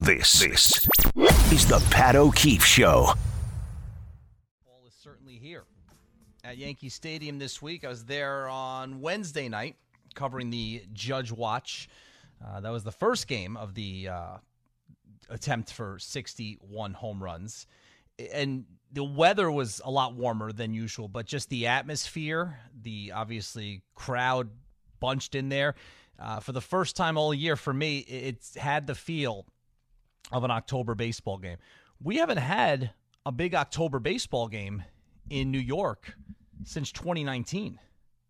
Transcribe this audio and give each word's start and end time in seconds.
This, 0.00 0.40
this 0.40 0.78
is 1.50 1.66
the 1.66 1.84
Pat 1.90 2.16
O'Keefe 2.16 2.64
Show. 2.64 3.14
Ball 4.66 4.86
is 4.86 4.92
certainly 4.92 5.38
here 5.38 5.64
at 6.44 6.58
Yankee 6.58 6.90
Stadium 6.90 7.38
this 7.38 7.62
week. 7.62 7.82
I 7.82 7.88
was 7.88 8.04
there 8.04 8.46
on 8.46 9.00
Wednesday 9.00 9.48
night 9.48 9.76
covering 10.14 10.50
the 10.50 10.84
Judge 10.92 11.32
Watch. 11.32 11.88
Uh, 12.44 12.60
that 12.60 12.70
was 12.70 12.84
the 12.84 12.92
first 12.92 13.26
game 13.26 13.56
of 13.56 13.74
the 13.74 14.08
uh, 14.08 14.36
attempt 15.30 15.72
for 15.72 15.98
61 15.98 16.92
home 16.92 17.22
runs. 17.22 17.66
And 18.32 18.66
the 18.92 19.02
weather 19.02 19.50
was 19.50 19.80
a 19.82 19.90
lot 19.90 20.14
warmer 20.14 20.52
than 20.52 20.74
usual, 20.74 21.08
but 21.08 21.24
just 21.24 21.48
the 21.48 21.68
atmosphere, 21.68 22.60
the 22.82 23.12
obviously 23.14 23.80
crowd 23.94 24.50
bunched 25.00 25.34
in 25.34 25.48
there. 25.48 25.74
Uh, 26.18 26.40
for 26.40 26.52
the 26.52 26.60
first 26.60 26.96
time 26.96 27.16
all 27.16 27.32
year 27.32 27.56
for 27.56 27.72
me, 27.72 28.00
it's 28.00 28.56
had 28.56 28.86
the 28.86 28.94
feel 28.94 29.46
of 30.32 30.44
an 30.44 30.50
October 30.50 30.94
baseball 30.94 31.38
game. 31.38 31.56
We 32.02 32.16
haven't 32.16 32.38
had 32.38 32.90
a 33.24 33.32
big 33.32 33.54
October 33.54 33.98
baseball 33.98 34.48
game 34.48 34.84
in 35.30 35.50
New 35.50 35.58
York 35.58 36.14
since 36.64 36.92
2019. 36.92 37.78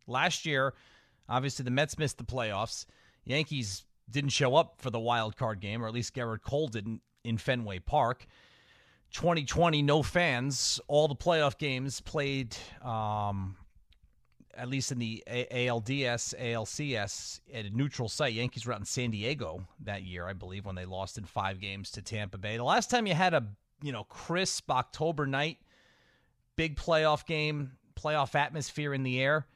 Last 0.07 0.47
year, 0.47 0.75
obviously, 1.29 1.65
the 1.65 1.71
Mets 1.71 1.99
missed 1.99 2.19
the 2.19 2.25
playoffs. 2.25 2.87
Yankees 3.25 3.85
didn't 4.11 4.31
show 4.31 4.55
up 4.55 4.77
for 4.79 4.91
the 4.91 5.01
wild 5.01 5.37
card 5.37 5.61
game, 5.61 5.83
or 5.83 5.89
at 5.89 5.95
least 5.95 6.15
Gerrit 6.15 6.43
Cole 6.43 6.69
didn't 6.69 7.03
in 7.25 7.39
Fenway 7.39 7.81
Park. 7.81 8.27
2020, 9.13 9.83
no 9.83 10.03
fans. 10.03 10.81
All 10.89 11.09
the 11.09 11.17
playoff 11.17 11.59
games 11.59 12.01
played 12.01 12.57
um, 12.83 13.57
at 14.57 14.69
least 14.69 14.93
in 14.93 14.99
the 14.99 15.23
ALDS, 15.27 16.35
ALCS, 16.41 17.41
at 17.53 17.65
a 17.67 17.71
neutral 17.71 18.09
site. 18.09 18.33
Yankees 18.33 18.67
were 18.67 18.73
out 18.73 18.81
in 18.81 18.87
San 18.87 19.11
Diego 19.11 19.67
that 19.85 20.03
year, 20.03 20.27
I 20.27 20.33
believe, 20.33 20.67
when 20.67 20.75
they 20.75 20.85
lost 20.85 21.19
in 21.19 21.25
five 21.25 21.61
games 21.61 21.91
to 21.93 22.03
Tampa 22.03 22.39
Bay. 22.39 22.57
The 22.57 22.65
last 22.65 22.91
time 22.91 23.07
you 23.07 23.15
had 23.15 23.35
a 23.35 23.45
you 23.83 23.93
know 23.93 24.05
crisp 24.05 24.71
October 24.71 25.27
night, 25.27 25.59
big 26.57 26.77
playoff 26.77 27.27
game, 27.27 27.73
playoff 27.95 28.35
atmosphere 28.35 28.95
in 28.95 29.03
the 29.03 29.21
air 29.21 29.47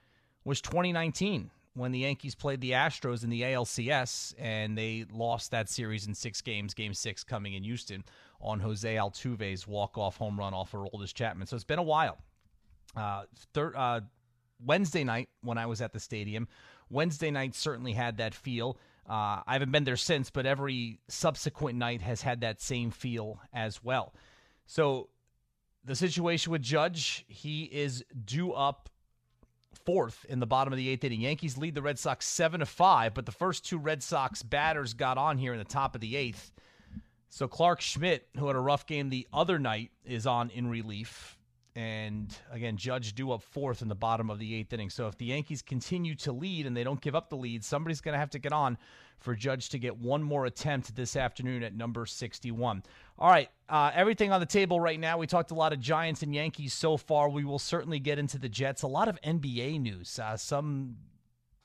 was 0.44 0.60
2019 0.60 1.50
when 1.74 1.92
the 1.92 2.00
Yankees 2.00 2.34
played 2.34 2.60
the 2.60 2.72
Astros 2.72 3.24
in 3.24 3.30
the 3.30 3.42
ALCS 3.42 4.34
and 4.38 4.76
they 4.76 5.06
lost 5.12 5.50
that 5.52 5.68
series 5.68 6.06
in 6.06 6.14
six 6.14 6.40
games. 6.40 6.74
Game 6.74 6.94
six 6.94 7.22
coming 7.22 7.54
in 7.54 7.62
Houston 7.62 8.04
on 8.40 8.60
Jose 8.60 8.92
Altuve's 8.94 9.66
walk-off 9.66 10.16
home 10.16 10.38
run 10.38 10.54
off 10.54 10.74
of 10.74 10.80
Aroldis 10.80 11.14
Chapman. 11.14 11.46
So 11.46 11.56
it's 11.56 11.64
been 11.64 11.78
a 11.78 11.82
while. 11.82 12.18
Uh, 12.96 13.22
thir- 13.54 13.76
uh, 13.76 14.00
Wednesday 14.64 15.04
night 15.04 15.28
when 15.42 15.58
I 15.58 15.66
was 15.66 15.80
at 15.80 15.92
the 15.92 16.00
stadium. 16.00 16.48
Wednesday 16.90 17.30
night 17.30 17.54
certainly 17.54 17.92
had 17.92 18.18
that 18.18 18.34
feel. 18.34 18.78
Uh, 19.08 19.42
I 19.46 19.54
haven't 19.54 19.72
been 19.72 19.84
there 19.84 19.96
since, 19.96 20.30
but 20.30 20.46
every 20.46 21.00
subsequent 21.08 21.78
night 21.78 22.02
has 22.02 22.22
had 22.22 22.42
that 22.42 22.60
same 22.60 22.90
feel 22.90 23.40
as 23.52 23.82
well. 23.82 24.14
So 24.66 25.08
the 25.84 25.96
situation 25.96 26.52
with 26.52 26.62
Judge, 26.62 27.24
he 27.26 27.64
is 27.64 28.04
due 28.24 28.52
up 28.52 28.88
fourth 29.84 30.26
in 30.28 30.40
the 30.40 30.46
bottom 30.46 30.72
of 30.72 30.76
the 30.76 30.88
eighth 30.88 31.04
inning. 31.04 31.22
Yankees 31.22 31.56
lead 31.56 31.74
the 31.74 31.82
Red 31.82 31.98
Sox 31.98 32.26
seven 32.26 32.60
to 32.60 32.66
five, 32.66 33.14
but 33.14 33.26
the 33.26 33.32
first 33.32 33.64
two 33.64 33.78
Red 33.78 34.02
Sox 34.02 34.42
batters 34.42 34.94
got 34.94 35.18
on 35.18 35.38
here 35.38 35.52
in 35.52 35.58
the 35.58 35.64
top 35.64 35.94
of 35.94 36.00
the 36.00 36.16
eighth. 36.16 36.52
So 37.28 37.48
Clarke 37.48 37.80
Schmidt, 37.80 38.28
who 38.36 38.48
had 38.48 38.56
a 38.56 38.60
rough 38.60 38.86
game 38.86 39.08
the 39.08 39.26
other 39.32 39.58
night, 39.58 39.90
is 40.04 40.26
on 40.26 40.50
in 40.50 40.68
relief. 40.68 41.38
And 41.76 42.36
again, 42.50 42.76
Judge 42.76 43.14
due 43.14 43.30
up 43.30 43.42
fourth 43.42 43.80
in 43.80 43.88
the 43.88 43.94
bottom 43.94 44.28
of 44.28 44.38
the 44.38 44.54
eighth 44.54 44.72
inning. 44.72 44.90
So 44.90 45.06
if 45.06 45.16
the 45.16 45.26
Yankees 45.26 45.62
continue 45.62 46.14
to 46.16 46.32
lead 46.32 46.66
and 46.66 46.76
they 46.76 46.82
don't 46.82 47.00
give 47.00 47.14
up 47.14 47.30
the 47.30 47.36
lead, 47.36 47.64
somebody's 47.64 48.00
going 48.00 48.14
to 48.14 48.18
have 48.18 48.30
to 48.30 48.38
get 48.38 48.52
on 48.52 48.76
for 49.20 49.34
Judge 49.34 49.68
to 49.68 49.78
get 49.78 49.96
one 49.98 50.22
more 50.22 50.46
attempt 50.46 50.96
this 50.96 51.14
afternoon 51.14 51.62
at 51.62 51.74
number 51.74 52.06
61. 52.06 52.82
All 53.18 53.30
right, 53.30 53.48
uh, 53.68 53.92
everything 53.94 54.32
on 54.32 54.40
the 54.40 54.46
table 54.46 54.80
right 54.80 54.98
now. 54.98 55.18
We 55.18 55.26
talked 55.26 55.50
a 55.50 55.54
lot 55.54 55.72
of 55.72 55.80
Giants 55.80 56.22
and 56.22 56.34
Yankees 56.34 56.72
so 56.72 56.96
far. 56.96 57.28
We 57.28 57.44
will 57.44 57.58
certainly 57.58 58.00
get 58.00 58.18
into 58.18 58.38
the 58.38 58.48
Jets. 58.48 58.82
A 58.82 58.88
lot 58.88 59.08
of 59.08 59.20
NBA 59.20 59.80
news, 59.80 60.18
uh, 60.18 60.36
some 60.36 60.96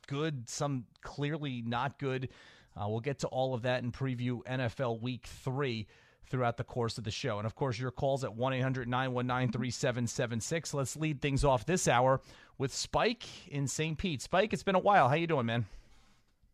good, 0.07 0.47
some 0.49 0.85
clearly 1.01 1.63
not 1.65 1.97
good. 1.97 2.29
Uh, 2.77 2.87
we'll 2.89 2.99
get 2.99 3.19
to 3.19 3.27
all 3.27 3.53
of 3.53 3.61
that 3.63 3.83
and 3.83 3.93
preview 3.93 4.43
NFL 4.43 5.01
Week 5.01 5.25
3 5.25 5.87
throughout 6.29 6.57
the 6.57 6.63
course 6.63 6.97
of 6.97 7.03
the 7.03 7.11
show. 7.11 7.37
And 7.37 7.45
of 7.45 7.55
course, 7.55 7.79
your 7.79 7.91
calls 7.91 8.23
at 8.23 8.35
1 8.35 8.53
800 8.53 8.87
919 8.87 9.51
3776. 9.51 10.73
Let's 10.73 10.95
lead 10.95 11.21
things 11.21 11.43
off 11.43 11.65
this 11.65 11.87
hour 11.87 12.21
with 12.57 12.73
Spike 12.73 13.23
in 13.47 13.67
St. 13.67 13.97
Pete. 13.97 14.21
Spike, 14.21 14.53
it's 14.53 14.63
been 14.63 14.75
a 14.75 14.79
while. 14.79 15.09
How 15.09 15.15
you 15.15 15.27
doing, 15.27 15.45
man? 15.45 15.65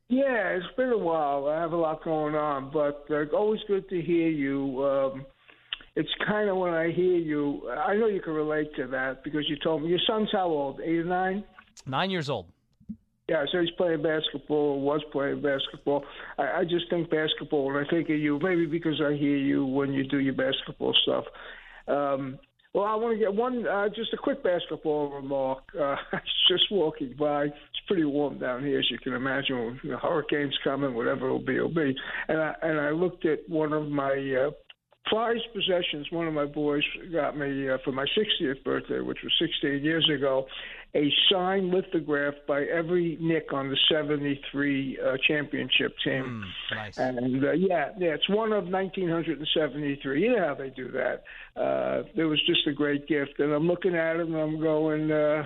Yeah, 0.09 0.49
it's 0.49 0.75
been 0.75 0.89
a 0.89 0.97
while. 0.97 1.47
I 1.47 1.61
have 1.61 1.71
a 1.71 1.77
lot 1.77 2.03
going 2.03 2.35
on, 2.35 2.69
but 2.71 3.05
uh, 3.09 3.33
always 3.33 3.61
good 3.67 3.87
to 3.89 4.01
hear 4.01 4.27
you. 4.27 4.83
Um, 4.83 5.25
it's 5.95 6.09
kind 6.27 6.49
of 6.49 6.57
when 6.57 6.73
I 6.73 6.91
hear 6.91 7.17
you, 7.17 7.69
I 7.69 7.95
know 7.95 8.07
you 8.07 8.21
can 8.21 8.33
relate 8.33 8.75
to 8.75 8.87
that 8.87 9.23
because 9.23 9.43
you 9.47 9.57
told 9.63 9.83
me 9.83 9.89
your 9.89 9.99
son's 10.07 10.29
how 10.31 10.47
old? 10.47 10.81
Eight 10.81 10.99
or 10.99 11.05
nine? 11.05 11.43
Nine 11.85 12.09
years 12.09 12.29
old. 12.29 12.47
Yeah, 13.31 13.45
so 13.49 13.61
he's 13.61 13.71
playing 13.77 14.01
basketball, 14.01 14.81
was 14.81 15.01
playing 15.13 15.41
basketball. 15.41 16.03
I, 16.37 16.43
I 16.43 16.63
just 16.65 16.89
think 16.89 17.09
basketball, 17.09 17.73
and 17.73 17.87
I 17.87 17.89
think 17.89 18.09
of 18.09 18.17
you, 18.17 18.37
maybe 18.43 18.65
because 18.65 18.99
I 19.01 19.13
hear 19.13 19.37
you 19.37 19.65
when 19.65 19.93
you 19.93 20.03
do 20.03 20.19
your 20.19 20.33
basketball 20.33 20.93
stuff. 21.03 21.23
Um, 21.87 22.39
well, 22.73 22.83
I 22.83 22.95
want 22.95 23.15
to 23.15 23.19
get 23.19 23.33
one, 23.33 23.65
uh, 23.65 23.87
just 23.87 24.13
a 24.13 24.17
quick 24.17 24.43
basketball 24.43 25.11
remark. 25.11 25.63
Uh, 25.79 25.95
just 26.49 26.65
walking 26.71 27.15
by. 27.17 27.45
It's 27.45 27.81
pretty 27.87 28.03
warm 28.03 28.37
down 28.37 28.65
here, 28.65 28.79
as 28.79 28.91
you 28.91 28.97
can 28.97 29.13
imagine. 29.13 29.79
The 29.81 29.95
hurricanes 29.97 30.57
coming, 30.61 30.93
whatever 30.93 31.27
it'll 31.27 31.39
be, 31.39 31.55
it'll 31.55 31.73
be. 31.73 31.95
And 32.27 32.37
I 32.37 32.53
and 32.63 32.81
I 32.81 32.89
looked 32.89 33.25
at 33.25 33.47
one 33.47 33.71
of 33.71 33.87
my 33.87 34.11
uh, 34.11 34.51
prized 35.05 35.47
possessions. 35.53 36.07
One 36.11 36.27
of 36.27 36.33
my 36.33 36.45
boys 36.45 36.83
got 37.11 37.37
me 37.37 37.69
uh, 37.69 37.77
for 37.83 37.91
my 37.91 38.05
60th 38.17 38.63
birthday, 38.63 38.99
which 38.99 39.19
was 39.23 39.33
16 39.39 39.83
years 39.83 40.09
ago, 40.13 40.45
a 40.93 41.11
signed 41.31 41.71
lithograph 41.71 42.33
by 42.47 42.63
every 42.63 43.17
Knick 43.21 43.53
on 43.53 43.69
the 43.69 43.77
73 43.89 44.99
uh, 44.99 45.17
championship 45.25 45.95
team. 46.03 46.43
Mm, 46.43 46.75
nice. 46.75 46.97
And 46.97 47.43
uh, 47.43 47.51
yeah, 47.53 47.89
yeah, 47.97 48.09
it's 48.09 48.29
one 48.29 48.51
of 48.51 48.65
1973. 48.65 50.21
You 50.21 50.35
know 50.35 50.47
how 50.47 50.55
they 50.55 50.69
do 50.69 50.91
that. 50.91 51.23
Uh, 51.55 52.03
it 52.15 52.25
was 52.25 52.41
just 52.45 52.67
a 52.67 52.73
great 52.73 53.07
gift. 53.07 53.39
And 53.39 53.53
I'm 53.53 53.67
looking 53.67 53.95
at 53.95 54.17
them 54.17 54.35
and 54.35 54.41
I'm 54.41 54.61
going, 54.61 55.11
uh, 55.11 55.45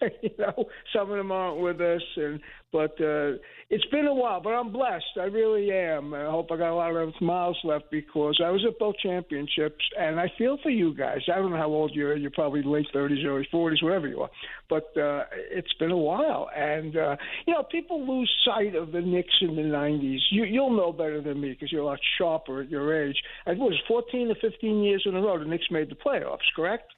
you 0.22 0.30
know, 0.38 0.66
some 0.94 1.10
of 1.10 1.16
them 1.16 1.32
aren't 1.32 1.60
with 1.60 1.80
us, 1.80 2.02
and 2.16 2.40
but 2.72 2.92
uh, 3.00 3.38
it's 3.70 3.84
been 3.86 4.06
a 4.06 4.14
while. 4.14 4.40
But 4.40 4.50
I'm 4.50 4.72
blessed. 4.72 5.04
I 5.16 5.24
really 5.24 5.72
am. 5.72 6.12
I 6.12 6.24
hope 6.24 6.50
I 6.50 6.56
got 6.56 6.72
a 6.72 6.74
lot 6.74 6.94
of 6.94 7.12
miles 7.20 7.58
left 7.64 7.90
because 7.90 8.40
I 8.44 8.50
was 8.50 8.64
at 8.66 8.78
both 8.78 8.96
championships, 9.02 9.82
and 9.98 10.20
I 10.20 10.30
feel 10.36 10.58
for 10.62 10.70
you 10.70 10.94
guys. 10.94 11.20
I 11.32 11.36
don't 11.36 11.50
know 11.50 11.56
how 11.56 11.68
old 11.68 11.92
you 11.94 12.06
are. 12.08 12.14
You're 12.14 12.30
probably 12.30 12.62
late 12.62 12.86
30s, 12.94 13.24
early 13.24 13.48
40s, 13.52 13.82
whatever 13.82 14.08
you 14.08 14.20
are. 14.20 14.30
But 14.68 14.96
uh, 14.96 15.24
it's 15.50 15.72
been 15.74 15.90
a 15.90 15.96
while, 15.96 16.48
and 16.54 16.96
uh, 16.96 17.16
you 17.46 17.54
know, 17.54 17.62
people 17.62 18.06
lose 18.06 18.30
sight 18.44 18.74
of 18.74 18.92
the 18.92 19.00
Knicks 19.00 19.34
in 19.40 19.56
the 19.56 19.62
90s. 19.62 20.18
You, 20.30 20.44
you'll 20.44 20.76
know 20.76 20.92
better 20.92 21.20
than 21.22 21.40
me 21.40 21.50
because 21.50 21.72
you're 21.72 21.82
a 21.82 21.86
lot 21.86 22.00
sharper 22.18 22.62
at 22.62 22.70
your 22.70 22.94
age. 22.94 23.16
It 23.46 23.58
was 23.58 23.80
14 23.88 24.30
or 24.30 24.34
15 24.34 24.82
years 24.82 25.02
in 25.06 25.16
a 25.16 25.20
row 25.20 25.38
the 25.38 25.44
Knicks 25.44 25.70
made 25.70 25.90
the 25.90 25.94
playoffs. 25.94 26.38
Correct? 26.54 26.92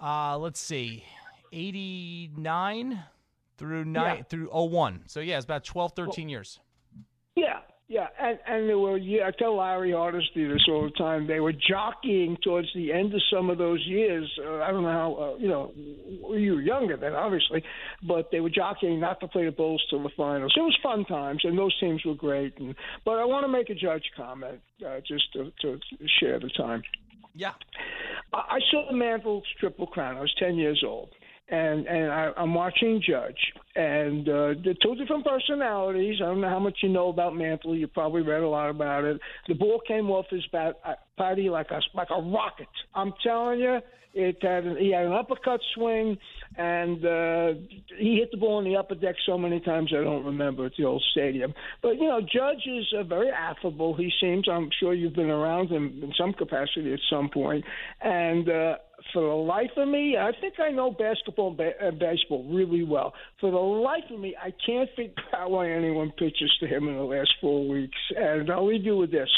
Uh, 0.00 0.36
let's 0.38 0.60
see. 0.60 1.04
89 1.56 3.02
through 3.58 3.84
nine 3.84 4.16
Yeah. 4.18 4.22
through 4.24 4.48
01. 4.52 5.04
So 5.06 5.20
yeah, 5.20 5.36
it's 5.36 5.44
about 5.44 5.64
12 5.64 5.92
13 5.92 6.28
years. 6.28 6.60
Yeah, 7.34 7.60
yeah, 7.88 8.08
and 8.18 8.38
and 8.46 8.68
there 8.68 8.78
were. 8.78 8.96
Yeah, 8.96 9.26
I 9.28 9.30
tell 9.30 9.56
Larry 9.56 9.92
Hardesty 9.92 10.46
this 10.46 10.64
all 10.68 10.84
the 10.84 10.90
time. 10.90 11.26
They 11.26 11.38
were 11.40 11.52
jockeying 11.52 12.38
towards 12.42 12.68
the 12.74 12.92
end 12.92 13.14
of 13.14 13.20
some 13.30 13.50
of 13.50 13.58
those 13.58 13.84
years. 13.86 14.26
Uh, 14.42 14.56
I 14.62 14.70
don't 14.70 14.82
know 14.82 14.90
how. 14.90 15.14
Uh, 15.14 15.38
you 15.38 15.48
know, 15.48 15.72
you 15.76 16.54
were 16.54 16.62
younger 16.62 16.96
then, 16.96 17.12
obviously, 17.14 17.62
but 18.08 18.30
they 18.32 18.40
were 18.40 18.48
jockeying 18.50 19.00
not 19.00 19.20
to 19.20 19.28
play 19.28 19.44
the 19.44 19.52
Bulls 19.52 19.84
till 19.90 20.02
the 20.02 20.08
finals. 20.16 20.54
It 20.56 20.60
was 20.60 20.76
fun 20.82 21.04
times, 21.04 21.42
and 21.44 21.58
those 21.58 21.78
teams 21.78 22.02
were 22.06 22.14
great. 22.14 22.58
And 22.58 22.74
but 23.04 23.18
I 23.18 23.24
want 23.26 23.44
to 23.44 23.48
make 23.48 23.68
a 23.70 23.74
judge 23.74 24.04
comment 24.16 24.60
uh, 24.84 25.00
just 25.06 25.30
to, 25.34 25.52
to 25.60 25.78
share 26.18 26.40
the 26.40 26.48
time. 26.56 26.82
Yeah. 27.34 27.52
I 28.32 28.38
I 28.56 28.60
saw 28.70 28.86
the 28.90 28.96
Mantle's 28.96 29.44
Triple 29.60 29.86
Crown. 29.86 30.16
I 30.16 30.20
was 30.20 30.34
10 30.38 30.56
years 30.56 30.82
old. 30.84 31.10
And 31.48 31.86
and 31.86 32.10
I, 32.10 32.32
I'm 32.36 32.54
watching 32.54 33.00
Judge, 33.08 33.38
and 33.76 34.28
uh, 34.28 34.54
they're 34.64 34.74
two 34.82 34.96
different 34.96 35.24
personalities. 35.24 36.16
I 36.20 36.24
don't 36.24 36.40
know 36.40 36.48
how 36.48 36.58
much 36.58 36.78
you 36.82 36.88
know 36.88 37.08
about 37.08 37.36
Mantle. 37.36 37.76
You 37.76 37.86
probably 37.86 38.22
read 38.22 38.42
a 38.42 38.48
lot 38.48 38.68
about 38.68 39.04
it. 39.04 39.20
The 39.46 39.54
ball 39.54 39.80
came 39.86 40.10
off 40.10 40.26
his 40.28 40.44
bat, 40.50 40.80
uh, 40.84 40.94
body 41.16 41.48
like 41.48 41.70
a 41.70 41.80
like 41.94 42.08
a 42.10 42.20
rocket. 42.20 42.66
I'm 42.96 43.12
telling 43.22 43.60
you, 43.60 43.78
it 44.12 44.38
had 44.42 44.64
an, 44.64 44.76
he 44.76 44.90
had 44.90 45.04
an 45.04 45.12
uppercut 45.12 45.60
swing, 45.74 46.18
and 46.56 47.04
uh, 47.04 47.52
he 47.96 48.16
hit 48.16 48.32
the 48.32 48.38
ball 48.38 48.58
in 48.58 48.64
the 48.64 48.74
upper 48.74 48.96
deck 48.96 49.14
so 49.24 49.38
many 49.38 49.60
times 49.60 49.92
I 49.96 50.02
don't 50.02 50.24
remember 50.24 50.66
at 50.66 50.72
the 50.76 50.84
old 50.84 51.04
stadium. 51.12 51.54
But 51.80 51.90
you 51.90 52.08
know, 52.08 52.20
Judge 52.22 52.66
is 52.66 52.92
uh, 52.98 53.04
very 53.04 53.30
affable. 53.30 53.94
He 53.94 54.10
seems. 54.20 54.48
I'm 54.50 54.70
sure 54.80 54.94
you've 54.94 55.14
been 55.14 55.30
around 55.30 55.68
him 55.68 56.00
in 56.02 56.12
some 56.18 56.32
capacity 56.32 56.92
at 56.92 57.00
some 57.08 57.28
point, 57.28 57.64
and. 58.00 58.48
uh 58.48 58.74
for 59.12 59.22
the 59.22 59.34
life 59.34 59.70
of 59.76 59.88
me, 59.88 60.16
I 60.16 60.32
think 60.40 60.54
I 60.60 60.70
know 60.70 60.90
basketball 60.90 61.48
and, 61.48 61.56
ba- 61.56 61.80
and 61.80 61.98
baseball 61.98 62.44
really 62.50 62.84
well. 62.84 63.14
For 63.40 63.50
the 63.50 63.56
life 63.56 64.04
of 64.10 64.20
me, 64.20 64.34
I 64.40 64.52
can't 64.64 64.88
figure 64.96 65.14
out 65.34 65.50
why 65.50 65.70
anyone 65.70 66.12
pitches 66.12 66.54
to 66.60 66.66
him 66.66 66.88
in 66.88 66.96
the 66.96 67.02
last 67.02 67.32
four 67.40 67.68
weeks. 67.68 67.98
And 68.16 68.50
I'll 68.50 68.66
leave 68.66 68.84
you 68.84 68.96
with 68.96 69.10
this. 69.10 69.28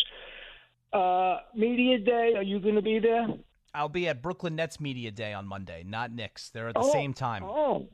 Uh, 0.93 1.39
media 1.55 1.99
day, 1.99 2.33
are 2.37 2.43
you 2.43 2.61
going 2.61 2.75
to 2.75 2.83
be 2.83 2.99
there? 2.99 3.27
I'll 3.75 3.89
be 3.89 4.09
at 4.09 4.23
Brooklyn 4.23 4.57
Nets 4.57 4.81
Media 4.81 5.11
Day 5.11 5.33
on 5.33 5.47
Monday, 5.47 5.85
not 5.87 6.13
Knicks. 6.13 6.51
They're 6.51 6.69
at 6.69 6.75
the 6.75 6.81
oh, 6.81 6.93
same 6.93 7.13
time. 7.13 7.45
Oh, 7.45 7.87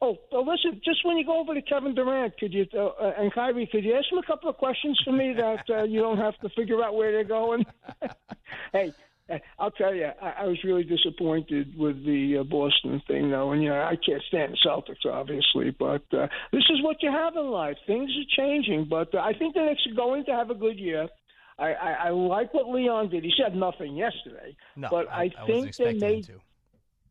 oh, 0.00 0.16
oh, 0.32 0.40
listen, 0.40 0.80
just 0.84 1.04
when 1.04 1.16
you 1.16 1.24
go 1.24 1.40
over 1.40 1.54
to 1.54 1.62
Kevin 1.62 1.94
Durant, 1.94 2.36
could 2.38 2.52
you 2.52 2.66
uh, 2.74 2.86
uh 2.86 3.12
and 3.18 3.32
Kyrie, 3.32 3.66
could 3.66 3.84
you 3.84 3.94
ask 3.94 4.12
him 4.12 4.18
a 4.18 4.26
couple 4.26 4.50
of 4.50 4.56
questions 4.56 5.00
for 5.04 5.12
me 5.12 5.34
that 5.34 5.64
uh, 5.70 5.82
you 5.84 6.00
don't 6.00 6.18
have 6.18 6.38
to 6.40 6.48
figure 6.50 6.82
out 6.84 6.94
where 6.94 7.10
they're 7.10 7.24
going? 7.24 7.64
hey, 8.72 8.92
I'll 9.58 9.70
tell 9.70 9.94
you, 9.94 10.10
I, 10.20 10.34
I 10.40 10.44
was 10.46 10.58
really 10.64 10.84
disappointed 10.84 11.76
with 11.78 12.04
the 12.04 12.38
uh, 12.40 12.42
Boston 12.44 13.00
thing, 13.06 13.30
though. 13.30 13.52
And 13.52 13.62
you 13.62 13.70
know, 13.70 13.80
I 13.80 13.96
can't 13.96 14.22
stand 14.28 14.52
the 14.52 14.68
Celtics, 14.68 15.10
obviously, 15.10 15.70
but 15.70 16.02
uh, 16.12 16.26
this 16.52 16.64
is 16.70 16.82
what 16.82 17.02
you 17.02 17.10
have 17.10 17.34
in 17.36 17.46
life. 17.46 17.76
Things 17.86 18.10
are 18.10 18.36
changing, 18.36 18.86
but 18.88 19.14
uh, 19.14 19.18
I 19.18 19.32
think 19.32 19.54
the 19.54 19.62
Knicks 19.62 19.86
are 19.90 19.94
going 19.94 20.24
to 20.26 20.32
have 20.32 20.50
a 20.50 20.54
good 20.54 20.78
year. 20.78 21.08
I, 21.58 21.72
I, 21.72 21.92
I 21.92 22.10
like 22.10 22.52
what 22.52 22.68
Leon 22.68 23.10
did. 23.10 23.24
He 23.24 23.32
said 23.40 23.54
nothing 23.54 23.96
yesterday, 23.96 24.56
no, 24.76 24.88
but 24.90 25.08
I, 25.08 25.30
I 25.38 25.46
think 25.46 25.76
they 25.76 25.94
made. 25.94 26.28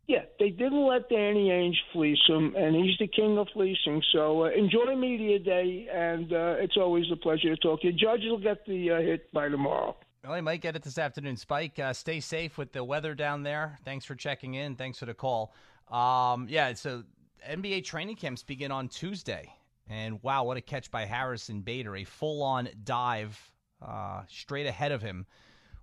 Yeah, 0.06 0.24
they 0.38 0.50
didn't 0.50 0.86
let 0.86 1.08
Danny 1.08 1.48
Ainge 1.48 1.78
fleece 1.94 2.20
him, 2.28 2.54
and 2.58 2.76
he's 2.76 2.98
the 3.00 3.08
king 3.08 3.38
of 3.38 3.48
fleecing. 3.54 4.04
So 4.12 4.44
uh, 4.44 4.50
enjoy 4.50 4.96
media 4.98 5.40
day, 5.40 5.88
and 5.92 6.32
uh, 6.34 6.56
it's 6.60 6.76
always 6.76 7.06
a 7.12 7.16
pleasure 7.16 7.56
to 7.56 7.62
talk 7.62 7.82
to 7.82 7.88
you. 7.88 7.94
Judge 7.94 8.20
will 8.26 8.38
get 8.38 8.66
the 8.66 8.92
uh, 8.92 9.00
hit 9.00 9.32
by 9.32 9.48
tomorrow. 9.48 9.96
Well, 10.24 10.36
he 10.36 10.42
might 10.42 10.62
get 10.62 10.78
it 10.78 10.84
this 10.84 10.98
afternoon. 10.98 11.36
Spike, 11.36 11.78
uh, 11.80 11.92
stay 11.92 12.22
safe 12.22 12.58
with 12.58 12.72
the 12.72 12.82
weather 12.82 13.14
down 13.14 13.44
there. 13.44 13.78
Thanks 13.84 14.06
for 14.06 14.16
checking 14.16 14.54
in. 14.54 14.78
Thanks 14.78 14.98
for 14.98 15.06
the 15.06 15.14
call. 15.14 15.54
Um, 15.92 16.48
yeah, 16.50 16.74
so 16.76 17.04
NBA 17.50 17.84
training 17.84 18.16
camps 18.16 18.42
begin 18.42 18.72
on 18.72 18.88
Tuesday. 18.88 19.54
And 19.90 20.24
wow, 20.24 20.46
what 20.46 20.56
a 20.56 20.62
catch 20.62 20.90
by 20.90 21.04
Harrison 21.04 21.60
Bader. 21.60 21.98
A 21.98 22.06
full 22.06 22.42
on 22.42 22.70
dive 22.86 23.38
uh, 23.86 24.22
straight 24.30 24.66
ahead 24.66 24.94
of 24.94 25.02
him 25.02 25.26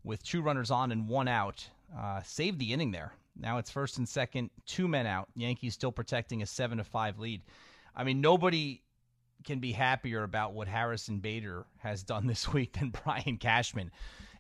with 0.05 0.23
two 0.23 0.41
runners 0.41 0.71
on 0.71 0.91
and 0.91 1.07
one 1.07 1.29
out. 1.29 1.69
Uh, 1.95 2.23
saved 2.23 2.59
the 2.59 2.73
inning 2.73 2.93
there. 2.93 3.13
Now 3.37 3.59
it's 3.59 3.71
first 3.71 3.99
and 3.99 4.09
second, 4.09 4.49
two 4.65 4.89
men 4.89 5.07
out. 5.07 5.29
Yankees 5.35 5.75
still 5.75 5.93
protecting 5.93 6.41
a 6.41 6.47
seven 6.47 6.79
to 6.79 6.85
five 6.85 7.19
lead. 7.19 7.43
I 7.95 8.05
mean, 8.05 8.23
nobody 8.23 8.81
can 9.45 9.59
be 9.59 9.73
happier 9.73 10.23
about 10.23 10.55
what 10.55 10.67
Harrison 10.67 11.19
Bader 11.19 11.67
has 11.79 12.03
done 12.03 12.27
this 12.27 12.51
week 12.51 12.79
than 12.79 12.89
Brian 13.05 13.37
Cashman. 13.37 13.91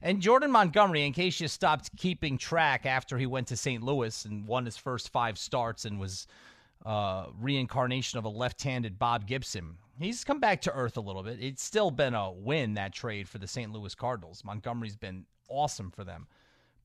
And 0.03 0.21
Jordan 0.21 0.51
Montgomery, 0.51 1.05
in 1.05 1.13
case 1.13 1.41
you 1.41 1.49
stopped 1.49 1.91
keeping 1.97 2.39
track 2.39 2.87
after 2.87 3.19
he 3.19 3.27
went 3.27 3.49
to 3.49 3.57
St. 3.57 3.83
Louis 3.83 4.25
and 4.25 4.47
won 4.47 4.65
his 4.65 4.77
first 4.77 5.11
five 5.11 5.39
starts 5.39 5.85
and 5.85 6.01
was 6.01 6.27
uh, 6.87 7.27
reincarnation 7.39 8.19
of 8.19 8.25
a 8.25 8.31
left-handed 8.31 8.99
Bob 8.99 9.27
Gibson. 9.27 9.77
He's 9.99 10.25
come 10.25 10.41
back 10.41 10.63
to 10.63 10.73
earth 10.73 10.97
a 10.97 11.03
little 11.03 11.23
bit. 11.23 11.39
It's 11.41 11.63
still 11.63 11.91
been 11.91 12.15
a 12.15 12.31
win 12.31 12.75
that 12.75 12.95
trade 12.95 13.29
for 13.29 13.39
the 13.39 13.47
St. 13.47 13.71
Louis 13.71 13.95
Cardinals. 13.95 14.43
Montgomery's 14.45 14.97
been 14.97 15.27
awesome 15.51 15.91
for 15.91 16.05
them. 16.05 16.27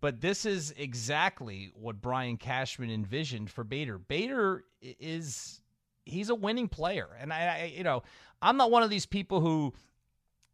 But 0.01 0.19
this 0.19 0.45
is 0.45 0.73
exactly 0.77 1.71
what 1.73 2.01
Brian 2.01 2.37
Cashman 2.37 2.91
envisioned 2.91 3.49
for 3.49 3.63
Bader. 3.63 3.97
Bader 3.97 4.65
is 4.81 5.61
he's 6.03 6.29
a 6.29 6.35
winning 6.35 6.67
player, 6.67 7.07
and 7.19 7.31
I, 7.31 7.37
I 7.37 7.73
you 7.75 7.83
know 7.83 8.03
I'm 8.41 8.57
not 8.57 8.71
one 8.71 8.83
of 8.83 8.89
these 8.89 9.05
people 9.05 9.39
who 9.39 9.73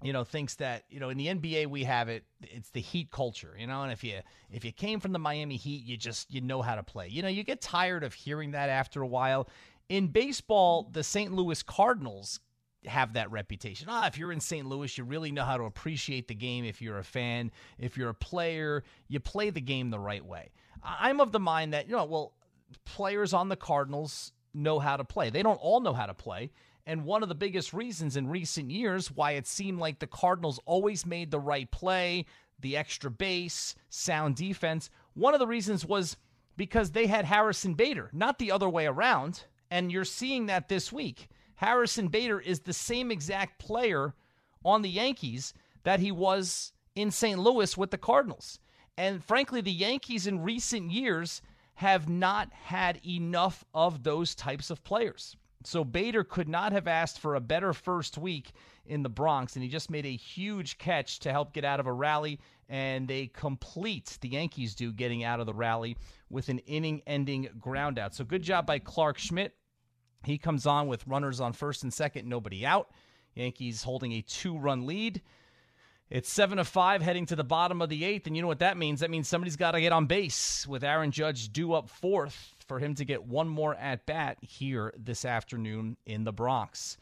you 0.02 0.14
know 0.14 0.24
thinks 0.24 0.56
that 0.56 0.84
you 0.90 1.00
know 1.00 1.10
in 1.10 1.18
the 1.18 1.28
NBA 1.28 1.68
we 1.68 1.84
have 1.84 2.10
it 2.10 2.24
it's 2.42 2.70
the 2.72 2.82
heat 2.82 3.12
culture 3.12 3.56
you 3.58 3.68
know 3.68 3.84
and 3.84 3.92
if 3.92 4.04
you 4.04 4.20
if 4.52 4.66
you 4.66 4.72
came 4.72 5.00
from 5.00 5.12
the 5.12 5.20
Miami 5.20 5.56
Heat 5.56 5.86
you 5.86 5.98
just 5.98 6.34
you 6.34 6.42
know 6.42 6.62
how 6.62 6.76
to 6.76 6.84
play. 6.84 7.08
You 7.08 7.22
know 7.22 7.28
you 7.28 7.44
get 7.44 7.62
tired 7.62 8.04
of 8.04 8.14
hearing 8.14 8.52
that 8.52 8.70
after 8.70 9.02
a 9.02 9.08
while. 9.08 9.48
In 9.90 10.08
baseball 10.08 10.90
the 10.92 11.04
St. 11.04 11.34
Louis 11.34 11.62
Cardinals 11.64 12.40
have 12.86 13.14
that 13.14 13.32
reputation. 13.32 13.88
Ah 13.90 14.08
if 14.08 14.18
you're 14.18 14.32
in 14.32 14.40
St. 14.40 14.66
Louis 14.66 14.98
you 14.98 15.04
really 15.04 15.32
know 15.32 15.44
how 15.44 15.58
to 15.58 15.64
appreciate 15.64 16.28
the 16.28 16.36
game 16.36 16.66
if 16.66 16.82
you're 16.82 16.98
a 17.00 17.04
fan. 17.04 17.52
If 17.78 17.98
you're 17.98 18.10
a 18.10 18.16
player 18.16 18.84
you 19.08 19.20
play 19.20 19.50
the 19.50 19.62
game 19.62 19.90
the 19.90 20.00
right 20.00 20.26
way. 20.26 20.52
I'm 20.84 21.20
of 21.20 21.32
the 21.32 21.40
mind 21.40 21.74
that 21.74 21.88
you 21.88 21.96
know 21.96 22.06
well 22.06 22.34
players 22.86 23.34
on 23.34 23.50
the 23.50 23.56
Cardinals 23.56 24.32
know 24.54 24.80
how 24.80 24.98
to 24.98 25.04
play. 25.04 25.30
They 25.30 25.44
don't 25.44 25.60
all 25.62 25.80
know 25.80 25.94
how 25.94 26.08
to 26.08 26.14
play 26.14 26.52
and 26.86 27.06
one 27.06 27.24
of 27.24 27.30
the 27.30 27.36
biggest 27.36 27.74
reasons 27.74 28.18
in 28.18 28.28
recent 28.28 28.72
years 28.72 29.12
why 29.12 29.32
it 29.32 29.48
seemed 29.48 29.80
like 29.80 30.00
the 30.00 30.08
Cardinals 30.08 30.60
always 30.66 31.06
made 31.06 31.32
the 31.32 31.40
right 31.40 31.70
play, 31.70 32.26
the 32.60 32.78
extra 32.78 33.12
base, 33.12 33.76
sound 33.90 34.36
defense, 34.36 34.90
one 35.14 35.34
of 35.34 35.40
the 35.40 35.48
reasons 35.48 35.86
was 35.86 36.18
because 36.58 36.92
they 36.92 37.08
had 37.08 37.26
Harrison 37.26 37.74
Bader, 37.74 38.10
not 38.14 38.40
the 38.40 38.52
other 38.52 38.70
way 38.70 38.86
around. 38.86 39.46
And 39.70 39.92
you're 39.92 40.06
seeing 40.06 40.48
that 40.48 40.68
this 40.70 40.92
week. 40.92 41.30
Harrison 41.56 42.08
Bader 42.08 42.40
is 42.40 42.62
the 42.62 42.74
same 42.74 43.12
exact 43.12 43.60
player 43.60 44.14
on 44.66 44.82
the 44.82 44.90
Yankees 44.90 45.54
that 45.84 46.00
he 46.00 46.12
was 46.12 46.74
in 46.96 47.12
St. 47.12 47.40
Louis 47.40 47.78
with 47.78 47.92
the 47.92 47.98
Cardinals. 47.98 48.60
And 48.98 49.24
frankly, 49.24 49.62
the 49.62 49.72
Yankees 49.72 50.28
in 50.28 50.44
recent 50.44 50.92
years 50.92 51.42
have 51.76 52.10
not 52.10 52.52
had 52.52 53.00
enough 53.06 53.64
of 53.74 54.04
those 54.04 54.36
types 54.36 54.70
of 54.70 54.84
players. 54.84 55.36
So 55.64 55.84
Bader 55.84 56.24
could 56.24 56.50
not 56.50 56.72
have 56.72 56.88
asked 56.88 57.20
for 57.20 57.36
a 57.36 57.40
better 57.40 57.74
first 57.74 58.18
week 58.18 58.52
in 58.86 59.04
the 59.04 59.10
Bronx, 59.10 59.56
and 59.56 59.64
he 59.64 59.70
just 59.70 59.92
made 59.92 60.06
a 60.06 60.16
huge 60.16 60.78
catch 60.78 61.20
to 61.20 61.32
help 61.32 61.54
get 61.54 61.64
out 61.64 61.80
of 61.80 61.88
a 61.88 61.94
rally. 61.94 62.40
And 62.68 63.08
they 63.08 63.28
complete, 63.28 64.18
the 64.22 64.30
Yankees 64.30 64.76
do, 64.76 64.92
getting 64.92 65.24
out 65.24 65.40
of 65.40 65.46
the 65.46 65.54
rally 65.54 65.98
with 66.30 66.50
an 66.50 66.60
inning 66.60 67.02
ending 67.06 67.50
groundout. 67.60 68.14
So 68.14 68.24
good 68.24 68.44
job 68.44 68.66
by 68.66 68.80
Clarke 68.80 69.18
Schmidt. 69.18 69.56
He 70.24 70.38
comes 70.38 70.66
on 70.66 70.88
with 70.88 71.08
runners 71.08 71.40
on 71.40 71.54
first 71.54 71.84
and 71.84 71.94
second, 71.94 72.28
nobody 72.28 72.66
out. 72.66 72.92
Yankees 73.36 73.84
holding 73.84 74.14
a 74.14 74.22
two 74.22 74.58
run 74.58 74.86
lead. 74.86 75.22
It's 76.12 76.30
seven 76.30 76.58
to 76.58 76.66
five 76.66 77.02
heading 77.02 77.26
to 77.28 77.38
the 77.38 77.44
bottom 77.46 77.82
of 77.82 77.88
the 77.88 78.04
eighth, 78.04 78.28
and 78.28 78.36
you 78.36 78.42
know 78.42 78.48
what 78.50 78.60
that 78.60 78.76
means? 78.76 79.00
That 79.00 79.10
means 79.10 79.30
somebody's 79.30 79.56
got 79.56 79.72
to 79.72 79.80
get 79.80 79.94
on 79.94 80.08
base 80.08 80.68
with 80.68 80.84
Aaron 80.84 81.10
Judge 81.10 81.54
due 81.54 81.72
up 81.72 81.90
fourth 81.90 82.54
for 82.68 82.80
him 82.80 82.96
to 82.96 83.06
get 83.06 83.24
one 83.24 83.48
more 83.48 83.76
at 83.76 84.06
bat 84.06 84.38
here 84.42 84.94
this 84.98 85.24
afternoon 85.24 85.96
in 86.06 86.26
the 86.26 86.34
Bronx. 86.34 86.98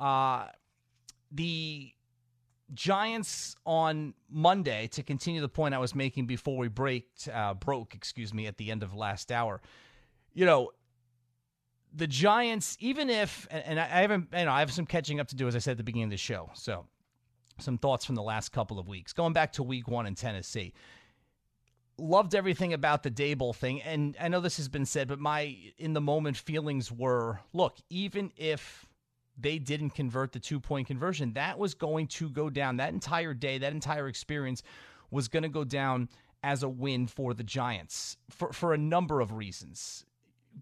Uh, 0.00 0.46
the 1.30 1.92
Giants 2.72 3.54
on 3.66 4.14
Monday, 4.30 4.86
to 4.92 5.02
continue 5.02 5.42
the 5.42 5.48
point 5.48 5.74
I 5.74 5.78
was 5.78 5.94
making 5.94 6.26
before 6.26 6.56
we 6.56 6.68
break, 6.68 7.10
uh, 7.30 7.52
broke, 7.52 7.94
excuse 7.94 8.32
me, 8.32 8.46
at 8.46 8.56
the 8.56 8.70
end 8.70 8.82
of 8.82 8.94
last 8.94 9.30
hour. 9.30 9.60
You 10.32 10.46
know, 10.46 10.70
the 11.94 12.06
Giants, 12.06 12.78
even 12.80 13.10
if, 13.10 13.46
and 13.50 13.78
I 13.78 13.84
haven't, 13.84 14.28
you 14.34 14.46
know, 14.46 14.52
I 14.52 14.60
have 14.60 14.72
some 14.72 14.86
catching 14.86 15.20
up 15.20 15.28
to 15.28 15.36
do, 15.36 15.46
as 15.46 15.54
I 15.54 15.58
said 15.58 15.72
at 15.72 15.76
the 15.76 15.84
beginning 15.84 16.04
of 16.04 16.10
the 16.12 16.16
show. 16.16 16.50
So 16.54 16.86
some 17.58 17.78
thoughts 17.78 18.04
from 18.04 18.14
the 18.14 18.22
last 18.22 18.50
couple 18.50 18.78
of 18.78 18.88
weeks. 18.88 19.12
Going 19.12 19.32
back 19.32 19.52
to 19.52 19.62
week 19.62 19.88
one 19.88 20.06
in 20.06 20.14
Tennessee. 20.14 20.72
Loved 21.96 22.34
everything 22.34 22.72
about 22.72 23.04
the 23.04 23.10
Daboll 23.10 23.54
thing. 23.54 23.80
And 23.82 24.16
I 24.20 24.28
know 24.28 24.40
this 24.40 24.56
has 24.56 24.68
been 24.68 24.86
said, 24.86 25.06
but 25.06 25.20
my 25.20 25.56
in 25.78 25.92
the 25.92 26.00
moment 26.00 26.36
feelings 26.36 26.90
were 26.90 27.40
look, 27.52 27.76
even 27.88 28.32
if 28.36 28.86
they 29.38 29.58
didn't 29.58 29.90
convert 29.90 30.32
the 30.32 30.40
two 30.40 30.58
point 30.58 30.88
conversion, 30.88 31.34
that 31.34 31.58
was 31.58 31.74
going 31.74 32.08
to 32.08 32.28
go 32.28 32.50
down. 32.50 32.78
That 32.78 32.92
entire 32.92 33.34
day, 33.34 33.58
that 33.58 33.72
entire 33.72 34.08
experience 34.08 34.62
was 35.10 35.28
going 35.28 35.44
to 35.44 35.48
go 35.48 35.64
down 35.64 36.08
as 36.42 36.62
a 36.62 36.68
win 36.68 37.06
for 37.06 37.32
the 37.32 37.44
Giants 37.44 38.16
for, 38.30 38.52
for 38.52 38.74
a 38.74 38.78
number 38.78 39.20
of 39.20 39.32
reasons. 39.32 40.04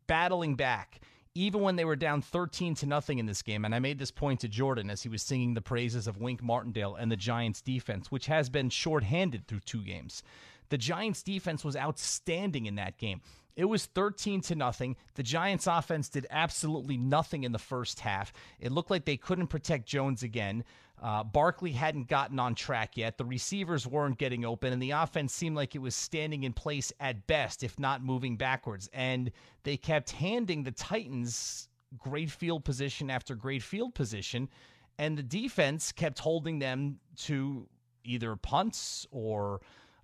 Battling 0.07 0.55
back, 0.55 1.00
even 1.35 1.62
when 1.62 1.77
they 1.77 1.85
were 1.85 1.97
down 1.97 2.21
13 2.23 2.75
to 2.77 2.87
nothing 2.87 3.19
in 3.19 3.27
this 3.27 3.43
game. 3.43 3.65
And 3.65 3.75
I 3.75 3.79
made 3.79 3.99
this 3.99 4.11
point 4.11 4.41
to 4.41 4.49
Jordan 4.49 4.91
as 4.91 5.03
he 5.03 5.09
was 5.09 5.23
singing 5.23 5.55
the 5.55 5.62
praises 5.62 6.07
of 6.07 6.19
Wink 6.19 6.43
Martindale 6.43 6.95
and 6.95 7.11
the 7.11 7.17
Giants 7.17 7.61
defense, 7.61 8.11
which 8.11 8.27
has 8.27 8.51
been 8.51 8.69
shorthanded 8.71 9.47
through 9.47 9.61
two 9.61 9.83
games. 9.83 10.23
The 10.69 10.79
Giants 10.79 11.23
defense 11.23 11.65
was 11.65 11.77
outstanding 11.77 12.67
in 12.67 12.77
that 12.77 12.99
game. 12.99 13.21
It 13.57 13.67
was 13.67 13.87
13 13.87 14.41
to 14.43 14.55
nothing. 14.55 14.97
The 15.15 15.23
Giants 15.23 15.67
offense 15.67 16.09
did 16.09 16.27
absolutely 16.31 16.97
nothing 16.97 17.45
in 17.45 17.53
the 17.53 17.59
first 17.59 18.01
half. 18.01 18.33
It 18.59 18.73
looked 18.73 18.91
like 18.91 19.05
they 19.05 19.19
couldn't 19.19 19.49
protect 19.49 19.87
Jones 19.87 20.23
again. 20.23 20.65
Uh, 21.02 21.25
Barkley 21.25 21.73
hadn't 21.73 22.06
gotten 22.06 22.38
on 22.38 22.54
track 22.54 22.97
yet. 22.97 23.18
The 23.18 23.25
receivers 23.25 23.88
weren't 23.88 24.18
getting 24.18 24.44
open, 24.44 24.73
and 24.73 24.80
the 24.80 24.92
offense 24.92 25.35
seemed 25.35 25.56
like 25.56 25.75
it 25.75 25.80
was 25.80 25.97
standing 25.97 26.44
in 26.44 26.52
place 26.52 26.92
at 27.00 27.26
best, 27.26 27.64
if 27.64 27.76
not 27.78 28.04
moving 28.04 28.37
backwards. 28.37 28.88
And 28.92 29.32
they 29.64 29.76
kept 29.76 30.12
handing 30.12 30.62
the 30.62 30.71
Titans 30.71 31.68
great 31.99 32.30
field 32.30 32.64
position 32.64 33.11
after 33.11 33.35
great 33.35 33.64
field 33.64 33.97
position, 33.97 34.49
and 34.97 35.18
the 35.18 35.25
defense 35.25 35.90
kept 35.90 36.21
holding 36.21 36.61
them 36.61 37.00
to 37.16 37.66
either 38.04 38.37
punts 38.37 39.04
or 39.11 39.61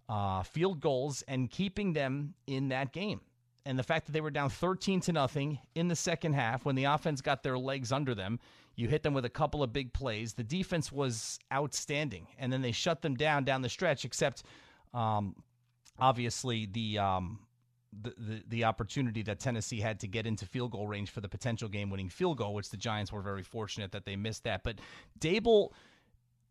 uh, 0.09 0.43
field 0.43 0.81
goals 0.81 1.23
and 1.29 1.49
keeping 1.49 1.93
them 1.93 2.35
in 2.49 2.71
that 2.71 2.93
game. 2.93 3.21
And 3.65 3.79
the 3.79 3.83
fact 3.83 4.07
that 4.07 4.13
they 4.13 4.21
were 4.21 4.31
down 4.31 4.51
13 4.51 5.01
to 5.03 5.13
nothing 5.13 5.59
in 5.75 5.89
the 5.89 5.97
second 5.97 6.33
half 6.33 6.65
when 6.65 6.75
the 6.75 6.85
offense 6.85 7.21
got 7.21 7.43
their 7.43 7.59
legs 7.59 7.93
under 7.93 8.15
them 8.15 8.41
you 8.79 8.87
hit 8.87 9.03
them 9.03 9.13
with 9.13 9.25
a 9.25 9.29
couple 9.29 9.65
of 9.65 9.73
big 9.73 9.93
plays. 9.93 10.35
The 10.35 10.45
defense 10.45 10.93
was 10.93 11.41
outstanding, 11.53 12.29
and 12.39 12.53
then 12.53 12.63
they 12.63 12.71
shut 12.71 13.03
them 13.03 13.17
down 13.17 13.43
down 13.43 13.61
the 13.61 13.69
stretch. 13.69 14.05
Except, 14.05 14.45
um, 14.95 15.35
obviously, 15.99 16.67
the, 16.67 16.97
um, 16.99 17.41
the, 18.01 18.15
the 18.17 18.43
the 18.47 18.65
opportunity 18.65 19.23
that 19.23 19.41
Tennessee 19.41 19.81
had 19.81 19.99
to 19.99 20.07
get 20.07 20.27
into 20.27 20.47
field 20.47 20.71
goal 20.71 20.87
range 20.87 21.11
for 21.11 21.21
the 21.21 21.29
potential 21.29 21.69
game-winning 21.69 22.09
field 22.09 22.39
goal, 22.39 22.55
which 22.55 22.71
the 22.71 22.77
Giants 22.77 23.11
were 23.11 23.21
very 23.21 23.43
fortunate 23.43 23.91
that 23.91 24.05
they 24.05 24.15
missed 24.15 24.45
that. 24.45 24.63
But 24.63 24.77
Daboll, 25.19 25.73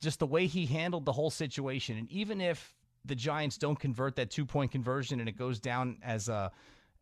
just 0.02 0.20
the 0.20 0.28
way 0.28 0.48
he 0.48 0.66
handled 0.66 1.06
the 1.06 1.14
whole 1.14 1.30
situation, 1.30 1.98
and 1.98 2.12
even 2.12 2.42
if 2.42 2.76
the 3.06 3.16
Giants 3.16 3.58
don't 3.58 3.80
convert 3.80 4.18
that 4.18 4.32
two 4.32 4.46
point 4.46 4.74
conversion 4.74 5.22
and 5.22 5.30
it 5.30 5.38
goes 5.38 5.62
down 5.62 6.00
as 6.04 6.28
a 6.28 6.52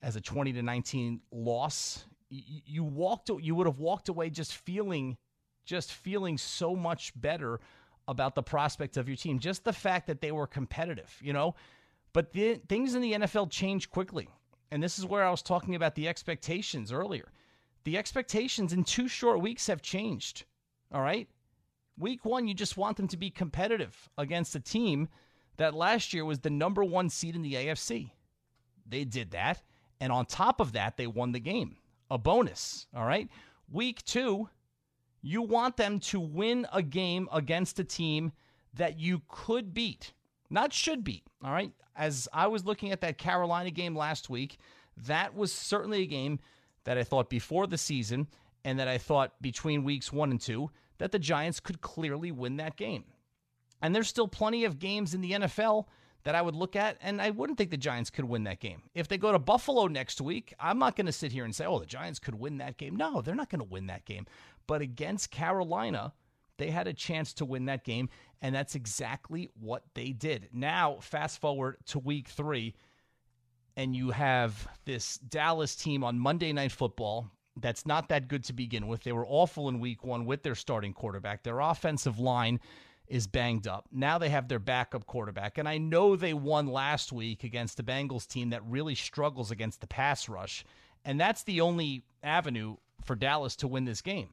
as 0.03 0.15
a 0.15 0.21
20 0.21 0.53
to 0.53 0.61
19 0.61 1.21
loss, 1.31 2.05
you, 2.65 2.83
walked 2.83 3.29
you 3.29 3.55
would 3.55 3.67
have 3.67 3.79
walked 3.79 4.09
away 4.09 4.29
just 4.29 4.53
feeling 4.53 5.17
just 5.65 5.93
feeling 5.93 6.37
so 6.37 6.75
much 6.75 7.11
better 7.19 7.59
about 8.07 8.35
the 8.35 8.43
prospects 8.43 8.97
of 8.97 9.07
your 9.07 9.17
team. 9.17 9.39
Just 9.39 9.63
the 9.63 9.73
fact 9.73 10.07
that 10.07 10.21
they 10.21 10.31
were 10.31 10.47
competitive, 10.47 11.15
you 11.21 11.33
know. 11.33 11.55
But 12.13 12.31
the, 12.31 12.61
things 12.69 12.95
in 12.95 13.01
the 13.01 13.13
NFL 13.13 13.49
change 13.49 13.89
quickly. 13.89 14.29
And 14.71 14.81
this 14.81 14.99
is 14.99 15.05
where 15.05 15.23
I 15.23 15.31
was 15.31 15.41
talking 15.41 15.75
about 15.75 15.95
the 15.95 16.07
expectations 16.07 16.91
earlier. 16.91 17.31
The 17.83 17.97
expectations 17.97 18.73
in 18.73 18.83
two 18.83 19.07
short 19.07 19.41
weeks 19.41 19.67
have 19.67 19.81
changed. 19.81 20.45
All 20.93 21.01
right? 21.01 21.27
Week 21.97 22.25
one, 22.25 22.47
you 22.47 22.53
just 22.53 22.77
want 22.77 22.97
them 22.97 23.07
to 23.07 23.17
be 23.17 23.29
competitive 23.29 24.09
against 24.17 24.55
a 24.55 24.59
team 24.59 25.07
that 25.57 25.73
last 25.73 26.13
year 26.13 26.25
was 26.25 26.39
the 26.39 26.49
number 26.49 26.83
one 26.83 27.09
seed 27.09 27.35
in 27.35 27.41
the 27.41 27.53
AFC. 27.53 28.11
They 28.87 29.03
did 29.03 29.31
that. 29.31 29.61
And 29.99 30.11
on 30.11 30.25
top 30.25 30.59
of 30.59 30.73
that, 30.73 30.97
they 30.97 31.07
won 31.07 31.31
the 31.31 31.39
game. 31.39 31.77
A 32.15 32.17
bonus. 32.17 32.87
All 32.95 33.05
right. 33.05 33.27
Week 33.69 34.01
two, 34.05 34.47
you 35.21 35.41
want 35.41 35.75
them 35.75 35.99
to 35.99 36.17
win 36.17 36.65
a 36.71 36.81
game 36.81 37.27
against 37.33 37.77
a 37.77 37.83
team 37.83 38.31
that 38.73 38.97
you 38.97 39.21
could 39.27 39.73
beat, 39.73 40.13
not 40.49 40.71
should 40.71 41.03
beat. 41.03 41.23
All 41.43 41.51
right. 41.51 41.73
As 41.93 42.29
I 42.31 42.47
was 42.47 42.63
looking 42.63 42.93
at 42.93 43.01
that 43.01 43.17
Carolina 43.17 43.69
game 43.69 43.97
last 43.97 44.29
week, 44.29 44.59
that 44.95 45.35
was 45.35 45.51
certainly 45.51 46.03
a 46.03 46.05
game 46.05 46.39
that 46.85 46.97
I 46.97 47.03
thought 47.03 47.29
before 47.29 47.67
the 47.67 47.77
season 47.77 48.27
and 48.63 48.79
that 48.79 48.87
I 48.87 48.97
thought 48.97 49.33
between 49.41 49.83
weeks 49.83 50.13
one 50.13 50.31
and 50.31 50.39
two 50.39 50.71
that 50.99 51.11
the 51.11 51.19
Giants 51.19 51.59
could 51.59 51.81
clearly 51.81 52.31
win 52.31 52.55
that 52.55 52.77
game. 52.77 53.03
And 53.81 53.93
there's 53.93 54.07
still 54.07 54.29
plenty 54.29 54.63
of 54.63 54.79
games 54.79 55.13
in 55.13 55.19
the 55.19 55.31
NFL 55.33 55.87
that 56.25 56.35
I 56.35 56.41
would 56.41 56.55
look 56.55 56.75
at, 56.75 56.97
and 57.01 57.21
I 57.21 57.29
wouldn't 57.29 57.57
think 57.57 57.69
the 57.69 57.77
Giants 57.77 58.09
could 58.09 58.25
win 58.25 58.43
that 58.43 58.59
game. 58.59 58.81
If 58.95 59.07
they 59.07 59.17
go 59.17 59.31
to 59.31 59.39
Buffalo 59.39 59.85
next 59.85 60.19
week, 60.19 60.53
I'm 60.59 60.79
not 60.79 60.95
going 60.95 61.05
to 61.05 61.11
sit 61.11 61.31
here 61.31 61.45
and 61.45 61.55
say, 61.55 61.65
oh, 61.65 61.79
the 61.79 61.85
Giants 61.85 62.19
could 62.19 62.35
win 62.35 62.57
that 62.57 62.77
game. 62.77 62.95
No, 62.95 63.21
they're 63.21 63.35
not 63.35 63.49
going 63.49 63.59
to 63.61 63.71
win 63.71 63.87
that 63.87 64.05
game. 64.05 64.25
But 64.67 64.81
against 64.81 65.29
Carolina, 65.29 66.13
they 66.57 66.71
had 66.71 66.87
a 66.87 66.93
chance 66.93 67.31
to 67.33 67.45
win 67.45 67.65
that 67.65 67.83
game, 67.83 68.09
and 68.41 68.55
that's 68.55 68.73
exactly 68.73 69.49
what 69.59 69.83
they 69.93 70.09
did. 70.09 70.49
Now, 70.51 70.97
fast 70.99 71.39
forward 71.39 71.77
to 71.87 71.99
week 71.99 72.27
three, 72.27 72.73
and 73.77 73.95
you 73.95 74.09
have 74.09 74.67
this 74.85 75.17
Dallas 75.19 75.75
team 75.75 76.03
on 76.03 76.19
Monday 76.19 76.51
Night 76.53 76.71
Football 76.71 77.29
that's 77.57 77.85
not 77.85 78.09
that 78.09 78.27
good 78.27 78.43
to 78.45 78.53
begin 78.53 78.87
with. 78.87 79.03
They 79.03 79.11
were 79.11 79.27
awful 79.27 79.69
in 79.69 79.79
week 79.79 80.03
one 80.03 80.25
with 80.25 80.43
their 80.43 80.55
starting 80.55 80.91
quarterback. 80.91 81.43
Their 81.43 81.59
offensive 81.59 82.19
line 82.19 82.59
is 83.07 83.27
banged 83.27 83.67
up. 83.67 83.87
Now 83.91 84.17
they 84.17 84.29
have 84.29 84.47
their 84.47 84.59
backup 84.59 85.05
quarterback. 85.05 85.57
And 85.57 85.67
I 85.67 85.77
know 85.77 86.15
they 86.15 86.33
won 86.33 86.67
last 86.67 87.11
week 87.11 87.43
against 87.43 87.77
the 87.77 87.83
Bengals 87.83 88.27
team 88.27 88.49
that 88.49 88.65
really 88.65 88.95
struggles 88.95 89.51
against 89.51 89.81
the 89.81 89.87
pass 89.87 90.27
rush. 90.27 90.65
And 91.03 91.19
that's 91.19 91.43
the 91.43 91.61
only 91.61 92.03
avenue 92.23 92.77
for 93.03 93.15
Dallas 93.15 93.55
to 93.57 93.67
win 93.67 93.85
this 93.85 94.01
game. 94.01 94.29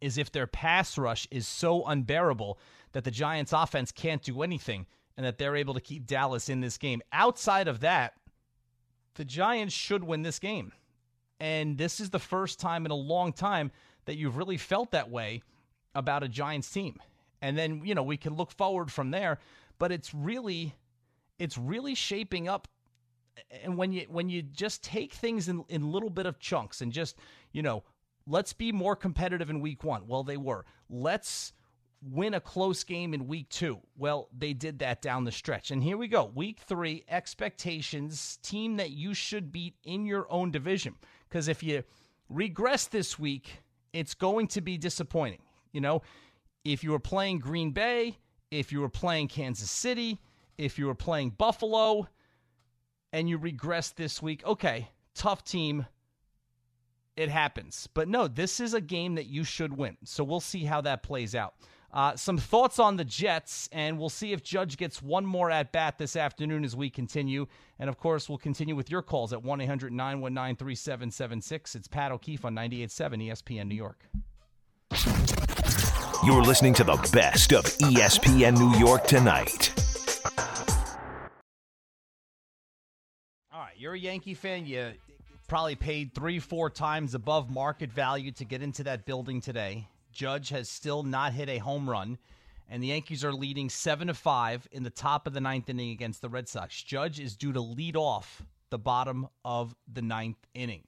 Is 0.00 0.18
if 0.18 0.30
their 0.30 0.46
pass 0.46 0.96
rush 0.96 1.26
is 1.30 1.46
so 1.46 1.84
unbearable 1.84 2.58
that 2.92 3.04
the 3.04 3.10
Giants 3.10 3.52
offense 3.52 3.92
can't 3.92 4.22
do 4.22 4.42
anything 4.42 4.86
and 5.16 5.26
that 5.26 5.38
they're 5.38 5.56
able 5.56 5.74
to 5.74 5.80
keep 5.80 6.06
Dallas 6.06 6.48
in 6.48 6.60
this 6.60 6.78
game. 6.78 7.02
Outside 7.12 7.66
of 7.68 7.80
that, 7.80 8.14
the 9.14 9.24
Giants 9.24 9.74
should 9.74 10.04
win 10.04 10.22
this 10.22 10.38
game. 10.38 10.72
And 11.40 11.78
this 11.78 12.00
is 12.00 12.10
the 12.10 12.18
first 12.18 12.60
time 12.60 12.84
in 12.84 12.92
a 12.92 12.96
long 12.96 13.32
time 13.32 13.70
that 14.04 14.16
you've 14.16 14.36
really 14.36 14.56
felt 14.56 14.92
that 14.92 15.10
way 15.10 15.42
about 15.94 16.22
a 16.22 16.28
Giants 16.28 16.70
team 16.70 16.98
and 17.42 17.56
then 17.56 17.82
you 17.84 17.94
know 17.94 18.02
we 18.02 18.16
can 18.16 18.34
look 18.34 18.50
forward 18.50 18.90
from 18.90 19.10
there. 19.10 19.38
But 19.78 19.92
it's 19.92 20.12
really 20.12 20.74
it's 21.38 21.56
really 21.56 21.94
shaping 21.94 22.48
up. 22.48 22.68
And 23.62 23.76
when 23.76 23.92
you 23.92 24.06
when 24.08 24.28
you 24.28 24.42
just 24.42 24.82
take 24.82 25.12
things 25.12 25.48
in 25.48 25.64
in 25.68 25.92
little 25.92 26.10
bit 26.10 26.26
of 26.26 26.38
chunks 26.38 26.80
and 26.80 26.92
just 26.92 27.16
you 27.52 27.62
know 27.62 27.84
let's 28.26 28.52
be 28.52 28.72
more 28.72 28.96
competitive 28.96 29.48
in 29.48 29.60
week 29.60 29.84
1 29.84 30.06
well 30.06 30.24
they 30.24 30.36
were. 30.36 30.64
Let's 30.90 31.52
win 32.00 32.34
a 32.34 32.40
close 32.40 32.84
game 32.84 33.12
in 33.14 33.26
week 33.26 33.48
2 33.50 33.78
well 33.96 34.28
they 34.36 34.52
did 34.52 34.80
that 34.80 35.00
down 35.00 35.24
the 35.24 35.32
stretch. 35.32 35.70
And 35.70 35.82
here 35.82 35.96
we 35.96 36.08
go. 36.08 36.32
Week 36.34 36.60
3 36.66 37.04
expectations 37.08 38.38
team 38.42 38.76
that 38.76 38.90
you 38.90 39.14
should 39.14 39.52
beat 39.52 39.76
in 39.84 40.04
your 40.04 40.26
own 40.30 40.50
division. 40.50 40.96
Because 41.28 41.46
if 41.46 41.62
you 41.62 41.84
regress 42.28 42.88
this 42.88 43.18
week 43.18 43.62
it's 43.92 44.14
going 44.14 44.46
to 44.48 44.60
be 44.60 44.76
disappointing 44.76 45.40
you 45.72 45.80
know 45.80 46.02
if 46.64 46.84
you 46.84 46.90
were 46.90 46.98
playing 46.98 47.38
Green 47.38 47.70
Bay, 47.70 48.18
if 48.50 48.72
you 48.72 48.80
were 48.80 48.88
playing 48.88 49.28
Kansas 49.28 49.70
City, 49.70 50.20
if 50.56 50.78
you 50.78 50.86
were 50.86 50.94
playing 50.94 51.30
Buffalo, 51.30 52.08
and 53.12 53.28
you 53.28 53.38
regress 53.38 53.90
this 53.90 54.20
week, 54.20 54.44
okay, 54.44 54.90
tough 55.14 55.44
team. 55.44 55.86
It 57.16 57.30
happens. 57.30 57.88
But 57.94 58.08
no, 58.08 58.28
this 58.28 58.60
is 58.60 58.74
a 58.74 58.80
game 58.80 59.16
that 59.16 59.26
you 59.26 59.42
should 59.42 59.76
win. 59.76 59.96
So 60.04 60.22
we'll 60.22 60.40
see 60.40 60.64
how 60.64 60.80
that 60.82 61.02
plays 61.02 61.34
out. 61.34 61.54
Uh, 61.92 62.14
some 62.14 62.36
thoughts 62.36 62.78
on 62.78 62.96
the 62.96 63.04
Jets, 63.04 63.68
and 63.72 63.98
we'll 63.98 64.10
see 64.10 64.32
if 64.32 64.42
Judge 64.42 64.76
gets 64.76 65.02
one 65.02 65.24
more 65.24 65.50
at 65.50 65.72
bat 65.72 65.96
this 65.96 66.16
afternoon 66.16 66.62
as 66.62 66.76
we 66.76 66.90
continue. 66.90 67.46
And 67.78 67.88
of 67.88 67.98
course, 67.98 68.28
we'll 68.28 68.38
continue 68.38 68.76
with 68.76 68.90
your 68.90 69.02
calls 69.02 69.32
at 69.32 69.42
1 69.42 69.60
800 69.62 69.92
919 69.92 70.56
3776. 70.56 71.74
It's 71.74 71.88
Pat 71.88 72.12
O'Keefe 72.12 72.44
on 72.44 72.54
98.7 72.54 73.30
ESPN 73.30 73.68
New 73.68 73.74
York. 73.74 74.04
You're 76.24 76.42
listening 76.42 76.74
to 76.74 76.84
the 76.84 76.96
best 77.12 77.52
of 77.52 77.64
ESPN 77.64 78.58
New 78.58 78.76
York 78.76 79.06
tonight. 79.06 79.72
All 83.52 83.60
right, 83.60 83.74
you're 83.76 83.92
a 83.92 83.98
Yankee 83.98 84.34
fan. 84.34 84.66
You 84.66 84.94
probably 85.46 85.76
paid 85.76 86.12
three, 86.12 86.40
four 86.40 86.70
times 86.70 87.14
above 87.14 87.50
market 87.50 87.92
value 87.92 88.32
to 88.32 88.44
get 88.44 88.62
into 88.62 88.82
that 88.82 89.06
building 89.06 89.40
today. 89.40 89.86
Judge 90.10 90.48
has 90.48 90.68
still 90.68 91.04
not 91.04 91.34
hit 91.34 91.48
a 91.48 91.58
home 91.58 91.88
run, 91.88 92.18
and 92.68 92.82
the 92.82 92.88
Yankees 92.88 93.24
are 93.24 93.32
leading 93.32 93.70
seven 93.70 94.08
to 94.08 94.14
five 94.14 94.66
in 94.72 94.82
the 94.82 94.90
top 94.90 95.28
of 95.28 95.34
the 95.34 95.40
ninth 95.40 95.70
inning 95.70 95.92
against 95.92 96.20
the 96.20 96.28
Red 96.28 96.48
Sox. 96.48 96.82
Judge 96.82 97.20
is 97.20 97.36
due 97.36 97.52
to 97.52 97.60
lead 97.60 97.94
off 97.94 98.42
the 98.70 98.78
bottom 98.78 99.28
of 99.44 99.72
the 99.92 100.02
ninth 100.02 100.48
inning. 100.52 100.82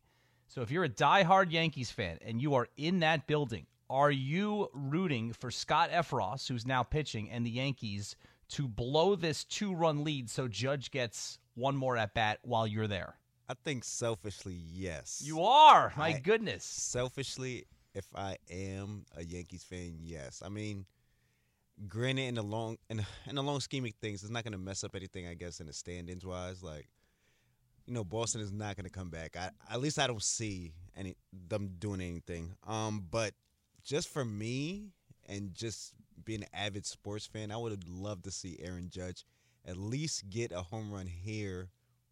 So 0.48 0.62
if 0.62 0.72
you're 0.72 0.84
a 0.84 0.88
diehard 0.88 1.52
Yankees 1.52 1.92
fan 1.92 2.18
and 2.26 2.42
you 2.42 2.54
are 2.54 2.66
in 2.76 2.98
that 2.98 3.28
building, 3.28 3.66
are 3.90 4.10
you 4.10 4.68
rooting 4.72 5.32
for 5.32 5.50
Scott 5.50 5.90
Effross, 5.90 6.48
who's 6.48 6.64
now 6.64 6.82
pitching, 6.84 7.28
and 7.28 7.44
the 7.44 7.50
Yankees 7.50 8.14
to 8.50 8.68
blow 8.68 9.16
this 9.16 9.44
two 9.44 9.74
run 9.74 10.04
lead 10.04 10.30
so 10.30 10.48
Judge 10.48 10.90
gets 10.90 11.38
one 11.54 11.76
more 11.76 11.96
at 11.96 12.14
bat 12.14 12.38
while 12.42 12.66
you're 12.66 12.86
there? 12.86 13.16
I 13.48 13.54
think 13.64 13.82
selfishly, 13.82 14.54
yes. 14.72 15.20
You 15.24 15.42
are. 15.42 15.92
My 15.96 16.08
I, 16.08 16.20
goodness. 16.20 16.64
Selfishly, 16.64 17.66
if 17.94 18.06
I 18.14 18.36
am 18.48 19.04
a 19.16 19.24
Yankees 19.24 19.64
fan, 19.64 19.96
yes. 20.00 20.40
I 20.44 20.48
mean, 20.48 20.86
granted, 21.88 22.28
in 22.28 22.36
the 22.36 22.42
long 22.42 22.78
in, 22.88 23.04
in 23.26 23.34
the 23.34 23.42
long 23.42 23.58
scheme 23.58 23.84
of 23.84 23.92
things, 24.00 24.22
it's 24.22 24.30
not 24.30 24.44
going 24.44 24.52
to 24.52 24.58
mess 24.58 24.84
up 24.84 24.94
anything. 24.94 25.26
I 25.26 25.34
guess 25.34 25.58
in 25.58 25.66
the 25.66 25.72
standings 25.72 26.24
wise, 26.24 26.62
like 26.62 26.86
you 27.86 27.94
know, 27.94 28.04
Boston 28.04 28.40
is 28.40 28.52
not 28.52 28.76
going 28.76 28.84
to 28.84 28.90
come 28.90 29.10
back. 29.10 29.36
I, 29.36 29.50
at 29.68 29.80
least 29.80 29.98
I 29.98 30.06
don't 30.06 30.22
see 30.22 30.72
any 30.96 31.16
them 31.48 31.70
doing 31.80 32.00
anything. 32.00 32.54
Um, 32.68 33.04
but 33.10 33.32
just 33.82 34.08
for 34.08 34.24
me 34.24 34.92
and 35.26 35.54
just 35.54 35.94
being 36.24 36.42
an 36.42 36.48
avid 36.52 36.86
sports 36.86 37.26
fan, 37.26 37.50
I 37.50 37.56
would 37.56 37.72
have 37.72 37.88
loved 37.88 38.24
to 38.24 38.30
see 38.30 38.58
Aaron 38.62 38.88
Judge 38.90 39.24
at 39.66 39.76
least 39.76 40.30
get 40.30 40.52
a 40.52 40.62
home 40.62 40.92
run 40.92 41.06
here 41.06 41.70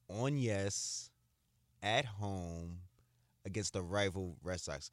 on 0.09 0.39
yes 0.39 1.11
at 1.83 2.05
home 2.05 2.81
against 3.45 3.73
the 3.73 3.83
rival 3.83 4.37
Red 4.43 4.61
Sox. 4.61 4.91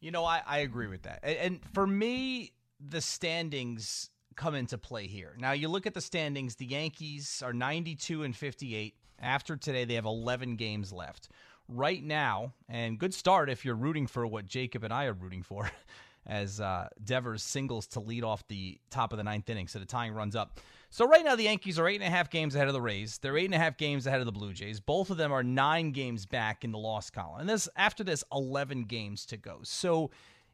You 0.00 0.10
know, 0.10 0.24
I, 0.24 0.42
I 0.46 0.58
agree 0.58 0.86
with 0.86 1.02
that. 1.02 1.20
And, 1.22 1.36
and 1.36 1.60
for 1.74 1.86
me, 1.86 2.52
the 2.80 3.00
standings 3.00 4.10
come 4.36 4.54
into 4.54 4.78
play 4.78 5.06
here. 5.06 5.36
Now, 5.38 5.52
you 5.52 5.68
look 5.68 5.86
at 5.86 5.94
the 5.94 6.00
standings, 6.00 6.56
the 6.56 6.66
Yankees 6.66 7.42
are 7.44 7.52
92 7.52 8.22
and 8.22 8.34
58. 8.34 8.94
After 9.18 9.56
today, 9.56 9.84
they 9.84 9.94
have 9.94 10.06
11 10.06 10.56
games 10.56 10.92
left 10.92 11.28
right 11.70 12.02
now, 12.02 12.52
and 12.68 12.98
good 12.98 13.14
start 13.14 13.48
if 13.50 13.64
you're 13.64 13.74
rooting 13.74 14.06
for 14.06 14.26
what 14.26 14.46
Jacob 14.46 14.84
and 14.84 14.92
I 14.92 15.06
are 15.06 15.12
rooting 15.12 15.42
for, 15.42 15.70
as 16.26 16.60
uh, 16.60 16.88
Devers 17.04 17.42
singles 17.42 17.86
to 17.88 18.00
lead 18.00 18.24
off 18.24 18.46
the 18.48 18.78
top 18.90 19.12
of 19.12 19.16
the 19.16 19.24
ninth 19.24 19.48
inning. 19.48 19.68
So 19.68 19.78
the 19.78 19.86
tying 19.86 20.12
runs 20.12 20.36
up. 20.36 20.60
So 20.90 21.06
right 21.06 21.24
now 21.24 21.36
the 21.36 21.44
Yankees 21.44 21.78
are 21.78 21.86
eight 21.88 22.00
and 22.00 22.04
a 22.04 22.10
half 22.10 22.30
games 22.30 22.54
ahead 22.54 22.66
of 22.66 22.74
the 22.74 22.80
Rays. 22.80 23.18
They're 23.18 23.38
eight 23.38 23.44
and 23.46 23.54
a 23.54 23.58
half 23.58 23.76
games 23.76 24.06
ahead 24.06 24.20
of 24.20 24.26
the 24.26 24.32
Blue 24.32 24.52
Jays. 24.52 24.80
Both 24.80 25.10
of 25.10 25.16
them 25.16 25.32
are 25.32 25.42
nine 25.42 25.92
games 25.92 26.26
back 26.26 26.64
in 26.64 26.72
the 26.72 26.78
loss 26.78 27.10
column. 27.10 27.40
And 27.40 27.48
this 27.48 27.68
after 27.76 28.02
this, 28.02 28.24
eleven 28.32 28.82
games 28.82 29.24
to 29.26 29.36
go. 29.36 29.60
So 29.62 30.10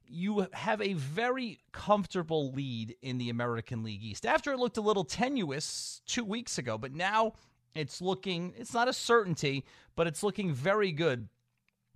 you 0.08 0.46
have 0.52 0.80
a 0.80 0.92
very 0.92 1.58
comfortable 1.72 2.52
lead 2.52 2.96
in 3.02 3.18
the 3.18 3.30
American 3.30 3.82
League 3.82 4.04
East. 4.04 4.26
After 4.26 4.52
it 4.52 4.58
looked 4.58 4.76
a 4.76 4.82
little 4.82 5.04
tenuous 5.04 6.00
two 6.06 6.24
weeks 6.24 6.58
ago, 6.58 6.78
but 6.78 6.92
now 6.92 7.32
it's 7.78 8.00
looking, 8.00 8.54
it's 8.56 8.74
not 8.74 8.88
a 8.88 8.92
certainty, 8.92 9.64
but 9.94 10.06
it's 10.06 10.22
looking 10.22 10.52
very 10.52 10.92
good 10.92 11.28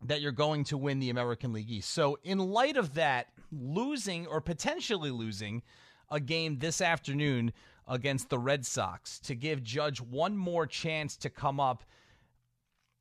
that 0.03 0.21
you're 0.21 0.33
going 0.33 0.65
to 0.65 0.79
win 0.79 0.99
the 0.99 1.11
American 1.11 1.53
League 1.53 1.71
East. 1.71 1.91
So, 1.91 2.19
in 2.25 2.39
light 2.39 2.77
of 2.77 2.95
that, 2.95 3.29
losing 3.53 4.27
or 4.27 4.41
potentially 4.41 5.11
losing 5.11 5.63
a 6.11 6.21
game 6.21 6.59
this 6.59 6.81
afternoon 6.81 7.53
against 7.87 8.31
the 8.31 8.39
Red 8.39 8.65
Sox 8.65 9.19
to 9.21 9.35
give 9.35 9.63
Judge 9.63 10.01
one 10.01 10.37
more 10.37 10.67
chance 10.67 11.17
to 11.19 11.31
come 11.31 11.61
up 11.61 11.85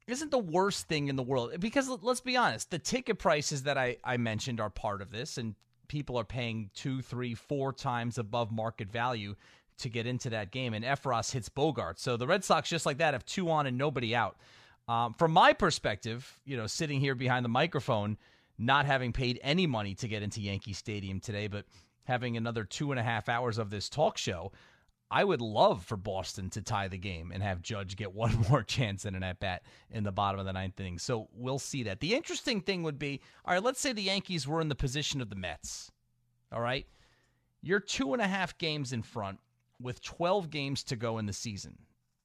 isn't 0.07 0.31
the 0.31 0.39
worst 0.39 0.87
thing 0.87 1.07
in 1.07 1.15
the 1.15 1.23
world. 1.23 1.51
Because 1.59 1.87
let's 2.01 2.21
be 2.21 2.35
honest, 2.35 2.71
the 2.71 2.79
ticket 2.79 3.19
prices 3.19 3.63
that 3.63 3.77
I, 3.77 3.97
I 4.03 4.17
mentioned 4.17 4.59
are 4.59 4.69
part 4.69 5.01
of 5.01 5.11
this, 5.11 5.37
and 5.37 5.55
people 5.87 6.17
are 6.17 6.25
paying 6.25 6.71
two, 6.73 7.01
three, 7.01 7.35
four 7.35 7.71
times 7.71 8.17
above 8.17 8.51
market 8.51 8.91
value 8.91 9.35
to 9.79 9.89
get 9.89 10.05
into 10.05 10.29
that 10.31 10.51
game. 10.51 10.73
And 10.73 10.85
Effross 10.85 11.31
hits 11.31 11.49
Bogaerts. 11.49 11.99
So 11.99 12.17
the 12.17 12.27
Red 12.27 12.43
Sox, 12.43 12.69
just 12.69 12.85
like 12.85 12.97
that, 12.99 13.13
have 13.13 13.25
two 13.25 13.49
on 13.49 13.65
and 13.65 13.77
nobody 13.77 14.15
out. 14.15 14.37
Um, 14.87 15.13
from 15.13 15.31
my 15.31 15.53
perspective, 15.53 16.39
you 16.45 16.57
know, 16.57 16.67
sitting 16.67 16.99
here 16.99 17.15
behind 17.15 17.45
the 17.45 17.49
microphone, 17.49 18.17
not 18.57 18.85
having 18.85 19.13
paid 19.13 19.39
any 19.43 19.67
money 19.67 19.93
to 19.95 20.07
get 20.07 20.23
into 20.23 20.41
Yankee 20.41 20.73
Stadium 20.73 21.19
today, 21.19 21.47
but 21.47 21.65
having 22.05 22.37
another 22.37 22.63
two 22.63 22.91
and 22.91 22.99
a 22.99 23.03
half 23.03 23.29
hours 23.29 23.59
of 23.59 23.69
this 23.69 23.87
talk 23.87 24.17
show, 24.17 24.51
I 25.11 25.23
would 25.23 25.41
love 25.41 25.83
for 25.83 25.95
Boston 25.95 26.49
to 26.51 26.61
tie 26.61 26.87
the 26.87 26.97
game 26.97 27.31
and 27.31 27.41
have 27.41 27.61
Judge 27.61 27.95
get 27.95 28.13
one 28.15 28.35
more 28.49 28.63
chance 28.63 29.05
in 29.05 29.15
an 29.15 29.23
at 29.23 29.39
bat 29.39 29.63
in 29.91 30.03
the 30.03 30.11
bottom 30.11 30.39
of 30.39 30.45
the 30.45 30.53
ninth 30.53 30.79
inning. 30.79 30.99
So 30.99 31.29
we'll 31.33 31.59
see 31.59 31.83
that. 31.83 31.99
The 31.99 32.15
interesting 32.15 32.61
thing 32.61 32.83
would 32.83 32.99
be 32.99 33.21
all 33.45 33.53
right, 33.53 33.63
let's 33.63 33.79
say 33.79 33.93
the 33.93 34.01
Yankees 34.01 34.47
were 34.47 34.61
in 34.61 34.69
the 34.69 34.75
position 34.75 35.21
of 35.21 35.29
the 35.29 35.35
Mets. 35.35 35.91
All 36.51 36.61
right. 36.61 36.87
You're 37.61 37.79
two 37.79 38.13
and 38.13 38.21
a 38.21 38.27
half 38.27 38.57
games 38.57 38.93
in 38.93 39.03
front 39.03 39.39
with 39.81 40.01
12 40.01 40.49
games 40.49 40.83
to 40.85 40.95
go 40.95 41.17
in 41.17 41.25
the 41.25 41.33
season. 41.33 41.77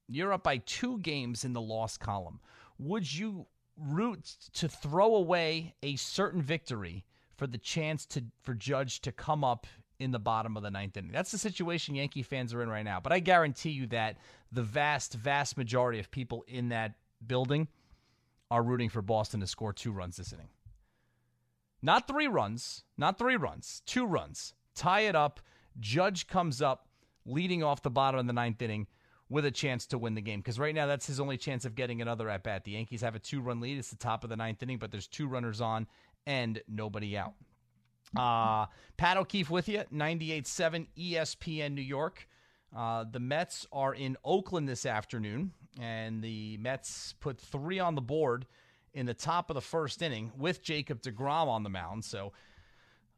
You're 0.09 0.33
up 0.33 0.43
by 0.43 0.59
two 0.59 0.99
games 0.99 1.45
in 1.45 1.53
the 1.53 1.61
loss 1.61 1.97
column. 1.97 2.41
Would 2.79 3.13
you 3.13 3.47
root 3.77 4.37
to 4.55 4.69
throw 4.69 5.17
away 5.17 5.75
a 5.83 5.97
certain 5.97 6.43
victory 6.43 7.05
for 7.37 7.47
the 7.47 7.59
chance 7.59 8.07
to 8.07 8.25
for 8.43 8.55
Judge 8.55 9.01
to 9.01 9.13
come 9.13 9.43
up 9.43 9.67
in 9.99 10.11
the 10.11 10.19
bottom 10.19 10.57
of 10.57 10.63
the 10.63 10.71
ninth 10.71 10.97
inning. 10.97 11.13
That's 11.13 11.31
the 11.31 11.39
situation 11.39 11.95
Yankee 11.95 12.23
fans 12.23 12.53
are 12.53 12.63
in 12.63 12.69
right 12.69 12.85
now. 12.85 13.01
But 13.01 13.13
I 13.13 13.21
guarantee 13.21 13.71
you 13.71 13.87
that 13.89 14.19
the 14.51 14.63
vast, 14.63 15.15
vast 15.15 15.57
majority 15.57 16.01
of 16.01 16.11
people 16.11 16.45
in 16.49 16.71
that 16.71 16.95
building 17.25 17.69
are 18.51 18.63
rooting 18.63 18.89
for 18.89 19.03
Boston 19.03 19.41
to 19.41 19.47
score 19.47 19.73
two 19.73 19.93
runs 19.93 20.17
this 20.17 20.33
inning. 20.33 20.49
Not 21.81 22.09
three 22.09 22.27
runs, 22.27 22.83
not 22.97 23.19
three 23.19 23.37
runs, 23.37 23.83
two 23.87 24.05
runs. 24.05 24.55
Tie 24.75 25.03
it 25.03 25.15
up. 25.15 25.41
Judge 25.79 26.27
comes 26.27 26.61
up, 26.61 26.89
leading 27.27 27.63
off 27.63 27.83
the 27.83 27.91
bottom 27.91 28.21
of 28.21 28.27
the 28.27 28.33
ninth 28.33 28.61
inning 28.63 28.87
with 29.29 29.45
a 29.45 29.51
chance 29.51 29.87
to 29.87 29.99
win 29.99 30.15
the 30.15 30.21
game. 30.21 30.41
Because 30.41 30.59
right 30.59 30.75
now, 30.75 30.87
that's 30.87 31.07
his 31.07 31.21
only 31.21 31.37
chance 31.37 31.65
of 31.65 31.75
getting 31.75 32.03
another 32.03 32.29
at 32.29 32.43
bat. 32.43 32.65
The 32.65 32.73
Yankees 32.73 33.01
have 33.01 33.15
a 33.15 33.19
two 33.19 33.41
run 33.41 33.61
lead. 33.61 33.79
It's 33.79 33.91
the 33.91 33.97
top 33.97 34.25
of 34.25 34.31
the 34.31 34.37
ninth 34.37 34.63
inning, 34.63 34.79
but 34.79 34.91
there's 34.91 35.07
two 35.07 35.27
runners 35.27 35.61
on 35.61 35.87
and 36.27 36.61
nobody 36.69 37.17
out. 37.17 37.35
Uh, 38.17 38.67
Pat 38.97 39.17
O'Keefe 39.17 39.51
with 39.51 39.69
you, 39.69 39.83
98.7 39.93 40.87
ESPN 40.97 41.73
New 41.73 41.83
York. 41.83 42.29
Uh, 42.75 43.05
the 43.11 43.21
Mets 43.21 43.67
are 43.73 43.95
in 43.95 44.17
Oakland 44.25 44.69
this 44.69 44.87
afternoon, 44.87 45.53
and 45.81 46.23
the 46.23 46.57
Mets 46.59 47.15
put 47.21 47.39
three 47.39 47.79
on 47.79 47.95
the 47.95 48.01
board 48.01 48.47
in 48.93 49.07
the 49.07 49.15
top 49.15 49.51
of 49.51 49.55
the 49.55 49.61
first 49.61 50.03
inning 50.03 50.33
with 50.37 50.63
Jacob 50.63 51.03
DeGrom 51.03 51.49
on 51.49 51.63
the 51.63 51.71
mound. 51.71 52.05
So 52.05 52.33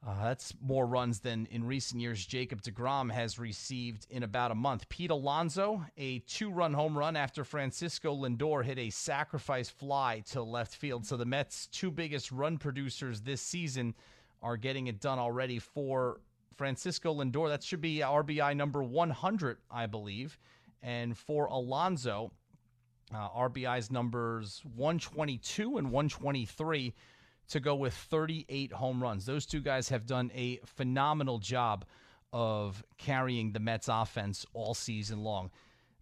uh, 0.04 0.24
that's 0.24 0.54
more 0.60 0.86
runs 0.86 1.20
than 1.20 1.46
in 1.50 1.64
recent 1.64 2.00
years 2.00 2.24
Jacob 2.24 2.62
DeGrom 2.62 3.10
has 3.10 3.38
received 3.38 4.06
in 4.10 4.22
about 4.22 4.50
a 4.50 4.54
month. 4.54 4.88
Pete 4.88 5.10
Alonso, 5.10 5.84
a 5.96 6.20
two 6.20 6.50
run 6.50 6.72
home 6.72 6.96
run 6.96 7.16
after 7.16 7.44
Francisco 7.44 8.14
Lindor 8.14 8.64
hit 8.64 8.78
a 8.78 8.90
sacrifice 8.90 9.68
fly 9.68 10.22
to 10.30 10.42
left 10.42 10.74
field. 10.74 11.06
So 11.06 11.16
the 11.16 11.24
Mets' 11.24 11.66
two 11.66 11.90
biggest 11.90 12.30
run 12.30 12.58
producers 12.58 13.20
this 13.22 13.40
season 13.40 13.94
are 14.42 14.56
getting 14.56 14.86
it 14.86 15.00
done 15.00 15.18
already 15.18 15.58
for 15.58 16.20
Francisco 16.56 17.14
Lindor. 17.14 17.48
That 17.48 17.62
should 17.62 17.80
be 17.80 17.98
RBI 17.98 18.56
number 18.56 18.82
100, 18.82 19.58
I 19.70 19.86
believe. 19.86 20.38
And 20.82 21.16
for 21.16 21.46
Alonso, 21.46 22.30
uh, 23.14 23.28
RBI's 23.30 23.90
numbers 23.90 24.62
122 24.74 25.78
and 25.78 25.90
123 25.90 26.94
to 27.48 27.60
go 27.60 27.74
with 27.74 27.94
38 27.94 28.72
home 28.72 29.02
runs. 29.02 29.26
Those 29.26 29.46
two 29.46 29.60
guys 29.60 29.88
have 29.88 30.06
done 30.06 30.30
a 30.34 30.60
phenomenal 30.64 31.38
job 31.38 31.84
of 32.32 32.84
carrying 32.98 33.52
the 33.52 33.60
Mets 33.60 33.88
offense 33.88 34.44
all 34.52 34.74
season 34.74 35.22
long. 35.22 35.50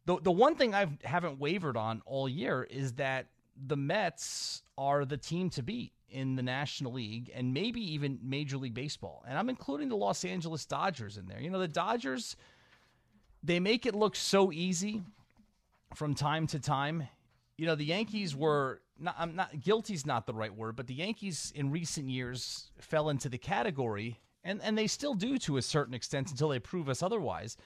The, 0.06 0.20
the 0.20 0.32
one 0.32 0.56
thing 0.56 0.74
I 0.74 0.86
haven't 1.04 1.38
wavered 1.38 1.76
on 1.76 2.02
all 2.06 2.28
year 2.28 2.66
is 2.68 2.94
that 2.94 3.26
the 3.66 3.76
Mets 3.76 4.62
are 4.76 5.04
the 5.04 5.16
team 5.16 5.50
to 5.50 5.62
beat 5.62 5.92
in 6.10 6.36
the 6.36 6.42
National 6.42 6.92
League 6.92 7.30
and 7.34 7.52
maybe 7.52 7.80
even 7.92 8.18
Major 8.22 8.56
League 8.56 8.74
Baseball. 8.74 9.24
And 9.26 9.38
I'm 9.38 9.48
including 9.48 9.88
the 9.88 9.96
Los 9.96 10.24
Angeles 10.24 10.64
Dodgers 10.64 11.16
in 11.16 11.26
there. 11.26 11.40
You 11.40 11.50
know, 11.50 11.58
the 11.58 11.68
Dodgers, 11.68 12.36
they 13.42 13.60
make 13.60 13.86
it 13.86 13.94
look 13.94 14.16
so 14.16 14.52
easy 14.52 15.02
from 15.94 16.14
time 16.14 16.46
to 16.48 16.58
time. 16.58 17.08
You 17.56 17.66
know, 17.66 17.74
the 17.74 17.84
Yankees 17.84 18.34
were 18.34 18.80
not, 18.98 19.14
I'm 19.18 19.34
not 19.34 19.60
guilty's 19.60 20.06
not 20.06 20.26
the 20.26 20.34
right 20.34 20.54
word, 20.54 20.76
but 20.76 20.86
the 20.86 20.94
Yankees 20.94 21.52
in 21.54 21.70
recent 21.70 22.08
years 22.08 22.70
fell 22.78 23.08
into 23.08 23.28
the 23.28 23.38
category, 23.38 24.20
and, 24.42 24.60
and 24.62 24.76
they 24.76 24.86
still 24.86 25.14
do 25.14 25.38
to 25.38 25.56
a 25.56 25.62
certain 25.62 25.94
extent 25.94 26.30
until 26.30 26.48
they 26.48 26.58
prove 26.58 26.88
us 26.88 27.02
otherwise. 27.02 27.56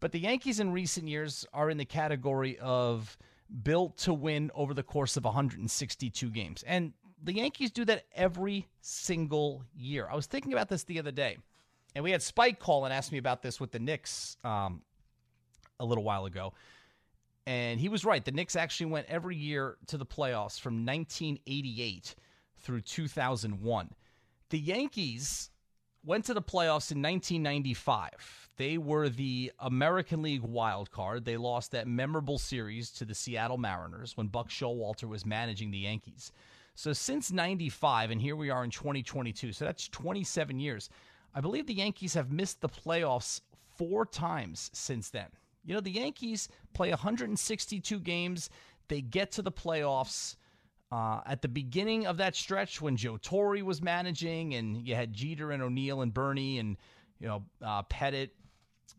But 0.00 0.12
the 0.12 0.20
Yankees 0.20 0.60
in 0.60 0.72
recent 0.72 1.08
years 1.08 1.44
are 1.52 1.70
in 1.70 1.76
the 1.76 1.84
category 1.84 2.58
of 2.58 3.18
built 3.62 3.96
to 3.98 4.12
win 4.12 4.50
over 4.54 4.74
the 4.74 4.82
course 4.82 5.16
of 5.16 5.24
162 5.24 6.30
games. 6.30 6.62
And 6.66 6.92
the 7.22 7.34
Yankees 7.34 7.70
do 7.70 7.84
that 7.86 8.04
every 8.14 8.68
single 8.80 9.64
year. 9.74 10.08
I 10.10 10.14
was 10.14 10.26
thinking 10.26 10.52
about 10.52 10.68
this 10.68 10.84
the 10.84 10.98
other 10.98 11.10
day, 11.10 11.38
and 11.94 12.04
we 12.04 12.12
had 12.12 12.22
Spike 12.22 12.60
call 12.60 12.84
and 12.84 12.94
ask 12.94 13.10
me 13.10 13.18
about 13.18 13.42
this 13.42 13.58
with 13.58 13.72
the 13.72 13.78
Knicks 13.78 14.36
um, 14.44 14.82
a 15.80 15.84
little 15.84 16.04
while 16.04 16.26
ago. 16.26 16.52
And 17.48 17.80
he 17.80 17.88
was 17.88 18.04
right. 18.04 18.22
The 18.22 18.30
Knicks 18.30 18.56
actually 18.56 18.90
went 18.90 19.06
every 19.08 19.34
year 19.34 19.78
to 19.86 19.96
the 19.96 20.04
playoffs 20.04 20.60
from 20.60 20.84
1988 20.84 22.14
through 22.58 22.82
2001. 22.82 23.90
The 24.50 24.58
Yankees 24.58 25.48
went 26.04 26.26
to 26.26 26.34
the 26.34 26.42
playoffs 26.42 26.92
in 26.92 27.00
1995. 27.00 28.50
They 28.58 28.76
were 28.76 29.08
the 29.08 29.50
American 29.60 30.20
League 30.20 30.42
wild 30.42 30.90
card. 30.90 31.24
They 31.24 31.38
lost 31.38 31.70
that 31.70 31.88
memorable 31.88 32.38
series 32.38 32.90
to 32.90 33.06
the 33.06 33.14
Seattle 33.14 33.56
Mariners 33.56 34.14
when 34.14 34.26
Buck 34.26 34.50
Showalter 34.50 35.08
was 35.08 35.24
managing 35.24 35.70
the 35.70 35.78
Yankees. 35.78 36.32
So 36.74 36.92
since 36.92 37.32
95, 37.32 38.10
and 38.10 38.20
here 38.20 38.36
we 38.36 38.50
are 38.50 38.62
in 38.62 38.70
2022, 38.70 39.54
so 39.54 39.64
that's 39.64 39.88
27 39.88 40.60
years. 40.60 40.90
I 41.34 41.40
believe 41.40 41.66
the 41.66 41.72
Yankees 41.72 42.12
have 42.12 42.30
missed 42.30 42.60
the 42.60 42.68
playoffs 42.68 43.40
four 43.78 44.04
times 44.04 44.68
since 44.74 45.08
then. 45.08 45.28
You 45.64 45.74
know, 45.74 45.80
the 45.80 45.90
Yankees 45.90 46.48
play 46.74 46.90
162 46.90 48.00
games, 48.00 48.50
they 48.88 49.00
get 49.00 49.32
to 49.32 49.42
the 49.42 49.52
playoffs. 49.52 50.36
Uh, 50.90 51.20
at 51.26 51.42
the 51.42 51.48
beginning 51.48 52.06
of 52.06 52.16
that 52.16 52.34
stretch 52.34 52.80
when 52.80 52.96
Joe 52.96 53.18
Torre 53.18 53.62
was 53.62 53.82
managing, 53.82 54.54
and 54.54 54.88
you 54.88 54.94
had 54.94 55.12
Jeter 55.12 55.50
and 55.50 55.62
O'Neill 55.62 56.00
and 56.00 56.14
Bernie 56.14 56.58
and 56.58 56.78
you 57.20 57.28
know 57.28 57.44
uh, 57.62 57.82
Pettitte 57.82 58.30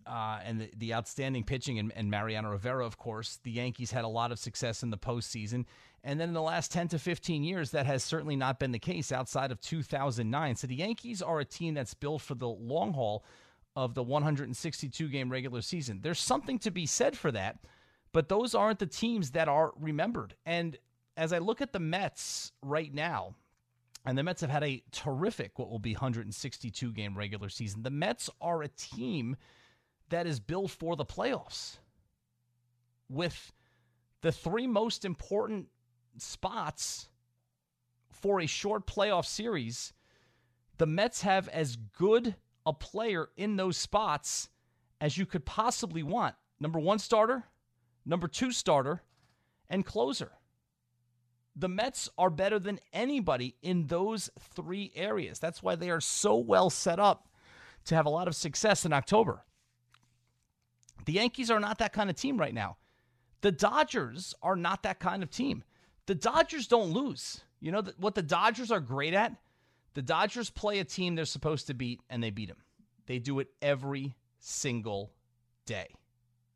uh, 0.05 0.39
and 0.43 0.61
the, 0.61 0.71
the, 0.77 0.93
outstanding 0.93 1.43
pitching 1.43 1.79
and, 1.79 1.91
and, 1.95 2.09
Mariano 2.09 2.49
Rivera, 2.49 2.85
of 2.85 2.97
course, 2.97 3.39
the 3.43 3.51
Yankees 3.51 3.91
had 3.91 4.03
a 4.03 4.07
lot 4.07 4.31
of 4.31 4.39
success 4.39 4.81
in 4.81 4.89
the 4.89 4.97
postseason. 4.97 5.65
And 6.03 6.19
then 6.19 6.29
in 6.29 6.33
the 6.33 6.41
last 6.41 6.71
10 6.71 6.87
to 6.89 6.99
15 6.99 7.43
years, 7.43 7.71
that 7.71 7.85
has 7.85 8.03
certainly 8.03 8.35
not 8.35 8.59
been 8.59 8.71
the 8.71 8.79
case 8.79 9.11
outside 9.11 9.51
of 9.51 9.61
2009. 9.61 10.55
So 10.55 10.67
the 10.67 10.75
Yankees 10.75 11.21
are 11.21 11.39
a 11.39 11.45
team 11.45 11.73
that's 11.73 11.93
built 11.93 12.21
for 12.21 12.35
the 12.35 12.47
long 12.47 12.93
haul 12.93 13.23
of 13.75 13.93
the 13.93 14.03
162 14.03 15.07
game 15.09 15.31
regular 15.31 15.61
season. 15.61 15.99
There's 16.01 16.19
something 16.19 16.59
to 16.59 16.71
be 16.71 16.85
said 16.85 17.17
for 17.17 17.31
that, 17.31 17.57
but 18.11 18.29
those 18.29 18.55
aren't 18.55 18.79
the 18.79 18.85
teams 18.85 19.31
that 19.31 19.47
are 19.47 19.73
remembered. 19.79 20.35
And 20.45 20.77
as 21.15 21.33
I 21.33 21.37
look 21.39 21.61
at 21.61 21.73
the 21.73 21.79
Mets 21.79 22.51
right 22.61 22.93
now, 22.93 23.35
and 24.05 24.17
the 24.17 24.23
Mets 24.23 24.41
have 24.41 24.49
had 24.49 24.63
a 24.63 24.81
terrific, 24.91 25.59
what 25.59 25.69
will 25.69 25.79
be 25.79 25.93
162 25.93 26.93
game 26.93 27.17
regular 27.17 27.49
season. 27.49 27.83
The 27.83 27.89
Mets 27.89 28.29
are 28.41 28.63
a 28.63 28.69
team 28.69 29.35
that 30.09 30.25
is 30.25 30.39
built 30.39 30.71
for 30.71 30.95
the 30.95 31.05
playoffs 31.05 31.77
with 33.09 33.51
the 34.21 34.31
three 34.31 34.67
most 34.67 35.05
important 35.05 35.67
spots 36.17 37.09
for 38.11 38.41
a 38.41 38.45
short 38.45 38.85
playoff 38.85 39.25
series, 39.25 39.93
the 40.77 40.85
Mets 40.85 41.21
have 41.21 41.47
as 41.49 41.75
good 41.75 42.35
a 42.65 42.73
player 42.73 43.29
in 43.37 43.55
those 43.55 43.77
spots 43.77 44.49
as 45.01 45.17
you 45.17 45.25
could 45.25 45.45
possibly 45.45 46.03
want. 46.03 46.35
Number 46.59 46.79
one 46.79 46.99
starter, 46.99 47.45
number 48.05 48.27
two 48.27 48.51
starter, 48.51 49.01
and 49.69 49.85
closer. 49.85 50.31
The 51.55 51.69
Mets 51.69 52.09
are 52.17 52.29
better 52.29 52.59
than 52.59 52.79
anybody 52.93 53.55
in 53.61 53.87
those 53.87 54.29
three 54.39 54.91
areas. 54.95 55.39
That's 55.39 55.63
why 55.63 55.75
they 55.75 55.89
are 55.89 56.01
so 56.01 56.35
well 56.35 56.69
set 56.69 56.99
up 56.99 57.27
to 57.85 57.95
have 57.95 58.05
a 58.05 58.09
lot 58.09 58.27
of 58.27 58.35
success 58.35 58.85
in 58.85 58.93
October. 58.93 59.43
The 61.05 61.13
Yankees 61.13 61.49
are 61.49 61.59
not 61.59 61.79
that 61.79 61.93
kind 61.93 62.09
of 62.09 62.15
team 62.15 62.37
right 62.37 62.53
now. 62.53 62.77
The 63.41 63.51
Dodgers 63.51 64.33
are 64.41 64.55
not 64.55 64.83
that 64.83 64.99
kind 64.99 65.23
of 65.23 65.29
team. 65.29 65.63
The 66.05 66.15
Dodgers 66.15 66.67
don't 66.67 66.91
lose. 66.91 67.41
You 67.59 67.71
know 67.71 67.83
what 67.97 68.15
the 68.15 68.21
Dodgers 68.21 68.71
are 68.71 68.79
great 68.79 69.13
at? 69.13 69.35
The 69.93 70.01
Dodgers 70.01 70.49
play 70.49 70.79
a 70.79 70.83
team 70.83 71.15
they're 71.15 71.25
supposed 71.25 71.67
to 71.67 71.73
beat 71.73 72.01
and 72.09 72.23
they 72.23 72.29
beat 72.29 72.49
them. 72.49 72.63
They 73.07 73.19
do 73.19 73.39
it 73.39 73.49
every 73.61 74.15
single 74.39 75.11
day. 75.65 75.87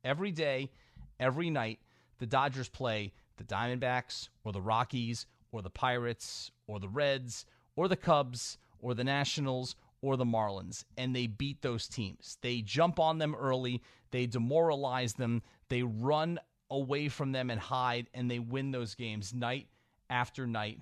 Every 0.03 0.31
day, 0.31 0.71
every 1.19 1.49
night, 1.49 1.79
the 2.19 2.25
Dodgers 2.25 2.69
play 2.69 3.13
the 3.37 3.43
Diamondbacks 3.43 4.29
or 4.43 4.51
the 4.51 4.61
Rockies 4.61 5.25
or 5.51 5.61
the 5.61 5.69
Pirates 5.69 6.51
or 6.67 6.79
the 6.79 6.89
Reds 6.89 7.45
or 7.75 7.87
the 7.87 7.95
Cubs 7.95 8.57
or 8.79 8.93
the 8.93 9.03
Nationals 9.03 9.75
or 10.01 10.17
the 10.17 10.25
Marlins, 10.25 10.83
and 10.97 11.15
they 11.15 11.27
beat 11.27 11.61
those 11.61 11.87
teams. 11.87 12.37
They 12.41 12.61
jump 12.61 12.99
on 12.99 13.19
them 13.19 13.33
early, 13.33 13.81
they 14.11 14.25
demoralize 14.25 15.13
them, 15.13 15.41
they 15.69 15.81
run 15.81 16.39
away 16.69 17.07
from 17.07 17.31
them 17.31 17.49
and 17.49 17.59
hide, 17.59 18.09
and 18.13 18.29
they 18.29 18.39
win 18.39 18.71
those 18.71 18.95
games 18.95 19.33
night 19.33 19.67
after 20.09 20.45
night 20.45 20.79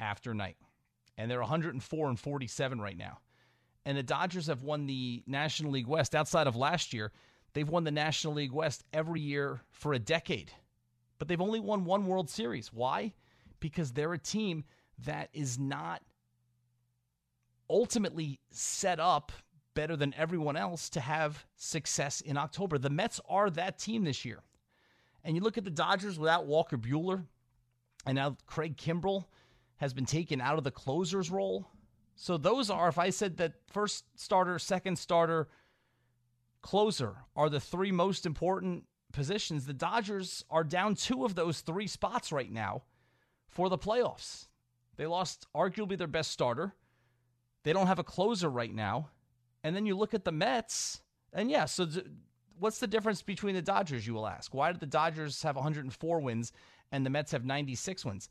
after 0.00 0.34
night. 0.34 0.56
And 1.18 1.30
they're 1.30 1.40
104 1.40 2.08
and 2.08 2.18
47 2.18 2.80
right 2.80 2.96
now. 2.96 3.18
And 3.84 3.96
the 3.96 4.02
Dodgers 4.02 4.48
have 4.48 4.62
won 4.62 4.86
the 4.86 5.22
National 5.26 5.72
League 5.72 5.86
West 5.86 6.14
outside 6.14 6.46
of 6.46 6.56
last 6.56 6.92
year. 6.92 7.12
They've 7.52 7.68
won 7.68 7.84
the 7.84 7.90
National 7.90 8.34
League 8.34 8.52
West 8.52 8.84
every 8.92 9.20
year 9.20 9.60
for 9.70 9.94
a 9.94 9.98
decade. 9.98 10.52
But 11.18 11.28
they've 11.28 11.40
only 11.40 11.60
won 11.60 11.84
one 11.84 12.06
World 12.06 12.28
Series. 12.28 12.72
Why? 12.72 13.14
Because 13.60 13.92
they're 13.92 14.12
a 14.12 14.18
team 14.18 14.64
that 15.04 15.30
is 15.32 15.58
not 15.58 16.02
ultimately 17.70 18.40
set 18.50 19.00
up 19.00 19.32
better 19.74 19.96
than 19.96 20.14
everyone 20.16 20.56
else 20.56 20.88
to 20.90 21.00
have 21.00 21.44
success 21.56 22.20
in 22.20 22.36
October. 22.36 22.78
The 22.78 22.90
Mets 22.90 23.20
are 23.28 23.50
that 23.50 23.78
team 23.78 24.04
this 24.04 24.24
year. 24.24 24.42
And 25.22 25.36
you 25.36 25.42
look 25.42 25.58
at 25.58 25.64
the 25.64 25.70
Dodgers 25.70 26.18
without 26.18 26.46
Walker 26.46 26.78
Buehler 26.78 27.24
and 28.06 28.16
now 28.16 28.36
Craig 28.46 28.76
Kimbrel 28.76 29.24
has 29.76 29.92
been 29.92 30.06
taken 30.06 30.40
out 30.40 30.58
of 30.58 30.64
the 30.64 30.70
closer's 30.70 31.30
role. 31.30 31.68
So 32.14 32.38
those 32.38 32.70
are, 32.70 32.88
if 32.88 32.98
I 32.98 33.10
said 33.10 33.36
that 33.36 33.54
first 33.70 34.04
starter, 34.16 34.58
second 34.58 34.98
starter, 34.98 35.48
closer 36.62 37.16
are 37.36 37.48
the 37.48 37.60
three 37.60 37.92
most 37.92 38.26
important 38.26 38.84
positions, 39.12 39.66
the 39.66 39.72
Dodgers 39.72 40.44
are 40.50 40.64
down 40.64 40.94
two 40.94 41.24
of 41.24 41.34
those 41.34 41.60
three 41.60 41.86
spots 41.86 42.32
right 42.32 42.50
now 42.50 42.82
for 43.48 43.68
the 43.68 43.78
playoffs. 43.78 44.48
They 44.96 45.06
lost 45.06 45.46
arguably 45.54 45.98
their 45.98 46.06
best 46.06 46.30
starter. 46.30 46.74
They 47.64 47.72
don't 47.72 47.86
have 47.86 47.98
a 47.98 48.04
closer 48.04 48.48
right 48.48 48.74
now. 48.74 49.10
And 49.62 49.74
then 49.74 49.86
you 49.86 49.96
look 49.96 50.14
at 50.14 50.24
the 50.24 50.32
Mets, 50.32 51.02
and 51.32 51.50
yeah, 51.50 51.64
so 51.64 51.86
what's 52.58 52.78
the 52.78 52.86
difference 52.86 53.22
between 53.22 53.54
the 53.54 53.62
Dodgers, 53.62 54.06
you 54.06 54.14
will 54.14 54.26
ask? 54.26 54.54
Why 54.54 54.72
did 54.72 54.80
the 54.80 54.86
Dodgers 54.86 55.42
have 55.42 55.56
104 55.56 56.20
wins 56.20 56.52
and 56.92 57.04
the 57.04 57.10
Mets 57.10 57.32
have 57.32 57.44
96 57.44 58.04
wins? 58.04 58.28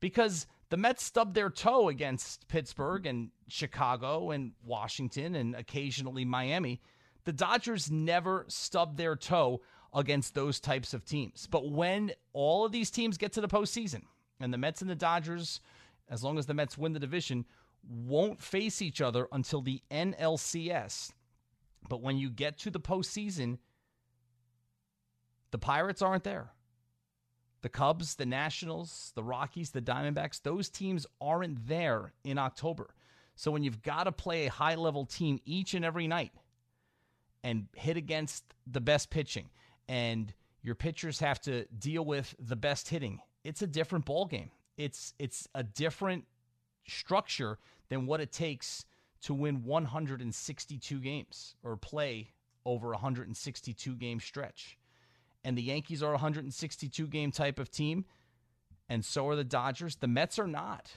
Because 0.00 0.46
the 0.70 0.76
Mets 0.76 1.02
stubbed 1.02 1.34
their 1.34 1.50
toe 1.50 1.88
against 1.88 2.48
Pittsburgh 2.48 3.06
and 3.06 3.30
Chicago 3.48 4.30
and 4.30 4.52
Washington 4.64 5.34
and 5.34 5.54
occasionally 5.54 6.24
Miami. 6.24 6.80
The 7.24 7.32
Dodgers 7.32 7.90
never 7.90 8.44
stubbed 8.48 8.96
their 8.96 9.16
toe 9.16 9.62
against 9.94 10.34
those 10.34 10.60
types 10.60 10.92
of 10.92 11.04
teams. 11.04 11.46
But 11.46 11.70
when 11.70 12.12
all 12.32 12.64
of 12.64 12.72
these 12.72 12.90
teams 12.90 13.16
get 13.16 13.32
to 13.32 13.40
the 13.40 13.48
postseason, 13.48 14.02
and 14.40 14.52
the 14.52 14.58
Mets 14.58 14.82
and 14.82 14.90
the 14.90 14.94
Dodgers, 14.94 15.60
as 16.08 16.22
long 16.22 16.38
as 16.38 16.46
the 16.46 16.54
Mets 16.54 16.78
win 16.78 16.92
the 16.92 17.00
division, 17.00 17.44
won't 17.88 18.42
face 18.42 18.82
each 18.82 19.00
other 19.00 19.28
until 19.32 19.62
the 19.62 19.82
NLCS. 19.90 21.12
But 21.88 22.02
when 22.02 22.18
you 22.18 22.30
get 22.30 22.58
to 22.58 22.70
the 22.70 22.80
postseason, 22.80 23.58
the 25.50 25.58
Pirates 25.58 26.02
aren't 26.02 26.24
there. 26.24 26.52
The 27.60 27.68
Cubs, 27.68 28.14
the 28.14 28.26
Nationals, 28.26 29.12
the 29.14 29.22
Rockies, 29.22 29.70
the 29.70 29.82
Diamondbacks, 29.82 30.42
those 30.42 30.68
teams 30.68 31.06
aren't 31.20 31.66
there 31.66 32.12
in 32.24 32.38
October. 32.38 32.94
So 33.34 33.50
when 33.50 33.62
you've 33.62 33.82
got 33.82 34.04
to 34.04 34.12
play 34.12 34.46
a 34.46 34.50
high 34.50 34.76
level 34.76 35.04
team 35.04 35.40
each 35.44 35.74
and 35.74 35.84
every 35.84 36.06
night 36.06 36.32
and 37.42 37.68
hit 37.74 37.96
against 37.96 38.44
the 38.66 38.80
best 38.80 39.10
pitching, 39.10 39.48
and 39.88 40.32
your 40.62 40.74
pitchers 40.74 41.20
have 41.20 41.40
to 41.42 41.64
deal 41.66 42.04
with 42.04 42.34
the 42.38 42.56
best 42.56 42.88
hitting, 42.88 43.20
it's 43.44 43.62
a 43.62 43.66
different 43.66 44.04
ball 44.04 44.26
game. 44.26 44.50
It's 44.76 45.14
it's 45.18 45.48
a 45.54 45.62
different 45.62 46.24
structure 46.86 47.58
than 47.88 48.06
what 48.06 48.20
it 48.20 48.32
takes 48.32 48.84
to 49.22 49.34
win 49.34 49.64
162 49.64 51.00
games 51.00 51.56
or 51.62 51.76
play 51.76 52.30
over 52.64 52.88
a 52.88 52.96
162 52.96 53.94
game 53.96 54.20
stretch 54.20 54.77
and 55.44 55.56
the 55.56 55.62
Yankees 55.62 56.02
are 56.02 56.10
a 56.10 56.12
162 56.12 57.06
game 57.06 57.30
type 57.30 57.58
of 57.58 57.70
team, 57.70 58.04
and 58.88 59.04
so 59.04 59.28
are 59.28 59.36
the 59.36 59.44
Dodgers. 59.44 59.96
The 59.96 60.08
Mets 60.08 60.38
are 60.38 60.46
not. 60.46 60.90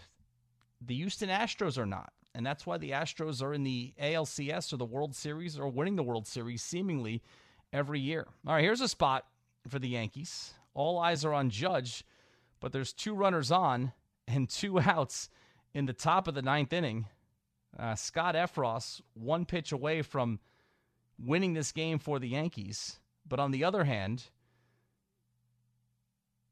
The 0.82 0.96
Houston 0.96 1.30
Astros 1.30 1.78
are 1.78 1.86
not. 1.86 2.12
And 2.34 2.46
that's 2.46 2.66
why 2.66 2.78
the 2.78 2.92
Astros 2.92 3.42
are 3.44 3.54
in 3.54 3.64
the 3.64 3.94
ALCS 4.02 4.72
or 4.72 4.78
the 4.78 4.86
World 4.86 5.16
Series 5.16 5.60
or 5.60 5.68
winning 5.68 5.98
the 5.98 6.04
World 6.04 6.28
Series 6.28 6.64
seemingly 6.64 7.22
every 7.74 8.00
year. 8.00 8.26
All 8.48 8.54
right, 8.54 8.64
here's 8.64 8.82
a 8.82 8.88
spot 8.88 9.26
for 9.68 9.80
the 9.80 9.90
Yankees. 9.90 10.54
All 10.74 10.98
eyes 10.98 11.26
are 11.26 11.34
on 11.34 11.50
Judge, 11.50 12.06
but 12.62 12.72
there's 12.72 12.94
two 12.94 13.14
runners 13.14 13.52
on 13.52 13.92
and 14.28 14.50
two 14.50 14.80
outs 14.82 15.30
in 15.74 15.86
the 15.86 15.94
top 15.94 16.28
of 16.28 16.34
the 16.34 16.42
ninth 16.42 16.72
inning. 16.72 17.08
Uh, 17.78 17.96
Scott 17.96 18.36
Effross, 18.36 19.02
one 19.14 19.46
pitch 19.46 19.72
away 19.72 20.02
from 20.02 20.40
winning 21.20 21.54
this 21.54 21.72
game 21.72 22.00
for 22.00 22.18
the 22.18 22.30
Yankees. 22.30 23.00
But 23.28 23.40
on 23.40 23.52
the 23.52 23.64
other 23.64 23.84
hand, 23.84 24.26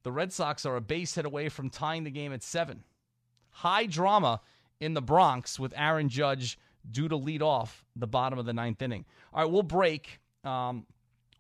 the 0.04 0.12
Red 0.12 0.32
Sox 0.32 0.66
are 0.66 0.76
a 0.76 0.82
base 0.82 1.16
hit 1.16 1.26
away 1.26 1.50
from 1.50 1.70
tying 1.70 2.04
the 2.04 2.12
game 2.12 2.32
at 2.32 2.44
seven. 2.44 2.84
High 3.50 3.86
drama 3.86 4.42
in 4.80 4.94
the 4.94 5.02
Bronx 5.02 5.60
with 5.60 5.74
Aaron 5.76 6.10
Judge 6.10 6.58
due 6.90 7.10
to 7.10 7.16
lead 7.16 7.42
off 7.42 7.84
the 7.96 8.08
bottom 8.08 8.40
of 8.40 8.46
the 8.46 8.54
ninth 8.54 8.82
inning. 8.82 9.06
All 9.34 9.44
right, 9.44 9.52
we'll 9.52 9.64
break. 9.64 10.20
Um, 10.44 10.86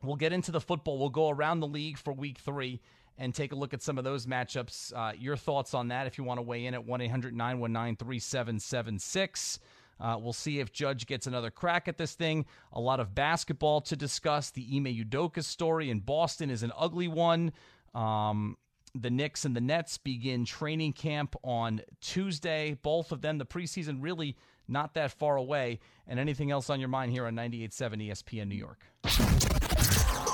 we'll 0.03 0.17
get 0.17 0.33
into 0.33 0.51
the 0.51 0.61
football. 0.61 0.97
We'll 0.97 1.09
go 1.09 1.29
around 1.29 1.61
the 1.61 1.67
league 1.67 1.97
for 1.97 2.11
week 2.11 2.39
three 2.39 2.81
and 3.17 3.33
take 3.33 3.51
a 3.51 3.55
look 3.55 3.73
at 3.73 3.81
some 3.81 3.97
of 3.97 4.03
those 4.03 4.25
matchups. 4.25 4.93
Uh, 4.95 5.13
your 5.17 5.35
thoughts 5.35 5.73
on 5.73 5.89
that 5.89 6.07
if 6.07 6.17
you 6.17 6.23
want 6.23 6.37
to 6.37 6.41
weigh 6.41 6.65
in 6.65 6.73
at 6.73 6.85
1 6.85 7.01
800 7.01 7.35
919 7.35 7.95
3776. 7.95 9.59
Uh, 9.99 10.17
we'll 10.19 10.33
see 10.33 10.59
if 10.59 10.71
Judge 10.71 11.05
gets 11.05 11.27
another 11.27 11.51
crack 11.51 11.87
at 11.87 11.97
this 11.97 12.13
thing. 12.13 12.45
A 12.73 12.79
lot 12.79 12.99
of 12.99 13.13
basketball 13.13 13.81
to 13.81 13.95
discuss. 13.95 14.51
The 14.51 14.65
Ime 14.75 14.85
Udoka 14.85 15.43
story 15.43 15.89
in 15.89 15.99
Boston 15.99 16.49
is 16.49 16.63
an 16.63 16.71
ugly 16.77 17.07
one. 17.07 17.51
Um, 17.93 18.57
the 18.95 19.09
Knicks 19.09 19.45
and 19.45 19.55
the 19.55 19.61
Nets 19.61 19.97
begin 19.97 20.45
training 20.45 20.93
camp 20.93 21.35
on 21.43 21.81
Tuesday. 22.01 22.77
Both 22.81 23.11
of 23.11 23.21
them, 23.21 23.37
the 23.37 23.45
preseason 23.45 23.97
really 24.01 24.35
not 24.67 24.93
that 24.95 25.11
far 25.11 25.37
away. 25.37 25.79
And 26.07 26.19
anything 26.19 26.51
else 26.51 26.69
on 26.69 26.79
your 26.79 26.89
mind 26.89 27.11
here 27.11 27.25
on 27.25 27.35
98.7 27.35 28.09
ESPN 28.09 28.47
New 28.47 28.55
York? 28.55 28.79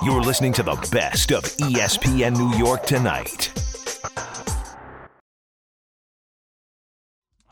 You're 0.04 0.22
listening 0.22 0.54
to 0.54 0.64
the 0.64 0.76
best 0.92 1.32
of 1.32 1.44
ESPN 1.44 2.38
New 2.38 2.58
York 2.58 2.86
tonight. 2.86 3.52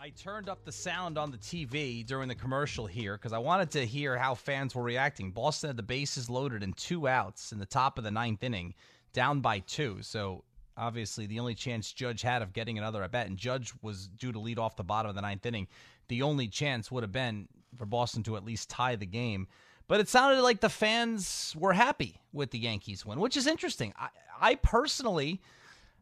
I 0.04 0.10
turned 0.10 0.50
up 0.50 0.66
the 0.66 0.72
sound 0.74 1.18
on 1.18 1.32
the 1.32 1.38
TV 1.38 2.06
during 2.06 2.28
the 2.28 2.36
commercial 2.36 2.86
here 2.86 3.16
because 3.16 3.32
I 3.32 3.38
wanted 3.38 3.72
to 3.72 3.86
hear 3.86 4.18
how 4.18 4.36
fans 4.36 4.76
were 4.76 4.84
reacting. 4.84 5.32
Boston 5.32 5.70
had 5.70 5.78
the 5.78 5.84
bases 5.84 6.30
loaded 6.30 6.62
and 6.62 6.76
two 6.76 7.08
outs 7.08 7.54
in 7.54 7.58
the 7.58 7.66
top 7.66 7.98
of 7.98 8.04
the 8.04 8.12
ninth 8.12 8.44
inning, 8.44 8.74
down 9.14 9.40
by 9.40 9.60
two. 9.60 10.00
So 10.02 10.44
obviously, 10.76 11.26
the 11.26 11.40
only 11.40 11.56
chance 11.56 11.94
Judge 11.94 12.22
had 12.22 12.42
of 12.42 12.52
getting 12.52 12.78
another 12.78 13.02
at 13.02 13.14
bat, 13.14 13.28
and 13.28 13.38
Judge 13.38 13.72
was 13.82 14.10
due 14.10 14.34
to 14.34 14.40
lead 14.40 14.60
off 14.60 14.76
the 14.76 14.84
bottom 14.84 15.08
of 15.08 15.16
the 15.16 15.22
ninth 15.22 15.46
inning. 15.46 15.70
The 16.10 16.22
only 16.22 16.50
chance 16.50 16.92
would 16.92 17.04
have 17.04 17.14
been 17.14 17.48
for 17.78 17.86
Boston 17.86 18.24
to 18.24 18.36
at 18.36 18.44
least 18.44 18.70
tie 18.70 18.98
the 18.98 19.06
game. 19.06 19.48
But 19.88 20.02
it 20.02 20.10
sounded 20.10 20.42
like 20.42 20.60
the 20.60 20.68
fans 20.68 21.56
were 21.58 21.72
happy 21.72 22.20
with 22.34 22.52
the 22.52 22.60
Yankees 22.60 23.06
win, 23.06 23.22
which 23.22 23.38
is 23.38 23.48
interesting. 23.48 23.94
I, 23.98 24.10
I 24.42 24.56
personally, 24.56 25.42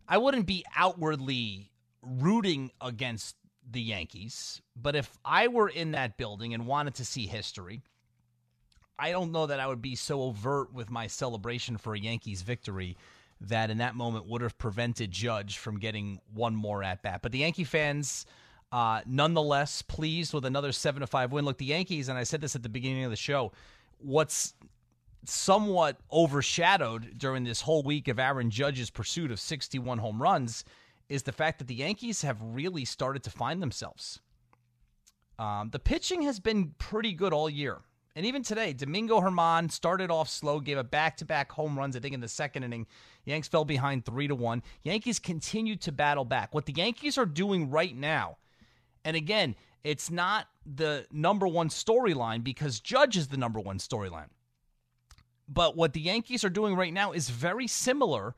I 0.08 0.18
wouldn't 0.18 0.48
be 0.48 0.66
outwardly 0.76 1.70
rooting 2.02 2.72
against 2.82 3.36
the 3.72 3.82
Yankees, 3.82 4.62
but 4.76 4.96
if 4.96 5.18
I 5.24 5.48
were 5.48 5.70
in 5.70 5.92
that 5.92 6.18
building 6.18 6.54
and 6.54 6.68
wanted 6.68 6.96
to 6.96 7.06
see 7.06 7.28
history, 7.28 7.82
I 8.98 9.12
don't 9.12 9.32
know 9.32 9.48
that 9.48 9.60
I 9.60 9.68
would 9.68 9.82
be 9.82 9.96
so 9.96 10.22
overt 10.22 10.74
with 10.74 10.92
my 10.92 11.08
celebration 11.08 11.78
for 11.78 11.96
a 11.96 12.00
Yankees 12.00 12.42
victory 12.44 12.98
that 13.42 13.72
in 13.72 13.80
that 13.80 13.96
moment 13.96 14.28
would 14.28 14.42
have 14.42 14.58
prevented 14.58 15.12
Judge 15.12 15.58
from 15.58 15.80
getting 15.80 16.20
one 16.34 16.56
more 16.56 16.84
at 16.84 17.02
bat. 17.02 17.22
But 17.24 17.32
the 17.32 17.40
Yankee 17.40 17.64
fans, 17.64 18.26
uh, 18.72 19.02
nonetheless, 19.08 19.82
pleased 19.82 20.34
with 20.34 20.46
another 20.46 20.72
seven 20.72 21.02
to 21.02 21.08
five 21.08 21.32
win. 21.32 21.46
Look, 21.46 21.58
the 21.58 21.66
Yankees, 21.66 22.10
and 22.10 22.18
I 22.18 22.24
said 22.24 22.42
this 22.42 22.56
at 22.56 22.62
the 22.62 22.70
beginning 22.70 23.04
of 23.04 23.10
the 23.10 23.18
show. 23.18 23.52
What's 23.98 24.54
somewhat 25.26 25.98
overshadowed 26.12 27.18
during 27.18 27.44
this 27.44 27.62
whole 27.62 27.84
week 27.84 28.08
of 28.08 28.20
Aaron 28.20 28.50
Judge's 28.50 28.90
pursuit 28.90 29.32
of 29.32 29.40
61 29.40 29.98
home 30.00 30.22
runs 30.22 30.64
is 31.12 31.24
the 31.24 31.32
fact 31.34 31.60
that 31.60 31.68
the 31.68 31.76
Yankees 31.76 32.22
have 32.22 32.38
really 32.42 32.86
started 32.86 33.22
to 33.24 33.30
find 33.30 33.62
themselves. 33.62 34.22
Um, 35.38 35.70
the 35.70 35.80
pitching 35.80 36.22
has 36.22 36.40
been 36.40 36.74
pretty 36.78 37.12
good 37.12 37.34
all 37.34 37.50
year. 37.50 37.82
And 38.16 38.26
even 38.26 38.44
today, 38.44 38.72
Domingo 38.72 39.20
Germán 39.20 39.70
started 39.72 40.10
off 40.10 40.30
slow, 40.30 40.62
gave 40.62 40.78
a 40.78 40.86
back-to-back 40.86 41.52
home 41.52 41.78
runs. 41.78 41.98
I 41.98 42.00
think 42.00 42.14
in 42.14 42.22
the 42.22 42.30
second 42.30 42.64
inning, 42.64 42.88
Yanks 43.26 43.50
fell 43.50 43.66
behind 43.66 44.06
three 44.06 44.30
to 44.30 44.36
one. 44.36 44.64
Yankees 44.84 45.20
continued 45.20 45.82
to 45.82 45.92
battle 45.92 46.24
back. 46.24 46.54
What 46.54 46.66
the 46.66 46.74
Yankees 46.74 47.18
are 47.18 47.26
doing 47.26 47.70
right 47.70 47.96
now, 47.96 48.38
and 49.04 49.18
again, 49.18 49.56
it's 49.84 50.10
not 50.10 50.48
the 50.66 51.08
number 51.12 51.48
one 51.48 51.68
storyline 51.68 52.42
because 52.42 52.80
Judge 52.80 53.18
is 53.18 53.28
the 53.28 53.38
number 53.38 53.60
one 53.60 53.80
storyline. 53.80 54.30
But 55.50 55.76
what 55.76 55.92
the 55.92 56.02
Yankees 56.02 56.46
are 56.46 56.50
doing 56.50 56.76
right 56.76 56.94
now 56.94 57.12
is 57.12 57.30
very 57.30 57.68
similar 57.68 58.36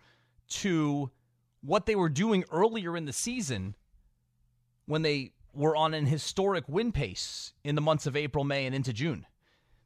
to 0.49 1.11
what 1.63 1.85
they 1.85 1.95
were 1.95 2.09
doing 2.09 2.43
earlier 2.51 2.95
in 2.95 3.05
the 3.05 3.13
season 3.13 3.75
when 4.85 5.01
they 5.01 5.31
were 5.53 5.75
on 5.75 5.93
an 5.93 6.05
historic 6.05 6.65
win 6.67 6.91
pace 6.91 7.53
in 7.63 7.75
the 7.75 7.81
months 7.81 8.05
of 8.05 8.15
April, 8.15 8.43
May, 8.43 8.65
and 8.65 8.75
into 8.75 8.91
June. 8.91 9.25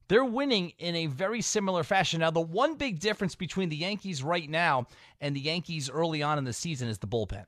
They're 0.07 0.25
winning 0.25 0.71
in 0.79 0.95
a 0.95 1.07
very 1.07 1.41
similar 1.41 1.83
fashion. 1.83 2.21
Now, 2.21 2.31
the 2.31 2.39
one 2.39 2.75
big 2.75 2.99
difference 2.99 3.35
between 3.35 3.69
the 3.69 3.75
Yankees 3.75 4.23
right 4.23 4.49
now 4.49 4.87
and 5.19 5.35
the 5.35 5.41
Yankees 5.41 5.89
early 5.89 6.23
on 6.23 6.37
in 6.37 6.45
the 6.45 6.53
season 6.53 6.87
is 6.87 6.97
the 6.97 7.07
bullpen. 7.07 7.45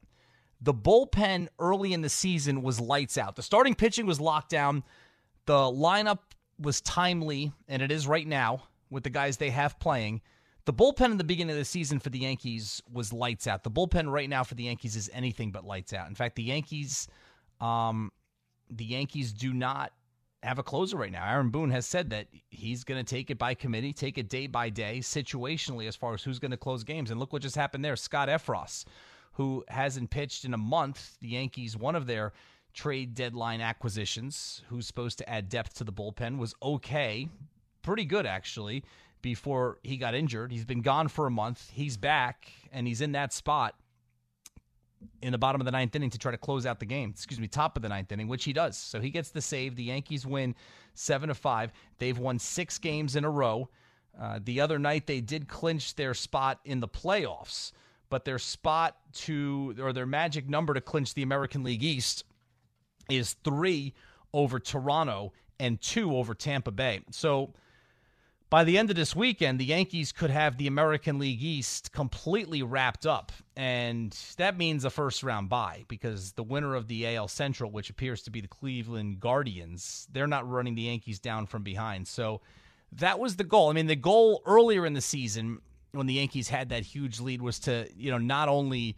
The 0.62 0.74
bullpen 0.74 1.48
early 1.58 1.94
in 1.94 2.02
the 2.02 2.10
season 2.10 2.62
was 2.62 2.82
lights 2.82 3.18
out. 3.18 3.38
The 3.38 3.42
starting 3.42 3.76
pitching 3.76 4.06
was 4.06 4.20
locked 4.20 4.50
down. 4.50 4.84
The 5.46 5.54
lineup 5.54 6.20
was 6.60 6.82
timely, 6.82 7.54
and 7.70 7.82
it 7.82 7.92
is 7.92 8.06
right 8.08 8.28
now 8.28 8.64
with 8.90 9.04
the 9.04 9.10
guys 9.10 9.38
they 9.38 9.52
have 9.52 9.80
playing. 9.80 10.22
The 10.70 10.74
bullpen 10.74 11.10
in 11.10 11.18
the 11.18 11.24
beginning 11.24 11.54
of 11.54 11.58
the 11.58 11.66
season 11.66 11.98
for 11.98 12.12
the 12.12 12.20
Yankees 12.20 12.80
was 12.94 13.12
lights 13.12 13.48
out. 13.48 13.64
The 13.64 13.72
bullpen 13.72 14.12
right 14.12 14.30
now 14.30 14.44
for 14.44 14.54
the 14.54 14.66
Yankees 14.66 14.96
is 14.96 15.10
anything 15.12 15.52
but 15.52 15.66
lights 15.66 15.94
out. 15.94 16.08
In 16.08 16.14
fact, 16.14 16.36
the 16.36 16.44
Yankees, 16.44 17.08
um, 17.60 18.12
the 18.70 18.86
Yankees 18.86 19.34
do 19.34 19.52
not 19.52 19.94
have 20.44 20.60
a 20.60 20.64
closer 20.64 20.96
right 20.96 21.12
now. 21.12 21.28
Aaron 21.28 21.50
Boone 21.50 21.72
has 21.72 21.88
said 21.88 22.12
that 22.12 22.28
he's 22.52 22.84
going 22.84 23.04
to 23.04 23.04
take 23.04 23.32
it 23.32 23.40
by 23.40 23.56
committee, 23.56 23.94
take 23.94 24.20
it 24.20 24.30
day 24.30 24.46
by 24.46 24.70
day, 24.70 25.00
situationally, 25.00 25.88
as 25.88 25.96
far 25.96 26.14
as 26.14 26.22
who's 26.22 26.38
going 26.38 26.52
to 26.52 26.56
close 26.56 26.84
games. 26.84 27.10
And 27.10 27.20
look 27.20 27.34
what 27.34 27.42
just 27.42 27.56
happened 27.56 27.84
there. 27.84 27.96
Scott 27.96 28.30
Effross, 28.30 28.86
who 29.34 29.66
hasn't 29.70 30.12
pitched 30.12 30.46
in 30.46 30.54
a 30.54 30.58
month, 30.58 31.18
the 31.20 31.30
Yankees, 31.30 31.76
one 31.76 31.96
of 31.96 32.06
their 32.06 32.32
trade 32.76 33.16
deadline 33.16 33.60
acquisitions, 33.60 34.62
who's 34.70 34.86
supposed 34.86 35.18
to 35.18 35.28
add 35.28 35.50
depth 35.50 35.74
to 35.80 35.84
the 35.84 35.92
bullpen, 35.92 36.38
was 36.38 36.54
okay, 36.62 37.28
pretty 37.82 38.06
good 38.06 38.28
actually, 38.28 38.84
before 39.22 39.78
he 39.84 39.98
got 39.98 40.16
injured. 40.16 40.52
He's 40.52 40.66
been 40.66 40.82
gone 40.82 41.08
for 41.08 41.26
a 41.26 41.32
month. 41.32 41.70
He's 41.74 41.98
back, 41.98 42.52
and 42.72 42.88
he's 42.88 43.02
in 43.02 43.14
that 43.14 43.34
spot 43.34 43.76
in 45.22 45.32
the 45.32 45.38
bottom 45.38 45.62
of 45.62 45.66
the 45.66 45.72
ninth 45.72 45.96
inning 45.96 46.10
to 46.10 46.18
try 46.18 46.32
to 46.32 46.38
close 46.38 46.66
out 46.66 46.80
the 46.80 46.86
game. 46.86 47.10
Excuse 47.10 47.40
me, 47.40 47.48
top 47.48 47.76
of 47.76 47.82
the 47.82 47.90
ninth 47.90 48.12
inning, 48.12 48.28
which 48.28 48.44
he 48.44 48.54
does. 48.54 48.78
So 48.78 49.00
he 49.00 49.10
gets 49.10 49.30
the 49.30 49.42
save. 49.42 49.76
The 49.76 49.84
Yankees 49.84 50.26
win 50.26 50.56
seven 50.94 51.30
to 51.30 51.36
five. 51.36 51.72
They've 51.98 52.18
won 52.18 52.40
six 52.40 52.78
games 52.78 53.16
in 53.16 53.24
a 53.24 53.30
row. 53.30 53.70
Uh, 54.20 54.40
the 54.44 54.60
other 54.60 54.80
night 54.80 55.08
they 55.08 55.22
did 55.22 55.48
clinch 55.48 55.96
their 55.96 56.14
spot 56.14 56.60
in 56.66 56.80
the 56.80 56.88
playoffs, 56.88 57.72
but 58.10 58.26
their 58.26 58.40
spot 58.40 58.98
to 59.14 59.76
or 59.80 59.94
their 59.94 60.06
magic 60.06 60.50
number 60.50 60.74
to 60.74 60.82
clinch 60.82 61.14
the 61.14 61.24
American 61.24 61.64
League 61.64 61.84
East 61.84 62.26
is 63.10 63.34
three 63.44 63.94
over 64.34 64.60
Toronto 64.60 65.32
and 65.60 65.80
two 65.82 66.16
over 66.16 66.34
Tampa 66.34 66.72
Bay. 66.72 67.02
So 67.12 67.54
by 68.50 68.64
the 68.64 68.78
end 68.78 68.90
of 68.90 68.96
this 68.96 69.16
weekend, 69.16 69.60
the 69.60 69.66
Yankees 69.66 70.12
could 70.12 70.32
have 70.32 70.58
the 70.58 70.66
American 70.66 71.20
League 71.20 71.42
East 71.42 71.92
completely 71.92 72.64
wrapped 72.64 73.06
up. 73.06 73.32
And 73.56 74.12
that 74.38 74.58
means 74.58 74.86
a 74.86 74.90
first 74.90 75.22
round 75.22 75.50
bye 75.50 75.86
because 75.88 76.32
the 76.32 76.44
winner 76.44 76.74
of 76.74 76.88
the 76.88 77.16
AL 77.16 77.28
Central, 77.28 77.70
which 77.70 77.90
appears 77.90 78.24
to 78.24 78.32
be 78.32 78.42
the 78.42 78.48
Cleveland 78.48 79.20
Guardians, 79.20 80.08
they're 80.12 80.28
not 80.28 80.50
running 80.50 80.74
the 80.74 80.84
Yankees 80.84 81.20
down 81.20 81.46
from 81.46 81.62
behind. 81.62 82.08
So 82.08 82.42
that 82.94 83.20
was 83.20 83.36
the 83.36 83.44
goal. 83.44 83.70
I 83.70 83.74
mean, 83.74 83.88
the 83.88 83.96
goal 83.96 84.42
earlier 84.46 84.86
in 84.86 84.94
the 84.94 85.02
season 85.02 85.60
when 85.92 86.08
the 86.08 86.16
Yankees 86.16 86.50
had 86.50 86.70
that 86.70 86.84
huge 86.84 87.20
lead 87.20 87.42
was 87.42 87.60
to, 87.60 87.88
you 87.96 88.10
know, 88.10 88.18
not 88.18 88.50
only 88.50 88.98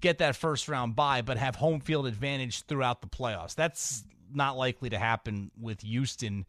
get 0.00 0.18
that 0.18 0.34
first 0.34 0.68
round 0.68 0.96
bye, 0.96 1.22
but 1.22 1.36
have 1.36 1.54
home 1.54 1.78
field 1.78 2.06
advantage 2.06 2.62
throughout 2.62 3.00
the 3.00 3.06
playoffs. 3.06 3.54
That's 3.54 4.02
not 4.34 4.56
likely 4.56 4.90
to 4.90 4.98
happen 4.98 5.52
with 5.60 5.82
Houston 5.82 6.46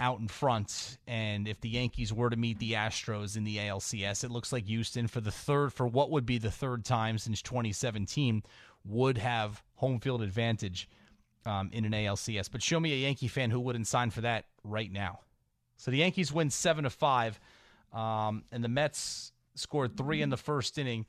out 0.00 0.18
in 0.18 0.26
front. 0.26 0.98
And 1.06 1.46
if 1.46 1.60
the 1.60 1.68
Yankees 1.68 2.12
were 2.12 2.30
to 2.30 2.36
meet 2.36 2.58
the 2.58 2.72
Astros 2.72 3.36
in 3.36 3.44
the 3.44 3.58
ALCS, 3.58 4.24
it 4.24 4.30
looks 4.30 4.52
like 4.52 4.66
Houston, 4.66 5.06
for 5.06 5.20
the 5.20 5.30
third, 5.30 5.72
for 5.72 5.86
what 5.86 6.10
would 6.10 6.26
be 6.26 6.38
the 6.38 6.50
third 6.50 6.84
time 6.84 7.18
since 7.18 7.42
2017, 7.42 8.42
would 8.84 9.18
have 9.18 9.62
home 9.76 10.00
field 10.00 10.22
advantage 10.22 10.88
um, 11.46 11.70
in 11.72 11.84
an 11.84 11.92
ALCS. 11.92 12.50
But 12.50 12.62
show 12.62 12.80
me 12.80 12.92
a 12.92 12.96
Yankee 12.96 13.28
fan 13.28 13.50
who 13.50 13.60
wouldn't 13.60 13.86
sign 13.86 14.10
for 14.10 14.22
that 14.22 14.46
right 14.64 14.90
now. 14.90 15.20
So 15.76 15.90
the 15.90 15.98
Yankees 15.98 16.32
win 16.32 16.50
seven 16.50 16.84
to 16.84 16.90
five, 16.90 17.38
um, 17.92 18.44
and 18.50 18.64
the 18.64 18.68
Mets 18.68 19.32
scored 19.54 19.96
three 19.96 20.22
in 20.22 20.30
the 20.30 20.36
first 20.36 20.78
inning 20.78 21.06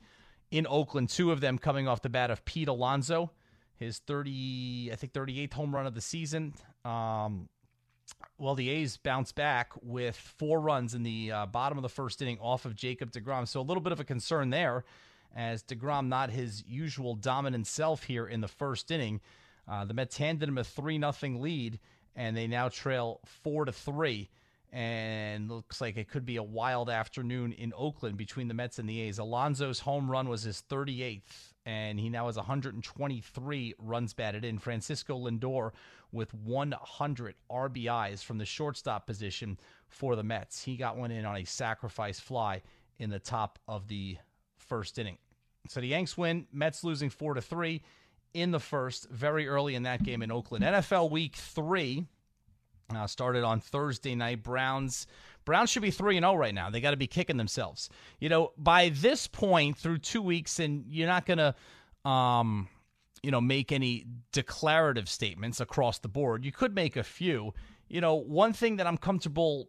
in 0.50 0.66
Oakland. 0.68 1.08
Two 1.08 1.32
of 1.32 1.40
them 1.40 1.58
coming 1.58 1.88
off 1.88 2.02
the 2.02 2.08
bat 2.08 2.30
of 2.30 2.44
Pete 2.44 2.68
Alonso, 2.68 3.32
his 3.76 3.98
30, 3.98 4.90
I 4.92 4.96
think 4.96 5.12
38th 5.12 5.52
home 5.54 5.74
run 5.74 5.86
of 5.86 5.94
the 5.94 6.00
season. 6.00 6.54
Um, 6.84 7.48
well, 8.38 8.54
the 8.54 8.68
A's 8.70 8.96
bounce 8.96 9.32
back 9.32 9.72
with 9.82 10.16
four 10.16 10.60
runs 10.60 10.94
in 10.94 11.02
the 11.02 11.30
uh, 11.30 11.46
bottom 11.46 11.78
of 11.78 11.82
the 11.82 11.88
first 11.88 12.20
inning 12.20 12.38
off 12.40 12.64
of 12.64 12.74
Jacob 12.74 13.12
DeGrom. 13.12 13.46
So 13.46 13.60
a 13.60 13.62
little 13.62 13.82
bit 13.82 13.92
of 13.92 14.00
a 14.00 14.04
concern 14.04 14.50
there, 14.50 14.84
as 15.34 15.62
DeGrom 15.62 16.08
not 16.08 16.30
his 16.30 16.64
usual 16.66 17.14
dominant 17.14 17.66
self 17.66 18.04
here 18.04 18.26
in 18.26 18.40
the 18.40 18.48
first 18.48 18.90
inning. 18.90 19.20
Uh, 19.68 19.84
the 19.84 19.94
Mets 19.94 20.16
handed 20.16 20.48
him 20.48 20.58
a 20.58 20.64
three 20.64 20.98
nothing 20.98 21.40
lead, 21.40 21.78
and 22.16 22.36
they 22.36 22.46
now 22.46 22.68
trail 22.68 23.20
four 23.24 23.64
to 23.64 23.72
three. 23.72 24.28
And 24.72 25.50
looks 25.50 25.82
like 25.82 25.98
it 25.98 26.08
could 26.08 26.24
be 26.24 26.36
a 26.36 26.42
wild 26.42 26.88
afternoon 26.88 27.52
in 27.52 27.74
Oakland 27.76 28.16
between 28.16 28.48
the 28.48 28.54
Mets 28.54 28.78
and 28.78 28.88
the 28.88 29.02
A's. 29.02 29.18
Alonso's 29.18 29.80
home 29.80 30.10
run 30.10 30.28
was 30.28 30.42
his 30.42 30.64
38th 30.68 31.51
and 31.64 31.98
he 31.98 32.08
now 32.08 32.26
has 32.26 32.36
123 32.36 33.74
runs 33.78 34.14
batted 34.14 34.44
in. 34.44 34.58
Francisco 34.58 35.18
Lindor 35.18 35.70
with 36.10 36.34
100 36.34 37.34
RBIs 37.50 38.22
from 38.22 38.38
the 38.38 38.44
shortstop 38.44 39.06
position 39.06 39.58
for 39.88 40.16
the 40.16 40.22
Mets. 40.22 40.62
He 40.62 40.76
got 40.76 40.96
one 40.96 41.10
in 41.10 41.24
on 41.24 41.36
a 41.36 41.44
sacrifice 41.44 42.18
fly 42.18 42.62
in 42.98 43.10
the 43.10 43.18
top 43.18 43.58
of 43.68 43.88
the 43.88 44.18
first 44.56 44.98
inning. 44.98 45.18
So 45.68 45.80
the 45.80 45.88
Yanks 45.88 46.16
win, 46.16 46.46
Mets 46.52 46.82
losing 46.82 47.10
4 47.10 47.34
to 47.34 47.40
3 47.40 47.82
in 48.34 48.50
the 48.50 48.60
first, 48.60 49.08
very 49.10 49.46
early 49.46 49.74
in 49.74 49.84
that 49.84 50.02
game 50.02 50.22
in 50.22 50.32
Oakland. 50.32 50.64
NFL 50.64 51.10
Week 51.10 51.36
3 51.36 52.06
uh, 52.96 53.06
started 53.06 53.44
on 53.44 53.60
Thursday 53.60 54.14
night. 54.14 54.42
Browns 54.42 55.06
Browns 55.44 55.70
should 55.70 55.82
be 55.82 55.90
3 55.90 56.16
and 56.16 56.24
0 56.24 56.34
right 56.36 56.54
now. 56.54 56.70
They 56.70 56.80
got 56.80 56.92
to 56.92 56.96
be 56.96 57.06
kicking 57.06 57.36
themselves. 57.36 57.90
You 58.20 58.28
know, 58.28 58.52
by 58.56 58.90
this 58.90 59.26
point 59.26 59.76
through 59.76 59.98
2 59.98 60.22
weeks 60.22 60.58
and 60.58 60.84
you're 60.86 61.08
not 61.08 61.26
going 61.26 61.38
to 61.38 61.54
um 62.08 62.68
you 63.22 63.30
know 63.30 63.40
make 63.40 63.70
any 63.70 64.04
declarative 64.32 65.08
statements 65.08 65.60
across 65.60 65.98
the 65.98 66.08
board. 66.08 66.44
You 66.44 66.52
could 66.52 66.74
make 66.74 66.96
a 66.96 67.04
few. 67.04 67.54
You 67.88 68.00
know, 68.00 68.14
one 68.14 68.52
thing 68.52 68.76
that 68.76 68.86
I'm 68.86 68.96
comfortable 68.96 69.68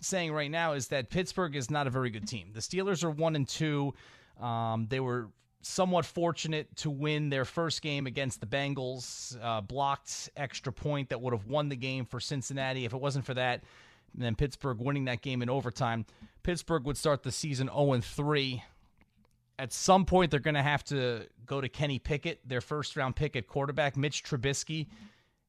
saying 0.00 0.32
right 0.32 0.50
now 0.50 0.74
is 0.74 0.88
that 0.88 1.10
Pittsburgh 1.10 1.56
is 1.56 1.70
not 1.70 1.86
a 1.86 1.90
very 1.90 2.10
good 2.10 2.28
team. 2.28 2.50
The 2.52 2.60
Steelers 2.60 3.02
are 3.02 3.10
1 3.10 3.36
and 3.36 3.48
2. 3.48 3.92
Um, 4.40 4.86
they 4.88 5.00
were 5.00 5.30
somewhat 5.60 6.04
fortunate 6.04 6.74
to 6.76 6.90
win 6.90 7.30
their 7.30 7.44
first 7.44 7.82
game 7.82 8.06
against 8.06 8.40
the 8.40 8.46
Bengals, 8.46 9.36
uh, 9.42 9.60
blocked 9.60 10.30
extra 10.36 10.72
point 10.72 11.08
that 11.08 11.20
would 11.20 11.32
have 11.32 11.46
won 11.46 11.68
the 11.68 11.76
game 11.76 12.04
for 12.04 12.20
Cincinnati. 12.20 12.84
If 12.84 12.92
it 12.92 13.00
wasn't 13.00 13.24
for 13.24 13.34
that, 13.34 13.62
then 14.14 14.34
Pittsburgh 14.34 14.78
winning 14.78 15.04
that 15.06 15.22
game 15.22 15.42
in 15.42 15.50
overtime, 15.50 16.06
Pittsburgh 16.42 16.84
would 16.84 16.96
start 16.96 17.22
the 17.22 17.32
season 17.32 17.68
0 17.68 18.00
3. 18.00 18.62
At 19.58 19.72
some 19.72 20.04
point, 20.04 20.30
they're 20.30 20.38
going 20.40 20.54
to 20.54 20.62
have 20.62 20.84
to 20.84 21.26
go 21.44 21.60
to 21.60 21.68
Kenny 21.68 21.98
Pickett, 21.98 22.40
their 22.46 22.60
first 22.60 22.96
round 22.96 23.16
pick 23.16 23.34
at 23.34 23.48
quarterback. 23.48 23.96
Mitch 23.96 24.22
Trubisky 24.22 24.86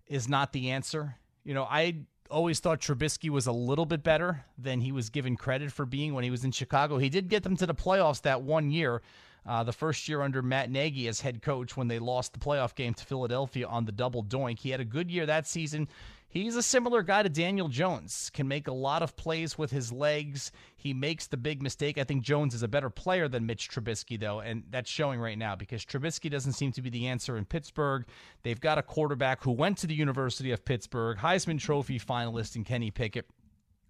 is 0.08 0.28
not 0.28 0.52
the 0.52 0.72
answer. 0.72 1.16
You 1.44 1.54
know, 1.54 1.64
I 1.64 2.00
always 2.30 2.60
thought 2.60 2.82
Trubisky 2.82 3.30
was 3.30 3.48
a 3.48 3.52
little 3.52 3.86
bit 3.86 4.04
better 4.04 4.46
than 4.58 4.82
he 4.82 4.92
was 4.92 5.10
given 5.10 5.36
credit 5.36 5.72
for 5.72 5.86
being 5.86 6.14
when 6.14 6.24
he 6.24 6.32
was 6.32 6.44
in 6.44 6.52
Chicago. 6.52 6.98
He 6.98 7.10
did 7.10 7.30
get 7.30 7.44
them 7.44 7.56
to 7.58 7.68
the 7.68 7.76
playoffs 7.76 8.22
that 8.24 8.42
one 8.42 8.72
year, 8.72 9.02
uh, 9.50 9.64
the 9.64 9.74
first 9.74 10.08
year 10.08 10.22
under 10.22 10.44
Matt 10.44 10.70
Nagy 10.70 11.08
as 11.08 11.22
head 11.22 11.42
coach 11.42 11.76
when 11.76 11.88
they 11.88 11.98
lost 11.98 12.34
the 12.34 12.40
playoff 12.40 12.76
game 12.76 12.94
to 12.94 13.04
Philadelphia 13.04 13.66
on 13.66 13.84
the 13.84 13.92
double 13.92 14.24
doink. 14.24 14.60
He 14.60 14.70
had 14.70 14.80
a 14.80 14.86
good 14.86 15.10
year 15.10 15.26
that 15.26 15.48
season. 15.48 15.88
He's 16.28 16.56
a 16.56 16.62
similar 16.62 17.02
guy 17.02 17.24
to 17.24 17.30
Daniel 17.30 17.68
Jones, 17.68 18.30
can 18.32 18.48
make 18.48 18.68
a 18.68 18.72
lot 18.72 19.02
of 19.02 19.16
plays 19.16 19.58
with 19.58 19.72
his 19.72 19.92
legs. 19.92 20.52
He 20.78 20.94
makes 20.94 21.26
the 21.26 21.38
big 21.38 21.64
mistake. 21.64 21.98
I 21.98 22.04
think 22.04 22.22
Jones 22.22 22.54
is 22.54 22.62
a 22.62 22.68
better 22.68 22.92
player 22.92 23.28
than 23.28 23.48
Mitch 23.48 23.72
Trubisky, 23.72 24.20
though, 24.20 24.40
and 24.40 24.62
that's 24.70 24.92
showing 24.92 25.20
right 25.20 25.40
now 25.40 25.56
because 25.56 25.84
Trubisky 25.84 26.30
doesn't 26.30 26.54
seem 26.54 26.72
to 26.74 26.84
be 26.84 26.92
the 26.92 27.08
answer 27.08 27.36
in 27.36 27.46
Pittsburgh. 27.46 28.06
They've 28.44 28.62
got 28.62 28.78
a 28.78 28.84
quarterback 28.84 29.44
who 29.44 29.52
went 29.52 29.80
to 29.80 29.88
the 29.88 29.96
University 29.96 30.52
of 30.52 30.64
Pittsburgh, 30.64 31.18
Heisman 31.18 31.60
Trophy 31.60 32.00
finalist 32.00 32.56
in 32.56 32.64
Kenny 32.64 32.92
Pickett, 32.92 33.26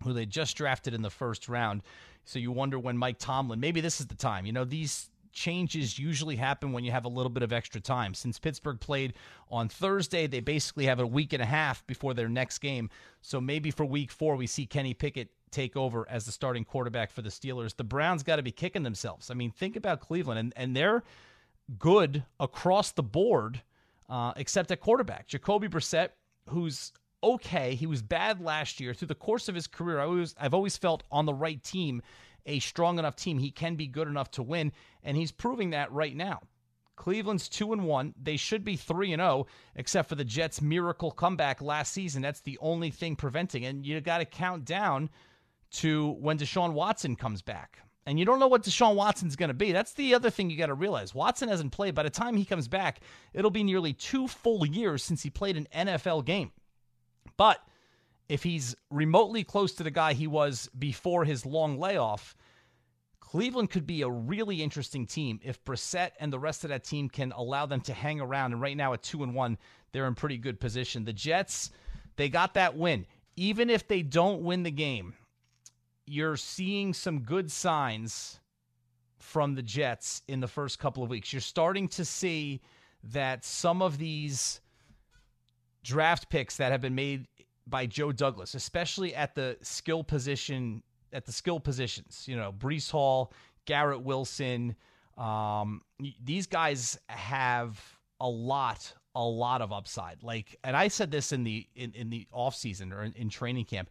who 0.05 0.13
they 0.13 0.25
just 0.25 0.55
drafted 0.55 0.93
in 0.93 1.01
the 1.01 1.09
first 1.09 1.49
round. 1.49 1.83
So 2.23 2.39
you 2.39 2.53
wonder 2.53 2.79
when 2.79 2.97
Mike 2.97 3.19
Tomlin, 3.19 3.59
maybe 3.59 3.81
this 3.81 3.99
is 3.99 4.07
the 4.07 4.15
time. 4.15 4.45
You 4.45 4.53
know, 4.53 4.63
these 4.63 5.09
changes 5.31 5.99
usually 5.99 6.35
happen 6.35 6.71
when 6.71 6.83
you 6.83 6.91
have 6.91 7.05
a 7.05 7.09
little 7.09 7.29
bit 7.29 7.43
of 7.43 7.53
extra 7.53 7.81
time. 7.81 8.13
Since 8.13 8.39
Pittsburgh 8.39 8.79
played 8.79 9.13
on 9.49 9.69
Thursday, 9.69 10.27
they 10.27 10.39
basically 10.39 10.85
have 10.85 10.99
a 10.99 11.07
week 11.07 11.33
and 11.33 11.41
a 11.41 11.45
half 11.45 11.85
before 11.87 12.13
their 12.13 12.29
next 12.29 12.59
game. 12.59 12.89
So 13.21 13.39
maybe 13.39 13.71
for 13.71 13.85
week 13.85 14.11
four, 14.11 14.35
we 14.35 14.47
see 14.47 14.65
Kenny 14.65 14.93
Pickett 14.93 15.29
take 15.51 15.75
over 15.75 16.07
as 16.09 16.25
the 16.25 16.31
starting 16.31 16.63
quarterback 16.63 17.11
for 17.11 17.21
the 17.21 17.29
Steelers. 17.29 17.75
The 17.75 17.83
Browns 17.83 18.23
got 18.23 18.37
to 18.37 18.43
be 18.43 18.51
kicking 18.51 18.83
themselves. 18.83 19.31
I 19.31 19.33
mean, 19.33 19.51
think 19.51 19.75
about 19.75 19.99
Cleveland, 19.99 20.39
and, 20.39 20.53
and 20.55 20.75
they're 20.75 21.03
good 21.77 22.23
across 22.39 22.91
the 22.91 23.03
board, 23.03 23.61
uh, 24.09 24.33
except 24.35 24.71
at 24.71 24.79
quarterback. 24.79 25.27
Jacoby 25.27 25.67
Brissett, 25.67 26.09
who's 26.49 26.91
okay. 27.23 27.75
He 27.75 27.85
was 27.85 28.01
bad 28.01 28.41
last 28.41 28.79
year. 28.79 28.93
Through 28.93 29.09
the 29.09 29.15
course 29.15 29.49
of 29.49 29.55
his 29.55 29.67
career, 29.67 29.99
I 29.99 30.05
always, 30.05 30.35
I've 30.39 30.53
always 30.53 30.77
felt 30.77 31.03
on 31.11 31.25
the 31.25 31.33
right 31.33 31.61
team, 31.63 32.01
a 32.45 32.59
strong 32.59 32.99
enough 32.99 33.15
team, 33.15 33.37
he 33.37 33.51
can 33.51 33.75
be 33.75 33.87
good 33.87 34.07
enough 34.07 34.31
to 34.31 34.43
win, 34.43 34.71
and 35.03 35.17
he's 35.17 35.31
proving 35.31 35.71
that 35.71 35.91
right 35.91 36.15
now. 36.15 36.41
Cleveland's 36.99 37.47
2 37.47 37.71
and 37.73 37.85
1. 37.85 38.13
They 38.21 38.35
should 38.35 38.65
be 38.65 38.75
3 38.75 39.13
and 39.13 39.21
0 39.21 39.47
except 39.75 40.09
for 40.09 40.15
the 40.15 40.25
Jets 40.25 40.61
miracle 40.61 41.11
comeback 41.11 41.61
last 41.61 41.93
season. 41.93 42.21
That's 42.21 42.41
the 42.41 42.57
only 42.61 42.91
thing 42.91 43.15
preventing. 43.15 43.65
And 43.65 43.85
you 43.85 43.99
got 44.01 44.17
to 44.17 44.25
count 44.25 44.65
down 44.65 45.09
to 45.71 46.11
when 46.19 46.37
Deshaun 46.37 46.73
Watson 46.73 47.15
comes 47.15 47.41
back. 47.41 47.79
And 48.05 48.19
you 48.19 48.25
don't 48.25 48.39
know 48.39 48.47
what 48.47 48.63
Deshaun 48.63 48.95
Watson's 48.95 49.35
going 49.35 49.49
to 49.49 49.53
be. 49.53 49.71
That's 49.71 49.93
the 49.93 50.13
other 50.13 50.29
thing 50.29 50.49
you 50.49 50.57
got 50.57 50.67
to 50.67 50.73
realize. 50.73 51.15
Watson 51.15 51.47
hasn't 51.47 51.71
played. 51.71 51.95
By 51.95 52.03
the 52.03 52.09
time 52.09 52.35
he 52.35 52.43
comes 52.43 52.67
back, 52.67 53.01
it'll 53.33 53.51
be 53.51 53.63
nearly 53.63 53.93
two 53.93 54.27
full 54.27 54.65
years 54.65 55.03
since 55.03 55.23
he 55.23 55.29
played 55.29 55.57
an 55.57 55.67
NFL 55.73 56.25
game. 56.25 56.51
But 57.37 57.63
if 58.29 58.43
he's 58.43 58.75
remotely 58.91 59.43
close 59.43 59.73
to 59.73 59.83
the 59.83 59.91
guy 59.91 60.13
he 60.13 60.27
was 60.27 60.69
before 60.77 61.25
his 61.25 61.45
long 61.45 61.79
layoff, 61.79 62.35
Cleveland 63.19 63.71
could 63.71 63.85
be 63.85 64.03
a 64.03 64.09
really 64.09 64.61
interesting 64.61 65.05
team 65.05 65.39
if 65.43 65.63
Brissett 65.65 66.11
and 66.19 66.31
the 66.31 66.39
rest 66.39 66.63
of 66.63 66.69
that 66.69 66.83
team 66.83 67.09
can 67.09 67.31
allow 67.31 67.65
them 67.65 67.81
to 67.81 67.93
hang 67.93 68.21
around. 68.21 68.53
And 68.53 68.61
right 68.61 68.77
now 68.77 68.93
at 68.93 69.03
two 69.03 69.23
and 69.23 69.35
one, 69.35 69.57
they're 69.91 70.07
in 70.07 70.15
pretty 70.15 70.37
good 70.37 70.59
position. 70.59 71.05
The 71.05 71.13
Jets, 71.13 71.71
they 72.15 72.29
got 72.29 72.53
that 72.53 72.77
win. 72.77 73.05
Even 73.35 73.69
if 73.69 73.87
they 73.87 74.03
don't 74.03 74.43
win 74.43 74.63
the 74.63 74.71
game, 74.71 75.15
you're 76.05 76.37
seeing 76.37 76.93
some 76.93 77.21
good 77.21 77.51
signs 77.51 78.39
from 79.17 79.55
the 79.55 79.61
Jets 79.61 80.21
in 80.27 80.39
the 80.39 80.47
first 80.47 80.79
couple 80.79 81.03
of 81.03 81.09
weeks. 81.09 81.33
You're 81.33 81.41
starting 81.41 81.87
to 81.89 82.05
see 82.05 82.61
that 83.03 83.45
some 83.45 83.81
of 83.81 83.97
these 83.97 84.61
draft 85.83 86.29
picks 86.29 86.57
that 86.57 86.71
have 86.71 86.81
been 86.81 86.95
made 86.95 87.27
by 87.69 87.85
Joe 87.85 88.11
Douglas, 88.11 88.55
especially 88.55 89.15
at 89.15 89.35
the 89.35 89.57
skill 89.61 90.03
position, 90.03 90.83
at 91.13 91.25
the 91.25 91.31
skill 91.31 91.59
positions, 91.59 92.25
you 92.27 92.35
know, 92.35 92.51
Breece 92.51 92.89
Hall, 92.91 93.33
Garrett 93.65 94.01
Wilson, 94.01 94.75
um, 95.17 95.81
these 96.23 96.47
guys 96.47 96.97
have 97.07 97.79
a 98.19 98.27
lot, 98.27 98.93
a 99.15 99.23
lot 99.23 99.61
of 99.61 99.71
upside. 99.71 100.23
Like, 100.23 100.57
and 100.63 100.75
I 100.75 100.87
said 100.87 101.11
this 101.11 101.31
in 101.31 101.43
the 101.43 101.67
in, 101.75 101.93
in 101.93 102.09
the 102.09 102.27
off 102.31 102.55
season 102.55 102.93
or 102.93 103.03
in, 103.03 103.13
in 103.13 103.29
training 103.29 103.65
camp. 103.65 103.89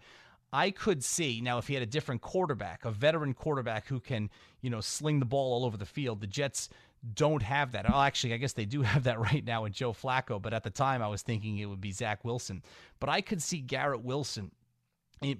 I 0.50 0.70
could 0.70 1.04
see 1.04 1.42
now 1.42 1.58
if 1.58 1.66
he 1.66 1.74
had 1.74 1.82
a 1.82 1.86
different 1.86 2.22
quarterback, 2.22 2.86
a 2.86 2.90
veteran 2.90 3.34
quarterback 3.34 3.86
who 3.86 4.00
can, 4.00 4.30
you 4.62 4.70
know, 4.70 4.80
sling 4.80 5.18
the 5.18 5.26
ball 5.26 5.52
all 5.52 5.66
over 5.66 5.76
the 5.76 5.84
field. 5.84 6.22
The 6.22 6.26
Jets 6.26 6.70
don't 7.14 7.42
have 7.42 7.72
that. 7.72 7.87
Oh, 7.92 8.00
actually, 8.00 8.34
I 8.34 8.38
guess 8.38 8.52
they 8.52 8.64
do 8.64 8.82
have 8.82 9.04
that 9.04 9.20
right 9.20 9.44
now 9.44 9.64
in 9.64 9.72
Joe 9.72 9.92
Flacco. 9.92 10.40
But 10.40 10.54
at 10.54 10.64
the 10.64 10.70
time, 10.70 11.02
I 11.02 11.08
was 11.08 11.22
thinking 11.22 11.58
it 11.58 11.66
would 11.66 11.80
be 11.80 11.92
Zach 11.92 12.24
Wilson. 12.24 12.62
But 13.00 13.08
I 13.08 13.20
could 13.20 13.42
see 13.42 13.58
Garrett 13.61 14.02
Wilson 14.02 14.50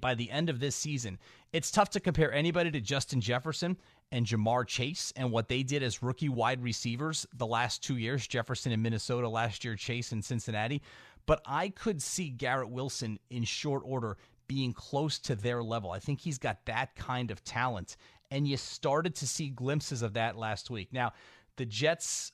by 0.01 0.15
the 0.15 0.29
end 0.29 0.49
of 0.49 0.59
this 0.59 0.75
season. 0.75 1.17
It's 1.53 1.71
tough 1.71 1.89
to 1.91 1.99
compare 1.99 2.33
anybody 2.33 2.71
to 2.71 2.81
Justin 2.81 3.21
Jefferson 3.21 3.77
and 4.11 4.25
Ja'Marr 4.25 4.67
Chase 4.67 5.13
and 5.15 5.31
what 5.31 5.47
they 5.47 5.63
did 5.63 5.83
as 5.83 6.03
rookie 6.03 6.29
wide 6.29 6.61
receivers 6.61 7.25
the 7.35 7.45
last 7.45 7.83
two 7.83 7.97
years. 7.97 8.27
Jefferson 8.27 8.71
in 8.71 8.81
Minnesota 8.81 9.29
last 9.29 9.63
year, 9.63 9.75
Chase 9.75 10.11
in 10.11 10.21
Cincinnati. 10.21 10.81
But 11.25 11.41
I 11.45 11.69
could 11.69 12.01
see 12.01 12.29
Garrett 12.29 12.69
Wilson 12.69 13.19
in 13.29 13.43
short 13.43 13.83
order 13.85 14.17
being 14.47 14.73
close 14.73 15.19
to 15.19 15.35
their 15.35 15.63
level. 15.63 15.91
I 15.91 15.99
think 15.99 16.19
he's 16.19 16.39
got 16.39 16.65
that 16.65 16.95
kind 16.95 17.29
of 17.31 17.43
talent. 17.43 17.97
And 18.31 18.47
you 18.47 18.57
started 18.57 19.15
to 19.15 19.27
see 19.27 19.49
glimpses 19.49 20.01
of 20.01 20.13
that 20.13 20.37
last 20.37 20.69
week. 20.69 20.91
Now, 20.91 21.13
the 21.59 21.65
Jets 21.65 22.31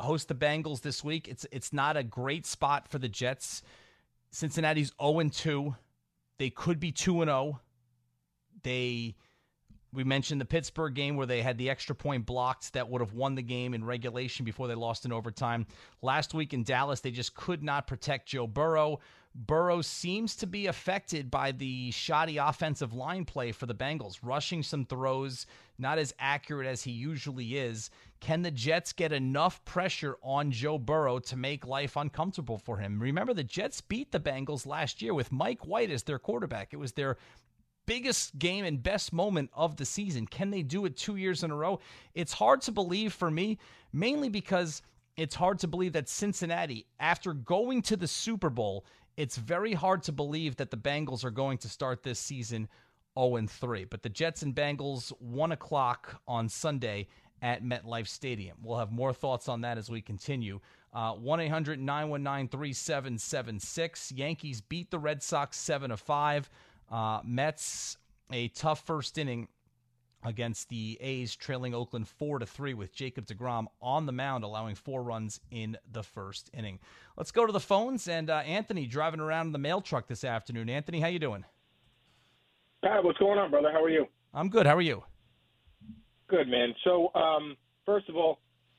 host 0.00 0.26
the 0.26 0.34
Bengals 0.34 0.80
this 0.80 1.04
week. 1.04 1.28
It's 1.28 1.46
it's 1.52 1.72
not 1.72 1.96
a 1.96 2.02
great 2.02 2.46
spot 2.46 2.88
for 2.88 2.98
the 2.98 3.08
Jets. 3.08 3.62
Cincinnati's 4.30 4.92
0 5.00 5.28
2. 5.28 5.76
They 6.38 6.50
could 6.50 6.80
be 6.80 6.90
2 6.90 7.24
0. 7.24 7.60
They 8.64 9.14
we 9.92 10.04
mentioned 10.04 10.40
the 10.40 10.46
Pittsburgh 10.46 10.94
game 10.94 11.16
where 11.16 11.26
they 11.26 11.42
had 11.42 11.58
the 11.58 11.68
extra 11.68 11.94
point 11.94 12.24
blocked 12.24 12.72
that 12.72 12.88
would 12.88 13.02
have 13.02 13.12
won 13.12 13.34
the 13.34 13.42
game 13.42 13.74
in 13.74 13.84
regulation 13.84 14.44
before 14.44 14.66
they 14.66 14.74
lost 14.74 15.04
in 15.04 15.12
overtime. 15.12 15.66
Last 16.00 16.32
week 16.32 16.54
in 16.54 16.64
Dallas, 16.64 17.00
they 17.00 17.10
just 17.10 17.34
could 17.34 17.62
not 17.62 17.86
protect 17.86 18.30
Joe 18.30 18.46
Burrow. 18.46 19.00
Burrow 19.34 19.80
seems 19.80 20.36
to 20.36 20.46
be 20.46 20.66
affected 20.66 21.30
by 21.30 21.52
the 21.52 21.90
shoddy 21.90 22.36
offensive 22.36 22.92
line 22.92 23.24
play 23.24 23.50
for 23.50 23.66
the 23.66 23.74
Bengals, 23.74 24.18
rushing 24.22 24.62
some 24.62 24.84
throws, 24.84 25.46
not 25.78 25.98
as 25.98 26.14
accurate 26.18 26.66
as 26.66 26.82
he 26.82 26.90
usually 26.90 27.56
is. 27.56 27.90
Can 28.20 28.42
the 28.42 28.50
Jets 28.50 28.92
get 28.92 29.12
enough 29.12 29.64
pressure 29.64 30.16
on 30.22 30.50
Joe 30.50 30.78
Burrow 30.78 31.18
to 31.20 31.36
make 31.36 31.66
life 31.66 31.96
uncomfortable 31.96 32.58
for 32.58 32.76
him? 32.76 33.00
Remember, 33.00 33.32
the 33.32 33.42
Jets 33.42 33.80
beat 33.80 34.12
the 34.12 34.20
Bengals 34.20 34.66
last 34.66 35.00
year 35.00 35.14
with 35.14 35.32
Mike 35.32 35.66
White 35.66 35.90
as 35.90 36.02
their 36.02 36.18
quarterback. 36.18 36.72
It 36.72 36.78
was 36.78 36.92
their 36.92 37.16
biggest 37.86 38.38
game 38.38 38.64
and 38.64 38.82
best 38.82 39.12
moment 39.12 39.50
of 39.54 39.76
the 39.76 39.84
season. 39.84 40.26
Can 40.26 40.50
they 40.50 40.62
do 40.62 40.84
it 40.84 40.96
two 40.96 41.16
years 41.16 41.42
in 41.42 41.50
a 41.50 41.56
row? 41.56 41.80
It's 42.14 42.32
hard 42.32 42.60
to 42.62 42.72
believe 42.72 43.12
for 43.12 43.30
me, 43.30 43.58
mainly 43.92 44.28
because 44.28 44.82
it's 45.16 45.34
hard 45.34 45.58
to 45.58 45.68
believe 45.68 45.92
that 45.92 46.08
Cincinnati, 46.08 46.86
after 47.00 47.34
going 47.34 47.82
to 47.82 47.96
the 47.96 48.08
Super 48.08 48.50
Bowl, 48.50 48.84
it's 49.16 49.36
very 49.36 49.72
hard 49.74 50.02
to 50.04 50.12
believe 50.12 50.56
that 50.56 50.70
the 50.70 50.76
Bengals 50.76 51.24
are 51.24 51.30
going 51.30 51.58
to 51.58 51.68
start 51.68 52.02
this 52.02 52.18
season 52.18 52.68
0 53.18 53.46
3. 53.46 53.84
But 53.84 54.02
the 54.02 54.08
Jets 54.08 54.42
and 54.42 54.54
Bengals, 54.54 55.10
1 55.20 55.52
o'clock 55.52 56.20
on 56.26 56.48
Sunday 56.48 57.08
at 57.42 57.64
MetLife 57.64 58.06
Stadium. 58.06 58.56
We'll 58.62 58.78
have 58.78 58.92
more 58.92 59.12
thoughts 59.12 59.48
on 59.48 59.62
that 59.62 59.76
as 59.76 59.90
we 59.90 60.00
continue. 60.00 60.60
Uh, 60.94 61.12
1 61.12 61.40
800 61.40 61.80
919 61.80 62.48
3776. 62.48 64.12
Yankees 64.12 64.60
beat 64.60 64.90
the 64.90 64.98
Red 64.98 65.22
Sox 65.22 65.56
7 65.56 65.94
5. 65.94 66.50
Uh, 66.90 67.20
Mets, 67.24 67.96
a 68.30 68.48
tough 68.48 68.86
first 68.86 69.18
inning 69.18 69.48
against 70.24 70.68
the 70.68 70.98
A's, 71.00 71.34
trailing 71.36 71.74
Oakland 71.74 72.08
four 72.08 72.38
to 72.38 72.46
three 72.46 72.74
with 72.74 72.94
Jacob 72.94 73.26
Degrom 73.26 73.66
on 73.80 74.06
the 74.06 74.12
mound, 74.12 74.44
allowing 74.44 74.74
four 74.74 75.02
runs 75.02 75.40
in 75.50 75.76
the 75.90 76.02
first 76.02 76.50
inning. 76.52 76.78
Let's 77.16 77.32
go 77.32 77.46
to 77.46 77.52
the 77.52 77.60
phones 77.60 78.08
and 78.08 78.30
uh, 78.30 78.36
Anthony 78.38 78.86
driving 78.86 79.20
around 79.20 79.46
in 79.46 79.52
the 79.52 79.58
mail 79.58 79.80
truck 79.80 80.06
this 80.06 80.24
afternoon. 80.24 80.68
Anthony, 80.68 81.00
how 81.00 81.08
you 81.08 81.18
doing? 81.18 81.44
Pat, 82.84 83.04
what's 83.04 83.18
going 83.18 83.38
on, 83.38 83.50
brother? 83.50 83.70
How 83.72 83.82
are 83.82 83.90
you? 83.90 84.06
I'm 84.34 84.48
good. 84.48 84.66
How 84.66 84.76
are 84.76 84.82
you? 84.82 85.02
Good, 86.28 86.48
man. 86.48 86.74
So, 86.84 87.12
um, 87.14 87.56
first 87.84 88.08
of 88.08 88.16
all, 88.16 88.38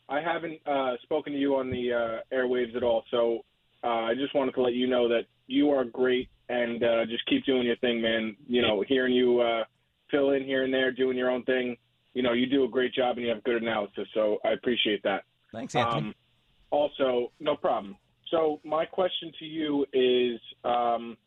I 0.10 0.20
haven't 0.20 0.60
uh, 0.68 0.94
spoken 1.04 1.34
to 1.34 1.40
you 1.40 1.56
on 1.56 1.70
the 1.70 1.94
uh, 1.94 2.36
airwaves 2.36 2.76
at 2.76 2.84
all, 2.84 3.04
so 3.12 3.46
uh, 3.84 3.88
I 3.88 4.16
just 4.16 4.36
wanted 4.36 4.54
to 4.56 4.62
let 4.62 4.74
you 4.74 4.88
know 4.88 5.08
that 5.08 5.24
you 5.48 5.70
are 5.70 5.86
great 5.86 6.30
and 6.50 6.84
uh, 6.84 7.06
just 7.06 7.26
keep 7.28 7.46
doing 7.46 7.64
your 7.64 7.76
thing, 7.78 8.02
man. 8.02 8.36
You 8.48 8.62
know, 8.62 8.84
hearing 8.88 9.14
you 9.14 9.40
uh, 9.40 9.64
fill 10.14 10.32
in 10.32 10.44
here 10.44 10.64
and 10.64 10.74
there, 10.74 10.92
doing 10.92 11.18
your 11.18 11.30
own 11.30 11.44
thing. 11.44 11.76
You 12.14 12.22
know, 12.22 12.34
you 12.34 12.46
do 12.46 12.64
a 12.64 12.68
great 12.68 12.94
job 12.94 13.18
and 13.18 13.26
you 13.26 13.34
have 13.34 13.44
good 13.44 13.62
analysis, 13.62 14.08
so 14.14 14.38
I 14.46 14.52
appreciate 14.52 15.02
that. 15.04 15.24
Thanks, 15.52 15.76
Anthony. 15.76 16.10
Um, 16.10 16.16
also, 16.70 17.32
no 17.40 17.56
problem. 17.56 17.98
So 18.30 18.60
my 18.64 18.86
question 18.86 19.32
to 19.40 19.46
you 19.46 19.86
is, 19.94 20.40
um, 20.64 21.18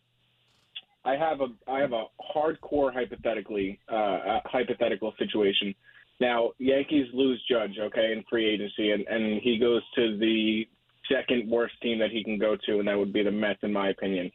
I 1.05 1.17
have 1.17 1.41
a 1.41 1.47
I 1.71 1.79
have 1.81 1.93
a 1.93 2.07
hardcore 2.35 2.93
hypothetically 2.93 3.79
uh, 3.89 4.41
hypothetical 4.45 5.13
situation. 5.19 5.75
Now, 6.19 6.51
Yankees 6.59 7.07
lose 7.13 7.41
Judge, 7.49 7.77
okay, 7.79 8.13
in 8.13 8.25
free 8.29 8.49
agency, 8.49 8.91
and, 8.91 9.07
and 9.07 9.41
he 9.43 9.59
goes 9.59 9.83
to 9.97 10.17
the 10.19 10.67
second 11.13 11.49
worst 11.49 11.75
team 11.83 11.99
that 11.99 12.11
he 12.11 12.25
can 12.25 12.39
go 12.39 12.57
to, 12.67 12.79
and 12.79 12.89
that 12.89 12.99
would 12.99 13.13
be 13.13 13.23
the 13.23 13.31
Mets, 13.31 13.61
in 13.63 13.73
my 13.73 13.91
opinion. 13.91 14.33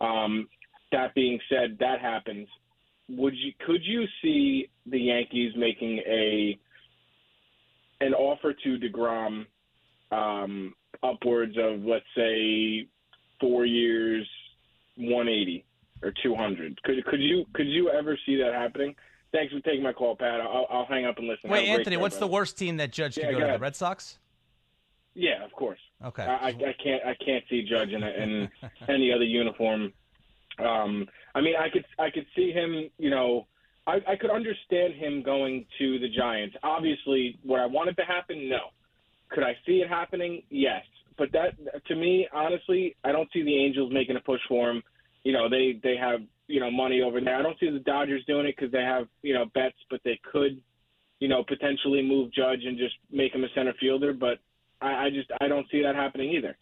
Um, 0.00 0.48
that 0.92 1.14
being 1.14 1.38
said, 1.50 1.76
that 1.80 2.00
happens 2.00 2.48
would 3.08 3.34
you 3.36 3.52
could 3.66 3.82
you 3.84 4.04
see 4.22 4.68
the 4.86 4.98
Yankees 4.98 5.52
making 5.56 5.98
a 6.06 6.58
an 8.00 8.14
offer 8.14 8.52
to 8.52 8.78
Degrom 8.78 9.46
um, 10.10 10.74
upwards 11.02 11.56
of 11.58 11.82
let's 11.84 12.04
say 12.16 12.86
four 13.40 13.66
years, 13.66 14.26
one 14.96 15.28
eighty 15.28 15.64
or 16.02 16.12
two 16.22 16.34
hundred? 16.34 16.80
Could 16.82 17.04
could 17.06 17.20
you 17.20 17.44
could 17.54 17.68
you 17.68 17.90
ever 17.90 18.18
see 18.26 18.36
that 18.36 18.54
happening? 18.54 18.94
Thanks 19.32 19.52
for 19.52 19.60
taking 19.60 19.82
my 19.82 19.92
call, 19.92 20.14
Pat. 20.14 20.40
I'll, 20.40 20.66
I'll 20.70 20.86
hang 20.86 21.06
up 21.06 21.18
and 21.18 21.26
listen. 21.26 21.50
Wait, 21.50 21.66
Anthony, 21.68 21.96
what's 21.96 22.18
the 22.18 22.26
worst 22.26 22.56
team 22.56 22.76
that 22.76 22.92
Judge 22.92 23.18
yeah, 23.18 23.30
could 23.30 23.40
go, 23.40 23.46
to? 23.48 23.52
The 23.54 23.58
Red 23.58 23.74
Sox? 23.74 24.18
Yeah, 25.14 25.44
of 25.44 25.50
course. 25.52 25.80
Okay. 26.04 26.22
I, 26.22 26.48
I 26.48 26.74
can't 26.82 27.04
I 27.04 27.16
can't 27.24 27.44
see 27.50 27.66
Judge 27.68 27.90
in, 27.90 28.02
a, 28.02 28.10
in 28.10 28.48
any 28.88 29.12
other 29.12 29.24
uniform 29.24 29.92
um, 30.58 31.06
I 31.34 31.40
mean, 31.40 31.54
I 31.58 31.68
could 31.70 31.84
I 31.98 32.10
could 32.10 32.26
see 32.36 32.52
him. 32.52 32.90
You 32.98 33.10
know, 33.10 33.46
I, 33.86 33.98
I 34.08 34.16
could 34.20 34.30
understand 34.30 34.94
him 34.94 35.22
going 35.22 35.66
to 35.78 35.98
the 35.98 36.08
Giants. 36.08 36.56
Obviously, 36.62 37.38
what 37.42 37.60
I 37.60 37.66
wanted 37.66 37.96
to 37.96 38.04
happen, 38.04 38.48
no. 38.48 38.70
Could 39.30 39.44
I 39.44 39.52
see 39.66 39.78
it 39.78 39.88
happening? 39.88 40.42
Yes. 40.50 40.82
But 41.16 41.32
that, 41.32 41.54
to 41.86 41.94
me, 41.94 42.28
honestly, 42.32 42.96
I 43.04 43.12
don't 43.12 43.28
see 43.32 43.42
the 43.42 43.56
Angels 43.56 43.92
making 43.92 44.16
a 44.16 44.20
push 44.20 44.40
for 44.48 44.70
him. 44.70 44.82
You 45.22 45.32
know, 45.32 45.48
they 45.48 45.80
they 45.82 45.96
have 45.96 46.20
you 46.46 46.60
know 46.60 46.70
money 46.70 47.02
over 47.02 47.20
there. 47.20 47.36
I 47.36 47.42
don't 47.42 47.58
see 47.58 47.70
the 47.70 47.78
Dodgers 47.80 48.24
doing 48.26 48.46
it 48.46 48.56
because 48.56 48.72
they 48.72 48.82
have 48.82 49.06
you 49.22 49.34
know 49.34 49.46
Betts, 49.54 49.76
but 49.90 50.00
they 50.04 50.20
could, 50.30 50.60
you 51.20 51.28
know, 51.28 51.44
potentially 51.46 52.02
move 52.02 52.32
Judge 52.32 52.60
and 52.64 52.76
just 52.76 52.94
make 53.10 53.34
him 53.34 53.44
a 53.44 53.48
center 53.54 53.74
fielder. 53.80 54.12
But 54.12 54.38
I, 54.80 55.06
I 55.06 55.10
just 55.10 55.30
I 55.40 55.48
don't 55.48 55.66
see 55.70 55.82
that 55.82 55.94
happening 55.94 56.30
either. 56.30 56.56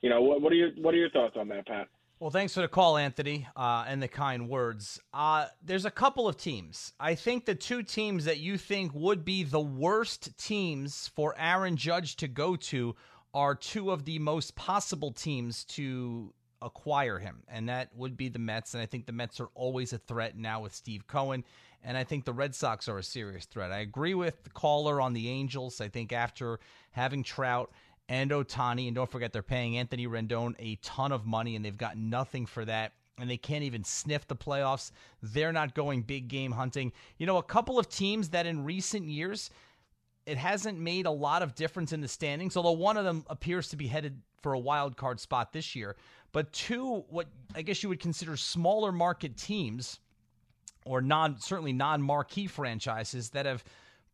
You 0.00 0.10
know, 0.10 0.22
what 0.22 0.40
what 0.42 0.52
are 0.52 0.56
your 0.56 0.70
what 0.80 0.94
are 0.94 0.98
your 0.98 1.10
thoughts 1.10 1.36
on 1.38 1.48
that, 1.48 1.66
Pat? 1.66 1.88
Well, 2.20 2.30
thanks 2.30 2.52
for 2.52 2.62
the 2.62 2.68
call, 2.68 2.96
Anthony, 2.96 3.46
uh, 3.54 3.84
and 3.86 4.02
the 4.02 4.08
kind 4.08 4.48
words. 4.48 4.98
Uh, 5.14 5.46
there's 5.62 5.84
a 5.84 5.90
couple 5.90 6.26
of 6.26 6.36
teams. 6.36 6.92
I 6.98 7.14
think 7.14 7.44
the 7.44 7.54
two 7.54 7.84
teams 7.84 8.24
that 8.24 8.40
you 8.40 8.58
think 8.58 8.92
would 8.92 9.24
be 9.24 9.44
the 9.44 9.60
worst 9.60 10.36
teams 10.36 11.06
for 11.14 11.36
Aaron 11.38 11.76
Judge 11.76 12.16
to 12.16 12.26
go 12.26 12.56
to 12.56 12.96
are 13.32 13.54
two 13.54 13.92
of 13.92 14.04
the 14.04 14.18
most 14.18 14.56
possible 14.56 15.12
teams 15.12 15.62
to 15.66 16.34
acquire 16.60 17.20
him, 17.20 17.44
and 17.46 17.68
that 17.68 17.94
would 17.94 18.16
be 18.16 18.28
the 18.28 18.40
Mets. 18.40 18.74
And 18.74 18.82
I 18.82 18.86
think 18.86 19.06
the 19.06 19.12
Mets 19.12 19.38
are 19.38 19.50
always 19.54 19.92
a 19.92 19.98
threat 19.98 20.36
now 20.36 20.60
with 20.62 20.74
Steve 20.74 21.06
Cohen, 21.06 21.44
and 21.84 21.96
I 21.96 22.02
think 22.02 22.24
the 22.24 22.32
Red 22.32 22.52
Sox 22.52 22.88
are 22.88 22.98
a 22.98 23.02
serious 23.04 23.44
threat. 23.44 23.70
I 23.70 23.78
agree 23.78 24.14
with 24.14 24.42
the 24.42 24.50
caller 24.50 25.00
on 25.00 25.12
the 25.12 25.28
Angels. 25.28 25.80
I 25.80 25.86
think 25.86 26.12
after 26.12 26.58
having 26.90 27.22
Trout 27.22 27.70
and 28.08 28.30
Ohtani. 28.30 28.86
And 28.86 28.94
don't 28.94 29.10
forget, 29.10 29.32
they're 29.32 29.42
paying 29.42 29.76
Anthony 29.76 30.06
Rendon 30.06 30.54
a 30.58 30.76
ton 30.76 31.12
of 31.12 31.26
money, 31.26 31.56
and 31.56 31.64
they've 31.64 31.76
got 31.76 31.96
nothing 31.96 32.46
for 32.46 32.64
that. 32.64 32.92
And 33.20 33.28
they 33.28 33.36
can't 33.36 33.64
even 33.64 33.82
sniff 33.82 34.28
the 34.28 34.36
playoffs. 34.36 34.92
They're 35.22 35.52
not 35.52 35.74
going 35.74 36.02
big 36.02 36.28
game 36.28 36.52
hunting. 36.52 36.92
You 37.18 37.26
know, 37.26 37.38
a 37.38 37.42
couple 37.42 37.78
of 37.78 37.88
teams 37.88 38.28
that 38.30 38.46
in 38.46 38.64
recent 38.64 39.06
years, 39.06 39.50
it 40.24 40.38
hasn't 40.38 40.78
made 40.78 41.06
a 41.06 41.10
lot 41.10 41.42
of 41.42 41.54
difference 41.54 41.92
in 41.92 42.00
the 42.00 42.06
standings, 42.06 42.56
although 42.56 42.72
one 42.72 42.96
of 42.96 43.04
them 43.04 43.24
appears 43.28 43.68
to 43.70 43.76
be 43.76 43.88
headed 43.88 44.20
for 44.40 44.52
a 44.52 44.58
wild 44.58 44.96
card 44.96 45.18
spot 45.18 45.52
this 45.52 45.74
year. 45.74 45.96
But 46.32 46.52
two, 46.52 47.04
what 47.08 47.26
I 47.54 47.62
guess 47.62 47.82
you 47.82 47.88
would 47.88 48.00
consider 48.00 48.36
smaller 48.36 48.92
market 48.92 49.36
teams, 49.36 49.98
or 50.84 51.00
non 51.00 51.40
certainly 51.40 51.72
non 51.72 52.02
marquee 52.02 52.46
franchises 52.46 53.30
that 53.30 53.46
have 53.46 53.64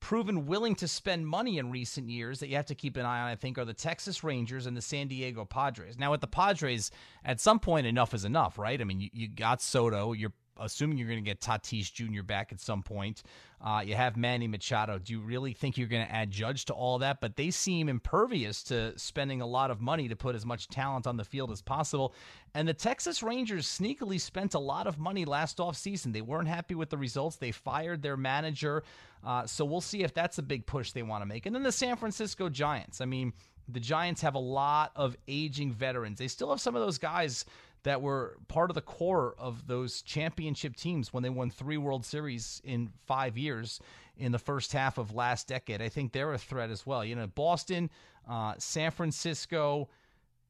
proven 0.04 0.44
willing 0.44 0.74
to 0.74 0.86
spend 0.86 1.26
money 1.26 1.56
in 1.56 1.70
recent 1.70 2.10
years 2.10 2.38
that 2.38 2.48
you 2.48 2.56
have 2.56 2.66
to 2.66 2.74
keep 2.74 2.98
an 2.98 3.06
eye 3.06 3.22
on, 3.22 3.28
I 3.28 3.36
think, 3.36 3.56
are 3.56 3.64
the 3.64 3.72
Texas 3.72 4.22
Rangers 4.22 4.66
and 4.66 4.76
the 4.76 4.82
San 4.82 5.08
Diego 5.08 5.46
Padres. 5.46 5.98
Now, 5.98 6.10
with 6.10 6.20
the 6.20 6.26
Padres, 6.26 6.90
at 7.24 7.40
some 7.40 7.58
point, 7.58 7.86
enough 7.86 8.12
is 8.12 8.26
enough, 8.26 8.58
right? 8.58 8.78
I 8.78 8.84
mean, 8.84 9.00
you, 9.00 9.08
you 9.14 9.28
got 9.28 9.62
Soto. 9.62 10.12
You're 10.12 10.34
assuming 10.58 10.98
you're 10.98 11.08
going 11.08 11.22
to 11.22 11.24
get 11.24 11.40
Tatis 11.40 11.92
Jr. 11.92 12.22
back 12.22 12.52
at 12.52 12.60
some 12.60 12.82
point. 12.82 13.22
Uh, 13.60 13.82
you 13.84 13.94
have 13.94 14.16
Manny 14.16 14.46
Machado. 14.46 14.98
Do 14.98 15.12
you 15.12 15.20
really 15.20 15.54
think 15.54 15.78
you're 15.78 15.88
going 15.88 16.06
to 16.06 16.12
add 16.12 16.30
Judge 16.30 16.66
to 16.66 16.74
all 16.74 16.98
that? 16.98 17.20
But 17.20 17.36
they 17.36 17.50
seem 17.50 17.88
impervious 17.88 18.62
to 18.64 18.98
spending 18.98 19.40
a 19.40 19.46
lot 19.46 19.70
of 19.70 19.80
money 19.80 20.08
to 20.08 20.16
put 20.16 20.34
as 20.34 20.44
much 20.44 20.68
talent 20.68 21.06
on 21.06 21.16
the 21.16 21.24
field 21.24 21.50
as 21.50 21.62
possible. 21.62 22.14
And 22.54 22.68
the 22.68 22.74
Texas 22.74 23.22
Rangers 23.22 23.66
sneakily 23.66 24.20
spent 24.20 24.54
a 24.54 24.58
lot 24.58 24.86
of 24.86 24.98
money 24.98 25.24
last 25.24 25.58
offseason. 25.58 26.12
They 26.12 26.20
weren't 26.20 26.48
happy 26.48 26.74
with 26.74 26.90
the 26.90 26.98
results. 26.98 27.36
They 27.36 27.52
fired 27.52 28.02
their 28.02 28.16
manager. 28.16 28.82
Uh, 29.24 29.46
so 29.46 29.64
we'll 29.64 29.80
see 29.80 30.02
if 30.02 30.12
that's 30.12 30.36
a 30.36 30.42
big 30.42 30.66
push 30.66 30.92
they 30.92 31.02
want 31.02 31.22
to 31.22 31.26
make. 31.26 31.46
And 31.46 31.54
then 31.54 31.62
the 31.62 31.72
San 31.72 31.96
Francisco 31.96 32.50
Giants. 32.50 33.00
I 33.00 33.06
mean, 33.06 33.32
the 33.68 33.80
Giants 33.80 34.20
have 34.20 34.34
a 34.34 34.40
lot 34.40 34.92
of 34.94 35.16
aging 35.26 35.72
veterans. 35.72 36.18
They 36.18 36.28
still 36.28 36.50
have 36.50 36.60
some 36.60 36.76
of 36.76 36.82
those 36.82 36.98
guys 36.98 37.44
that 37.84 38.02
were 38.02 38.36
part 38.48 38.70
of 38.70 38.74
the 38.74 38.82
core 38.82 39.34
of 39.38 39.66
those 39.66 40.02
championship 40.02 40.74
teams 40.74 41.12
when 41.12 41.22
they 41.22 41.30
won 41.30 41.50
three 41.50 41.76
World 41.76 42.04
Series 42.04 42.60
in 42.64 42.90
five 43.06 43.38
years 43.38 43.80
in 44.16 44.32
the 44.32 44.38
first 44.38 44.72
half 44.72 44.98
of 44.98 45.14
last 45.14 45.48
decade. 45.48 45.80
I 45.80 45.88
think 45.88 46.12
they're 46.12 46.32
a 46.32 46.38
threat 46.38 46.70
as 46.70 46.86
well. 46.86 47.04
You 47.04 47.14
know, 47.14 47.26
Boston, 47.26 47.90
uh, 48.28 48.54
San 48.58 48.90
Francisco, 48.90 49.88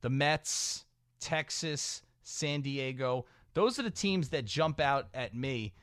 the 0.00 0.10
Mets, 0.10 0.84
Texas, 1.20 2.02
San 2.22 2.60
Diego. 2.60 3.26
Those 3.54 3.78
are 3.78 3.82
the 3.82 3.90
teams 3.90 4.30
that 4.30 4.44
jump 4.44 4.80
out 4.80 5.08
at 5.12 5.34
me. 5.34 5.74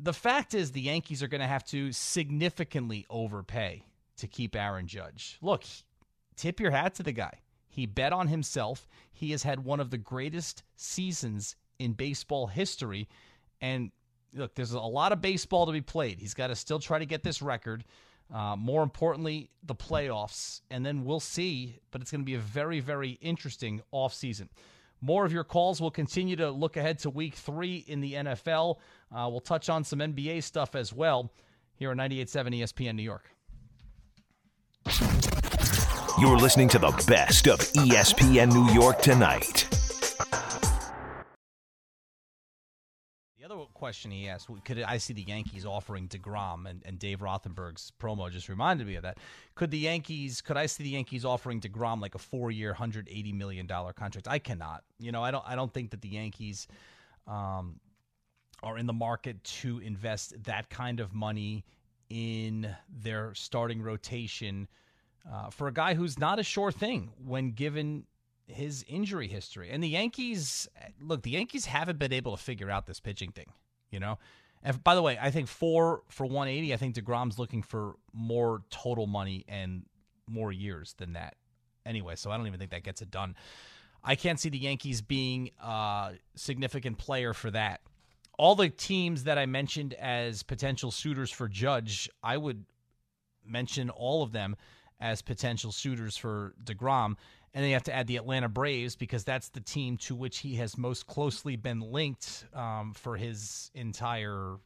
The 0.00 0.12
fact 0.12 0.54
is, 0.54 0.72
the 0.72 0.80
Yankees 0.80 1.22
are 1.22 1.28
going 1.28 1.40
to 1.40 1.46
have 1.46 1.64
to 1.66 1.92
significantly 1.92 3.06
overpay 3.10 3.84
to 4.16 4.26
keep 4.26 4.56
Aaron 4.56 4.86
Judge. 4.86 5.38
Look, 5.42 5.64
tip 6.36 6.60
your 6.60 6.70
hat 6.70 6.94
to 6.94 7.02
the 7.02 7.12
guy. 7.12 7.40
He 7.72 7.86
bet 7.86 8.12
on 8.12 8.28
himself. 8.28 8.86
He 9.10 9.30
has 9.30 9.44
had 9.44 9.64
one 9.64 9.80
of 9.80 9.88
the 9.88 9.96
greatest 9.96 10.62
seasons 10.76 11.56
in 11.78 11.94
baseball 11.94 12.46
history. 12.46 13.08
And 13.62 13.90
look, 14.34 14.54
there's 14.54 14.72
a 14.72 14.80
lot 14.80 15.10
of 15.10 15.22
baseball 15.22 15.64
to 15.64 15.72
be 15.72 15.80
played. 15.80 16.20
He's 16.20 16.34
got 16.34 16.48
to 16.48 16.54
still 16.54 16.78
try 16.78 16.98
to 16.98 17.06
get 17.06 17.22
this 17.22 17.40
record. 17.40 17.84
Uh, 18.30 18.56
more 18.56 18.82
importantly, 18.82 19.48
the 19.62 19.74
playoffs. 19.74 20.60
And 20.70 20.84
then 20.84 21.02
we'll 21.02 21.18
see. 21.18 21.78
But 21.90 22.02
it's 22.02 22.10
going 22.10 22.20
to 22.20 22.26
be 22.26 22.34
a 22.34 22.40
very, 22.40 22.80
very 22.80 23.12
interesting 23.22 23.80
offseason. 23.90 24.48
More 25.00 25.24
of 25.24 25.32
your 25.32 25.42
calls. 25.42 25.80
We'll 25.80 25.90
continue 25.90 26.36
to 26.36 26.50
look 26.50 26.76
ahead 26.76 26.98
to 27.00 27.10
week 27.10 27.36
three 27.36 27.86
in 27.88 28.02
the 28.02 28.12
NFL. 28.12 28.80
Uh, 29.10 29.28
we'll 29.30 29.40
touch 29.40 29.70
on 29.70 29.82
some 29.82 30.00
NBA 30.00 30.42
stuff 30.42 30.74
as 30.74 30.92
well 30.92 31.32
here 31.76 31.90
on 31.90 31.96
98.7 31.96 32.60
ESPN 32.60 32.96
New 32.96 33.02
York. 33.02 33.30
You're 36.20 36.36
listening 36.36 36.68
to 36.68 36.78
the 36.78 36.90
best 37.06 37.48
of 37.48 37.60
ESPN 37.60 38.52
New 38.52 38.70
York 38.74 39.00
tonight. 39.00 39.66
The 43.38 43.44
other 43.46 43.56
question 43.72 44.10
he 44.10 44.28
asked, 44.28 44.48
could 44.64 44.82
I 44.82 44.98
see 44.98 45.14
the 45.14 45.22
Yankees 45.22 45.64
offering 45.64 46.08
DeGrom? 46.08 46.68
And, 46.68 46.82
and 46.84 46.98
Dave 46.98 47.20
Rothenberg's 47.20 47.92
promo 47.98 48.30
just 48.30 48.50
reminded 48.50 48.86
me 48.86 48.96
of 48.96 49.04
that. 49.04 49.18
Could 49.54 49.70
the 49.70 49.78
Yankees, 49.78 50.42
could 50.42 50.58
I 50.58 50.66
see 50.66 50.82
the 50.84 50.90
Yankees 50.90 51.24
offering 51.24 51.62
DeGrom 51.62 52.02
like 52.02 52.14
a 52.14 52.18
four 52.18 52.50
year, 52.50 52.74
$180 52.74 53.32
million 53.32 53.66
contract? 53.66 54.28
I 54.28 54.38
cannot. 54.38 54.84
You 54.98 55.12
know, 55.12 55.24
I 55.24 55.30
don't, 55.30 55.44
I 55.46 55.56
don't 55.56 55.72
think 55.72 55.92
that 55.92 56.02
the 56.02 56.10
Yankees 56.10 56.68
um, 57.26 57.80
are 58.62 58.76
in 58.76 58.84
the 58.84 58.92
market 58.92 59.42
to 59.44 59.78
invest 59.78 60.34
that 60.44 60.68
kind 60.68 61.00
of 61.00 61.14
money 61.14 61.64
in 62.10 62.68
their 62.90 63.32
starting 63.34 63.80
rotation– 63.80 64.68
uh, 65.30 65.50
for 65.50 65.68
a 65.68 65.72
guy 65.72 65.94
who's 65.94 66.18
not 66.18 66.38
a 66.38 66.42
sure 66.42 66.72
thing 66.72 67.10
when 67.24 67.52
given 67.52 68.04
his 68.46 68.84
injury 68.88 69.28
history. 69.28 69.70
And 69.70 69.82
the 69.82 69.88
Yankees, 69.88 70.68
look, 71.00 71.22
the 71.22 71.30
Yankees 71.30 71.66
haven't 71.66 71.98
been 71.98 72.12
able 72.12 72.36
to 72.36 72.42
figure 72.42 72.70
out 72.70 72.86
this 72.86 73.00
pitching 73.00 73.32
thing, 73.32 73.46
you 73.90 74.00
know? 74.00 74.18
And 74.62 74.82
by 74.82 74.94
the 74.94 75.02
way, 75.02 75.18
I 75.20 75.30
think 75.30 75.48
four 75.48 76.02
for 76.08 76.24
180, 76.24 76.72
I 76.72 76.76
think 76.76 76.94
DeGrom's 76.94 77.38
looking 77.38 77.62
for 77.62 77.96
more 78.12 78.62
total 78.70 79.06
money 79.06 79.44
and 79.48 79.84
more 80.28 80.52
years 80.52 80.94
than 80.98 81.14
that 81.14 81.34
anyway. 81.84 82.14
So 82.16 82.30
I 82.30 82.36
don't 82.36 82.46
even 82.46 82.58
think 82.58 82.70
that 82.70 82.84
gets 82.84 83.02
it 83.02 83.10
done. 83.10 83.34
I 84.04 84.14
can't 84.14 84.38
see 84.38 84.48
the 84.48 84.58
Yankees 84.58 85.00
being 85.00 85.50
a 85.60 86.12
significant 86.34 86.98
player 86.98 87.34
for 87.34 87.50
that. 87.50 87.80
All 88.38 88.54
the 88.54 88.68
teams 88.68 89.24
that 89.24 89.38
I 89.38 89.46
mentioned 89.46 89.94
as 89.94 90.42
potential 90.42 90.90
suitors 90.90 91.30
for 91.30 91.48
Judge, 91.48 92.08
I 92.22 92.36
would 92.36 92.64
mention 93.44 93.90
all 93.90 94.22
of 94.22 94.32
them 94.32 94.56
as 95.02 95.20
potential 95.20 95.72
suitors 95.72 96.16
for 96.16 96.54
DeGrom. 96.64 97.16
And 97.54 97.62
then 97.62 97.64
you 97.64 97.74
have 97.74 97.82
to 97.84 97.94
add 97.94 98.06
the 98.06 98.16
Atlanta 98.16 98.48
Braves 98.48 98.96
because 98.96 99.24
that's 99.24 99.50
the 99.50 99.60
team 99.60 99.98
to 99.98 100.14
which 100.14 100.38
he 100.38 100.54
has 100.54 100.78
most 100.78 101.06
closely 101.06 101.56
been 101.56 101.80
linked 101.80 102.46
um, 102.54 102.94
for 102.94 103.16
his 103.16 103.70
entire 103.74 104.56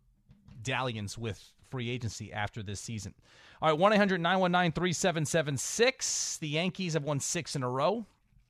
dalliance 0.62 1.18
with 1.18 1.42
free 1.70 1.90
agency 1.90 2.32
after 2.32 2.62
this 2.62 2.80
season. 2.80 3.12
All 3.60 3.70
right, 3.70 3.78
1 3.78 3.92
800 3.94 4.20
919 4.20 4.72
3776. 4.72 6.38
The 6.38 6.48
Yankees 6.48 6.92
have 6.92 7.02
won 7.02 7.18
six 7.18 7.56
in 7.56 7.64
a 7.64 7.68
row 7.68 8.06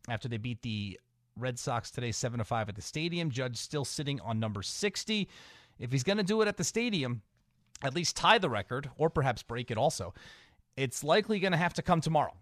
after 0.08 0.28
they 0.28 0.36
beat 0.36 0.60
the 0.62 0.98
Red 1.38 1.58
Sox 1.58 1.90
today 1.90 2.12
7 2.12 2.38
to 2.38 2.44
5 2.44 2.68
at 2.68 2.74
the 2.74 2.82
stadium. 2.82 3.30
Judge 3.30 3.56
still 3.56 3.84
sitting 3.84 4.20
on 4.20 4.40
number 4.40 4.62
60. 4.62 5.28
If 5.78 5.92
he's 5.92 6.02
going 6.02 6.18
to 6.18 6.24
do 6.24 6.42
it 6.42 6.48
at 6.48 6.56
the 6.56 6.64
stadium, 6.64 7.22
at 7.82 7.94
least 7.94 8.16
tie 8.16 8.38
the 8.38 8.50
record 8.50 8.90
or 8.96 9.08
perhaps 9.08 9.42
break 9.42 9.70
it 9.70 9.78
also. 9.78 10.14
It's 10.76 11.02
likely 11.02 11.38
going 11.38 11.52
to 11.52 11.58
have 11.58 11.74
to 11.74 11.82
come 11.82 12.00
tomorrow 12.00 12.34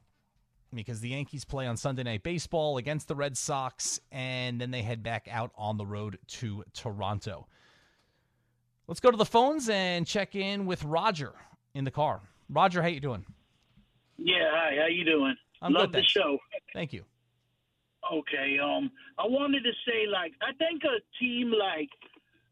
because 0.74 1.00
the 1.00 1.10
Yankees 1.10 1.44
play 1.44 1.66
on 1.66 1.76
Sunday 1.76 2.02
Night 2.02 2.24
Baseball 2.24 2.78
against 2.78 3.06
the 3.06 3.14
Red 3.14 3.36
Sox, 3.36 4.00
and 4.10 4.60
then 4.60 4.72
they 4.72 4.82
head 4.82 5.04
back 5.04 5.28
out 5.30 5.52
on 5.56 5.76
the 5.76 5.86
road 5.86 6.18
to 6.26 6.64
Toronto. 6.74 7.46
Let's 8.88 9.00
go 9.00 9.12
to 9.12 9.16
the 9.16 9.24
phones 9.24 9.68
and 9.68 10.04
check 10.06 10.34
in 10.34 10.66
with 10.66 10.82
Roger 10.82 11.32
in 11.74 11.84
the 11.84 11.92
car. 11.92 12.22
Roger, 12.50 12.82
how 12.82 12.88
you 12.88 13.00
doing? 13.00 13.24
Yeah, 14.18 14.50
hi. 14.50 14.76
How 14.80 14.86
you 14.88 15.04
doing? 15.04 15.36
I'm 15.62 15.72
Love 15.72 15.92
good, 15.92 16.02
the 16.02 16.02
show. 16.02 16.38
Thank 16.74 16.92
you. 16.92 17.04
Okay. 18.12 18.58
Um, 18.62 18.90
I 19.18 19.26
wanted 19.26 19.62
to 19.62 19.72
say, 19.86 20.06
like, 20.12 20.32
I 20.42 20.52
think 20.58 20.82
a 20.84 20.98
team 21.18 21.52
like 21.58 21.88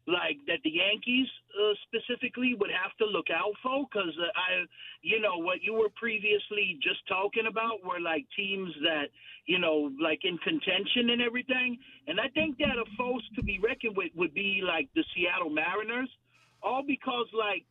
like 0.07 0.37
that 0.47 0.59
the 0.63 0.71
Yankees 0.71 1.27
uh, 1.55 1.73
specifically 1.87 2.55
would 2.59 2.71
have 2.71 2.91
to 2.97 3.05
look 3.05 3.27
out 3.31 3.53
for 3.63 3.87
because 3.87 4.11
uh, 4.19 4.27
I, 4.35 4.65
you 5.01 5.19
know, 5.19 5.37
what 5.37 5.63
you 5.63 5.73
were 5.73 5.89
previously 5.95 6.77
just 6.83 7.07
talking 7.07 7.47
about 7.49 7.83
were 7.83 7.99
like 7.99 8.25
teams 8.35 8.71
that, 8.83 9.07
you 9.45 9.59
know, 9.59 9.91
like 10.01 10.19
in 10.23 10.37
contention 10.39 11.11
and 11.11 11.21
everything. 11.21 11.77
And 12.07 12.19
I 12.19 12.27
think 12.29 12.57
that 12.57 12.75
a 12.75 12.85
force 12.97 13.23
to 13.35 13.43
be 13.43 13.59
reckoned 13.59 13.95
with 13.95 14.11
would 14.15 14.33
be 14.33 14.61
like 14.65 14.89
the 14.95 15.03
Seattle 15.15 15.49
Mariners, 15.49 16.09
all 16.61 16.83
because 16.85 17.27
like 17.31 17.63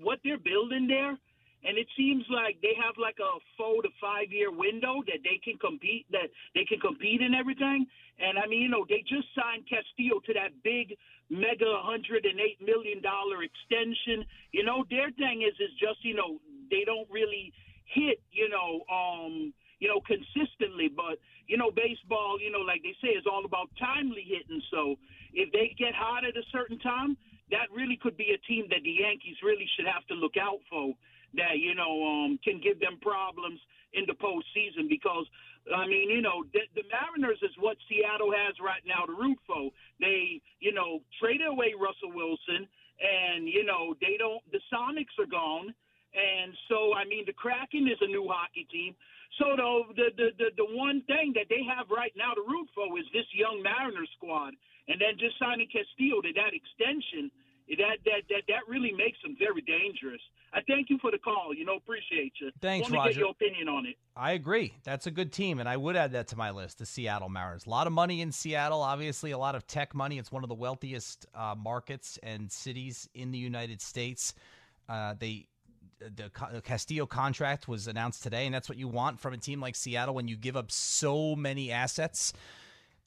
what 0.00 0.18
they're 0.24 0.38
building 0.38 0.86
there 0.88 1.16
and 1.64 1.76
it 1.76 1.88
seems 1.96 2.24
like 2.30 2.58
they 2.62 2.74
have 2.78 2.94
like 2.98 3.18
a 3.18 3.32
four 3.56 3.82
to 3.82 3.90
five 4.00 4.30
year 4.30 4.50
window 4.50 5.02
that 5.10 5.26
they 5.26 5.40
can 5.42 5.58
compete 5.58 6.06
that 6.10 6.30
they 6.54 6.64
can 6.64 6.78
compete 6.78 7.20
in 7.20 7.34
everything. 7.34 7.86
And 8.18 8.38
I 8.38 8.46
mean, 8.46 8.62
you 8.62 8.70
know, 8.70 8.86
they 8.88 9.02
just 9.02 9.26
signed 9.34 9.66
Castillo 9.66 10.22
to 10.26 10.32
that 10.34 10.54
big 10.62 10.94
mega 11.30 11.70
hundred 11.82 12.26
and 12.26 12.38
eight 12.38 12.62
million 12.62 13.02
dollar 13.02 13.42
extension. 13.42 14.22
You 14.52 14.62
know, 14.62 14.84
their 14.90 15.10
thing 15.18 15.42
is 15.42 15.54
is 15.58 15.74
just 15.82 16.04
you 16.06 16.14
know 16.14 16.38
they 16.70 16.86
don't 16.86 17.10
really 17.10 17.52
hit 17.90 18.22
you 18.30 18.48
know 18.48 18.86
um 18.86 19.52
you 19.82 19.90
know 19.90 19.98
consistently, 20.06 20.86
but 20.86 21.18
you 21.50 21.58
know 21.58 21.74
baseball 21.74 22.38
you 22.38 22.54
know 22.54 22.62
like 22.62 22.86
they 22.86 22.94
say 23.02 23.18
is 23.18 23.26
all 23.26 23.44
about 23.44 23.66
timely 23.82 24.22
hitting. 24.22 24.62
So 24.70 24.94
if 25.34 25.50
they 25.50 25.74
get 25.74 25.94
hot 25.94 26.22
at 26.22 26.36
a 26.38 26.46
certain 26.54 26.78
time. 26.78 27.18
That 27.50 27.72
really 27.72 27.96
could 27.96 28.18
be 28.18 28.36
a 28.36 28.40
team 28.44 28.68
that 28.68 28.84
the 28.84 29.00
Yankees 29.00 29.40
really 29.42 29.64
should 29.74 29.88
have 29.88 30.04
to 30.08 30.14
look 30.14 30.36
out 30.36 30.60
for 30.68 30.92
can 31.36 31.78
um, 31.78 32.38
can 32.44 32.60
give 32.60 32.80
them 32.80 32.98
problems 33.00 33.60
in 33.92 34.04
the 34.06 34.14
postseason 34.14 34.88
because 34.88 35.26
I 35.74 35.86
mean, 35.86 36.08
you 36.08 36.22
know, 36.22 36.44
the, 36.52 36.64
the 36.74 36.84
Mariners 36.88 37.38
is 37.42 37.52
what 37.60 37.76
Seattle 37.88 38.32
has 38.32 38.56
right 38.60 38.80
now 38.88 39.04
to 39.04 39.12
root 39.12 39.38
for. 39.46 39.68
They, 40.00 40.40
you 40.60 40.72
know, 40.72 41.04
traded 41.20 41.48
away 41.48 41.76
Russell 41.76 42.12
Wilson, 42.12 42.64
and 43.00 43.48
you 43.48 43.64
know 43.64 43.94
they 44.00 44.16
don't. 44.16 44.40
The 44.50 44.60
Sonics 44.72 45.12
are 45.20 45.28
gone, 45.28 45.74
and 46.16 46.52
so 46.68 46.94
I 46.94 47.04
mean, 47.04 47.24
the 47.26 47.36
Kraken 47.36 47.86
is 47.88 48.00
a 48.00 48.08
new 48.08 48.28
hockey 48.28 48.66
team. 48.72 48.96
So 49.36 49.54
the 49.54 50.08
the 50.16 50.28
the 50.40 50.48
the 50.56 50.68
one 50.72 51.04
thing 51.04 51.36
that 51.36 51.52
they 51.52 51.60
have 51.68 51.92
right 51.92 52.12
now 52.16 52.32
to 52.32 52.42
root 52.48 52.68
for 52.74 52.88
is 52.98 53.06
this 53.12 53.28
young 53.36 53.60
Mariners 53.60 54.08
squad, 54.16 54.56
and 54.88 54.96
then 54.96 55.20
just 55.20 55.36
signing 55.38 55.68
Castillo 55.68 56.24
to 56.24 56.32
that 56.32 56.56
extension 56.56 57.30
that 57.76 57.98
that 58.04 58.22
that 58.30 58.42
that 58.48 58.68
really 58.68 58.92
makes 58.92 59.18
them 59.22 59.36
very 59.38 59.60
dangerous. 59.62 60.20
I 60.52 60.60
thank 60.66 60.88
you 60.88 60.98
for 61.00 61.10
the 61.10 61.18
call. 61.18 61.52
You 61.54 61.64
know, 61.64 61.76
appreciate 61.76 62.32
you. 62.40 62.50
Thanks, 62.60 62.90
Roger. 62.90 63.10
get 63.10 63.18
your 63.18 63.30
opinion 63.30 63.68
on 63.68 63.86
it. 63.86 63.96
I 64.16 64.32
agree. 64.32 64.72
That's 64.84 65.06
a 65.06 65.10
good 65.10 65.32
team, 65.32 65.60
and 65.60 65.68
I 65.68 65.76
would 65.76 65.96
add 65.96 66.12
that 66.12 66.28
to 66.28 66.36
my 66.36 66.50
list. 66.50 66.78
The 66.78 66.86
Seattle 66.86 67.28
Mariners. 67.28 67.66
A 67.66 67.70
lot 67.70 67.86
of 67.86 67.92
money 67.92 68.22
in 68.22 68.32
Seattle. 68.32 68.82
Obviously, 68.82 69.32
a 69.32 69.38
lot 69.38 69.54
of 69.54 69.66
tech 69.66 69.94
money. 69.94 70.18
It's 70.18 70.32
one 70.32 70.42
of 70.42 70.48
the 70.48 70.54
wealthiest 70.54 71.26
uh, 71.34 71.54
markets 71.56 72.18
and 72.22 72.50
cities 72.50 73.08
in 73.14 73.30
the 73.30 73.38
United 73.38 73.82
States. 73.82 74.34
Uh, 74.88 75.14
they 75.18 75.46
the 76.00 76.30
Castillo 76.64 77.06
contract 77.06 77.66
was 77.66 77.88
announced 77.88 78.22
today, 78.22 78.46
and 78.46 78.54
that's 78.54 78.68
what 78.68 78.78
you 78.78 78.88
want 78.88 79.18
from 79.18 79.34
a 79.34 79.36
team 79.36 79.60
like 79.60 79.74
Seattle 79.74 80.14
when 80.14 80.28
you 80.28 80.36
give 80.36 80.56
up 80.56 80.70
so 80.70 81.34
many 81.34 81.72
assets 81.72 82.32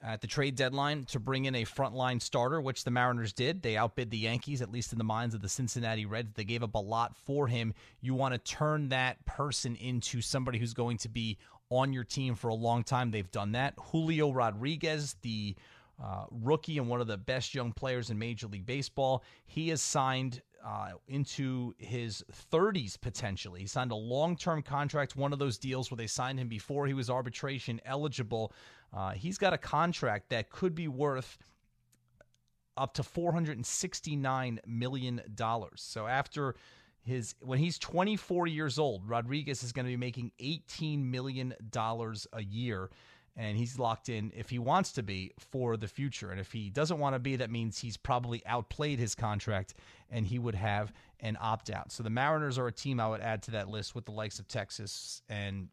at 0.03 0.21
the 0.21 0.27
trade 0.27 0.55
deadline 0.55 1.03
to 1.05 1.19
bring 1.19 1.45
in 1.45 1.55
a 1.55 1.65
frontline 1.65 2.21
starter, 2.21 2.59
which 2.59 2.83
the 2.83 2.91
Mariners 2.91 3.33
did. 3.33 3.61
They 3.61 3.77
outbid 3.77 4.09
the 4.09 4.17
Yankees, 4.17 4.61
at 4.61 4.71
least 4.71 4.91
in 4.91 4.97
the 4.97 5.03
minds 5.03 5.35
of 5.35 5.41
the 5.41 5.49
Cincinnati 5.49 6.05
Reds. 6.05 6.33
They 6.33 6.43
gave 6.43 6.63
up 6.63 6.75
a 6.75 6.79
lot 6.79 7.15
for 7.15 7.47
him. 7.47 7.73
You 8.01 8.15
want 8.15 8.33
to 8.33 8.39
turn 8.39 8.89
that 8.89 9.23
person 9.25 9.75
into 9.75 10.21
somebody 10.21 10.57
who's 10.57 10.73
going 10.73 10.97
to 10.99 11.09
be 11.09 11.37
on 11.69 11.93
your 11.93 12.03
team 12.03 12.35
for 12.35 12.49
a 12.49 12.55
long 12.55 12.83
time. 12.83 13.11
They've 13.11 13.31
done 13.31 13.53
that. 13.53 13.75
Julio 13.77 14.31
Rodriguez, 14.31 15.15
the 15.21 15.55
uh, 16.03 16.25
rookie 16.31 16.77
and 16.77 16.87
one 16.87 16.99
of 16.99 17.07
the 17.07 17.17
best 17.17 17.53
young 17.53 17.71
players 17.71 18.09
in 18.09 18.17
Major 18.17 18.47
League 18.47 18.65
Baseball, 18.65 19.23
he 19.45 19.69
has 19.69 19.81
signed 19.81 20.41
uh, 20.65 20.91
into 21.07 21.73
his 21.77 22.23
30s 22.51 22.99
potentially. 22.99 23.61
He 23.61 23.67
signed 23.67 23.91
a 23.91 23.95
long 23.95 24.35
term 24.35 24.61
contract, 24.61 25.15
one 25.15 25.33
of 25.33 25.39
those 25.39 25.57
deals 25.57 25.89
where 25.89 25.97
they 25.97 26.07
signed 26.07 26.39
him 26.39 26.47
before 26.47 26.87
he 26.87 26.93
was 26.93 27.09
arbitration 27.09 27.79
eligible. 27.85 28.53
Uh, 28.93 29.11
he's 29.11 29.37
got 29.37 29.53
a 29.53 29.57
contract 29.57 30.29
that 30.29 30.49
could 30.49 30.75
be 30.75 30.87
worth 30.87 31.37
up 32.77 32.93
to 32.95 33.03
$469 33.03 34.59
million. 34.65 35.21
So 35.75 36.07
after 36.07 36.55
his 37.03 37.35
when 37.41 37.59
he's 37.59 37.79
24 37.79 38.47
years 38.47 38.77
old, 38.77 39.07
Rodriguez 39.07 39.63
is 39.63 39.71
going 39.71 39.85
to 39.85 39.91
be 39.91 39.97
making 39.97 40.31
18 40.39 41.09
million 41.09 41.53
dollars 41.71 42.27
a 42.33 42.43
year 42.43 42.89
and 43.37 43.57
he's 43.57 43.79
locked 43.79 44.09
in 44.09 44.31
if 44.35 44.49
he 44.49 44.59
wants 44.59 44.91
to 44.93 45.03
be 45.03 45.31
for 45.39 45.77
the 45.77 45.87
future. 45.87 46.31
And 46.31 46.39
if 46.39 46.51
he 46.51 46.69
doesn't 46.69 46.99
want 46.99 47.15
to 47.15 47.19
be, 47.19 47.37
that 47.37 47.49
means 47.49 47.79
he's 47.79 47.95
probably 47.95 48.45
outplayed 48.45 48.99
his 48.99 49.15
contract 49.15 49.73
and 50.09 50.25
he 50.25 50.37
would 50.37 50.55
have 50.55 50.91
an 51.21 51.37
opt 51.39 51.69
out. 51.69 51.91
So 51.91 52.03
the 52.03 52.09
Mariners 52.09 52.57
are 52.57 52.67
a 52.67 52.71
team 52.71 52.99
I 52.99 53.07
would 53.07 53.21
add 53.21 53.41
to 53.43 53.51
that 53.51 53.69
list 53.69 53.95
with 53.95 54.05
the 54.05 54.11
likes 54.11 54.39
of 54.39 54.47
Texas 54.47 55.21
and 55.29 55.69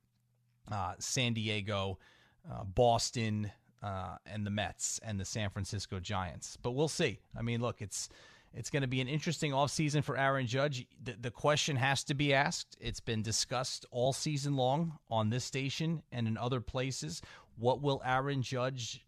uh, 0.70 0.94
San 0.98 1.32
Diego 1.32 1.98
uh, 2.50 2.64
Boston, 2.64 3.50
uh, 3.82 4.16
and 4.26 4.44
the 4.44 4.50
Mets 4.50 5.00
and 5.04 5.18
the 5.18 5.24
San 5.24 5.50
Francisco 5.50 6.00
Giants. 6.00 6.58
But 6.60 6.72
we'll 6.72 6.88
see. 6.88 7.20
I 7.36 7.42
mean, 7.42 7.60
look, 7.60 7.80
it's 7.80 8.08
it's 8.54 8.70
going 8.70 8.82
to 8.82 8.88
be 8.88 9.00
an 9.00 9.08
interesting 9.08 9.52
offseason 9.52 10.02
for 10.02 10.16
Aaron 10.16 10.46
Judge. 10.46 10.86
The, 11.04 11.16
the 11.20 11.30
question 11.30 11.76
has 11.76 12.02
to 12.04 12.14
be 12.14 12.32
asked. 12.32 12.76
It's 12.80 13.00
been 13.00 13.22
discussed 13.22 13.84
all 13.90 14.12
season 14.12 14.56
long 14.56 14.98
on 15.10 15.30
this 15.30 15.44
station 15.44 16.02
and 16.12 16.26
in 16.26 16.36
other 16.36 16.60
places. 16.60 17.22
What 17.56 17.82
will 17.82 18.00
Aaron 18.04 18.42
Judge 18.42 19.04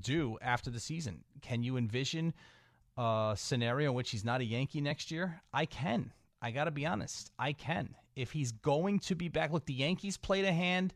do 0.00 0.38
after 0.40 0.70
the 0.70 0.80
season? 0.80 1.22
Can 1.42 1.62
you 1.62 1.76
envision 1.76 2.32
a 2.96 3.34
scenario 3.36 3.90
in 3.90 3.96
which 3.96 4.10
he's 4.10 4.24
not 4.24 4.40
a 4.40 4.44
Yankee 4.44 4.80
next 4.80 5.10
year? 5.10 5.42
I 5.52 5.66
can. 5.66 6.12
I 6.40 6.50
got 6.50 6.64
to 6.64 6.70
be 6.70 6.86
honest. 6.86 7.30
I 7.38 7.52
can. 7.52 7.94
If 8.16 8.32
he's 8.32 8.52
going 8.52 9.00
to 9.00 9.14
be 9.14 9.28
back, 9.28 9.52
look, 9.52 9.66
the 9.66 9.74
Yankees 9.74 10.16
played 10.16 10.44
a 10.44 10.52
hand 10.52 10.94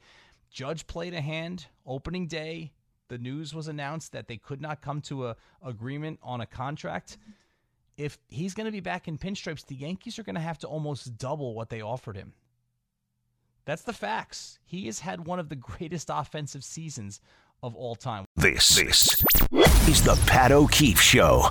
Judge 0.52 0.86
played 0.86 1.14
a 1.14 1.20
hand 1.20 1.66
opening 1.86 2.26
day. 2.26 2.72
The 3.08 3.18
news 3.18 3.54
was 3.54 3.68
announced 3.68 4.12
that 4.12 4.28
they 4.28 4.36
could 4.36 4.60
not 4.60 4.82
come 4.82 5.00
to 5.02 5.28
a 5.28 5.36
agreement 5.64 6.18
on 6.22 6.40
a 6.40 6.46
contract. 6.46 7.18
If 7.96 8.18
he's 8.28 8.54
going 8.54 8.66
to 8.66 8.72
be 8.72 8.80
back 8.80 9.08
in 9.08 9.18
pinstripes, 9.18 9.66
the 9.66 9.74
Yankees 9.74 10.18
are 10.18 10.22
going 10.22 10.34
to 10.34 10.40
have 10.40 10.58
to 10.58 10.66
almost 10.66 11.16
double 11.18 11.54
what 11.54 11.70
they 11.70 11.80
offered 11.80 12.16
him. 12.16 12.32
That's 13.64 13.82
the 13.82 13.92
facts. 13.92 14.58
He 14.64 14.86
has 14.86 15.00
had 15.00 15.26
one 15.26 15.38
of 15.38 15.48
the 15.48 15.56
greatest 15.56 16.10
offensive 16.12 16.64
seasons 16.64 17.20
of 17.62 17.74
all 17.74 17.94
time. 17.94 18.24
This, 18.36 18.76
this 18.76 19.16
is 19.88 20.02
the 20.02 20.20
Pat 20.26 20.52
O'Keefe 20.52 21.00
Show. 21.00 21.48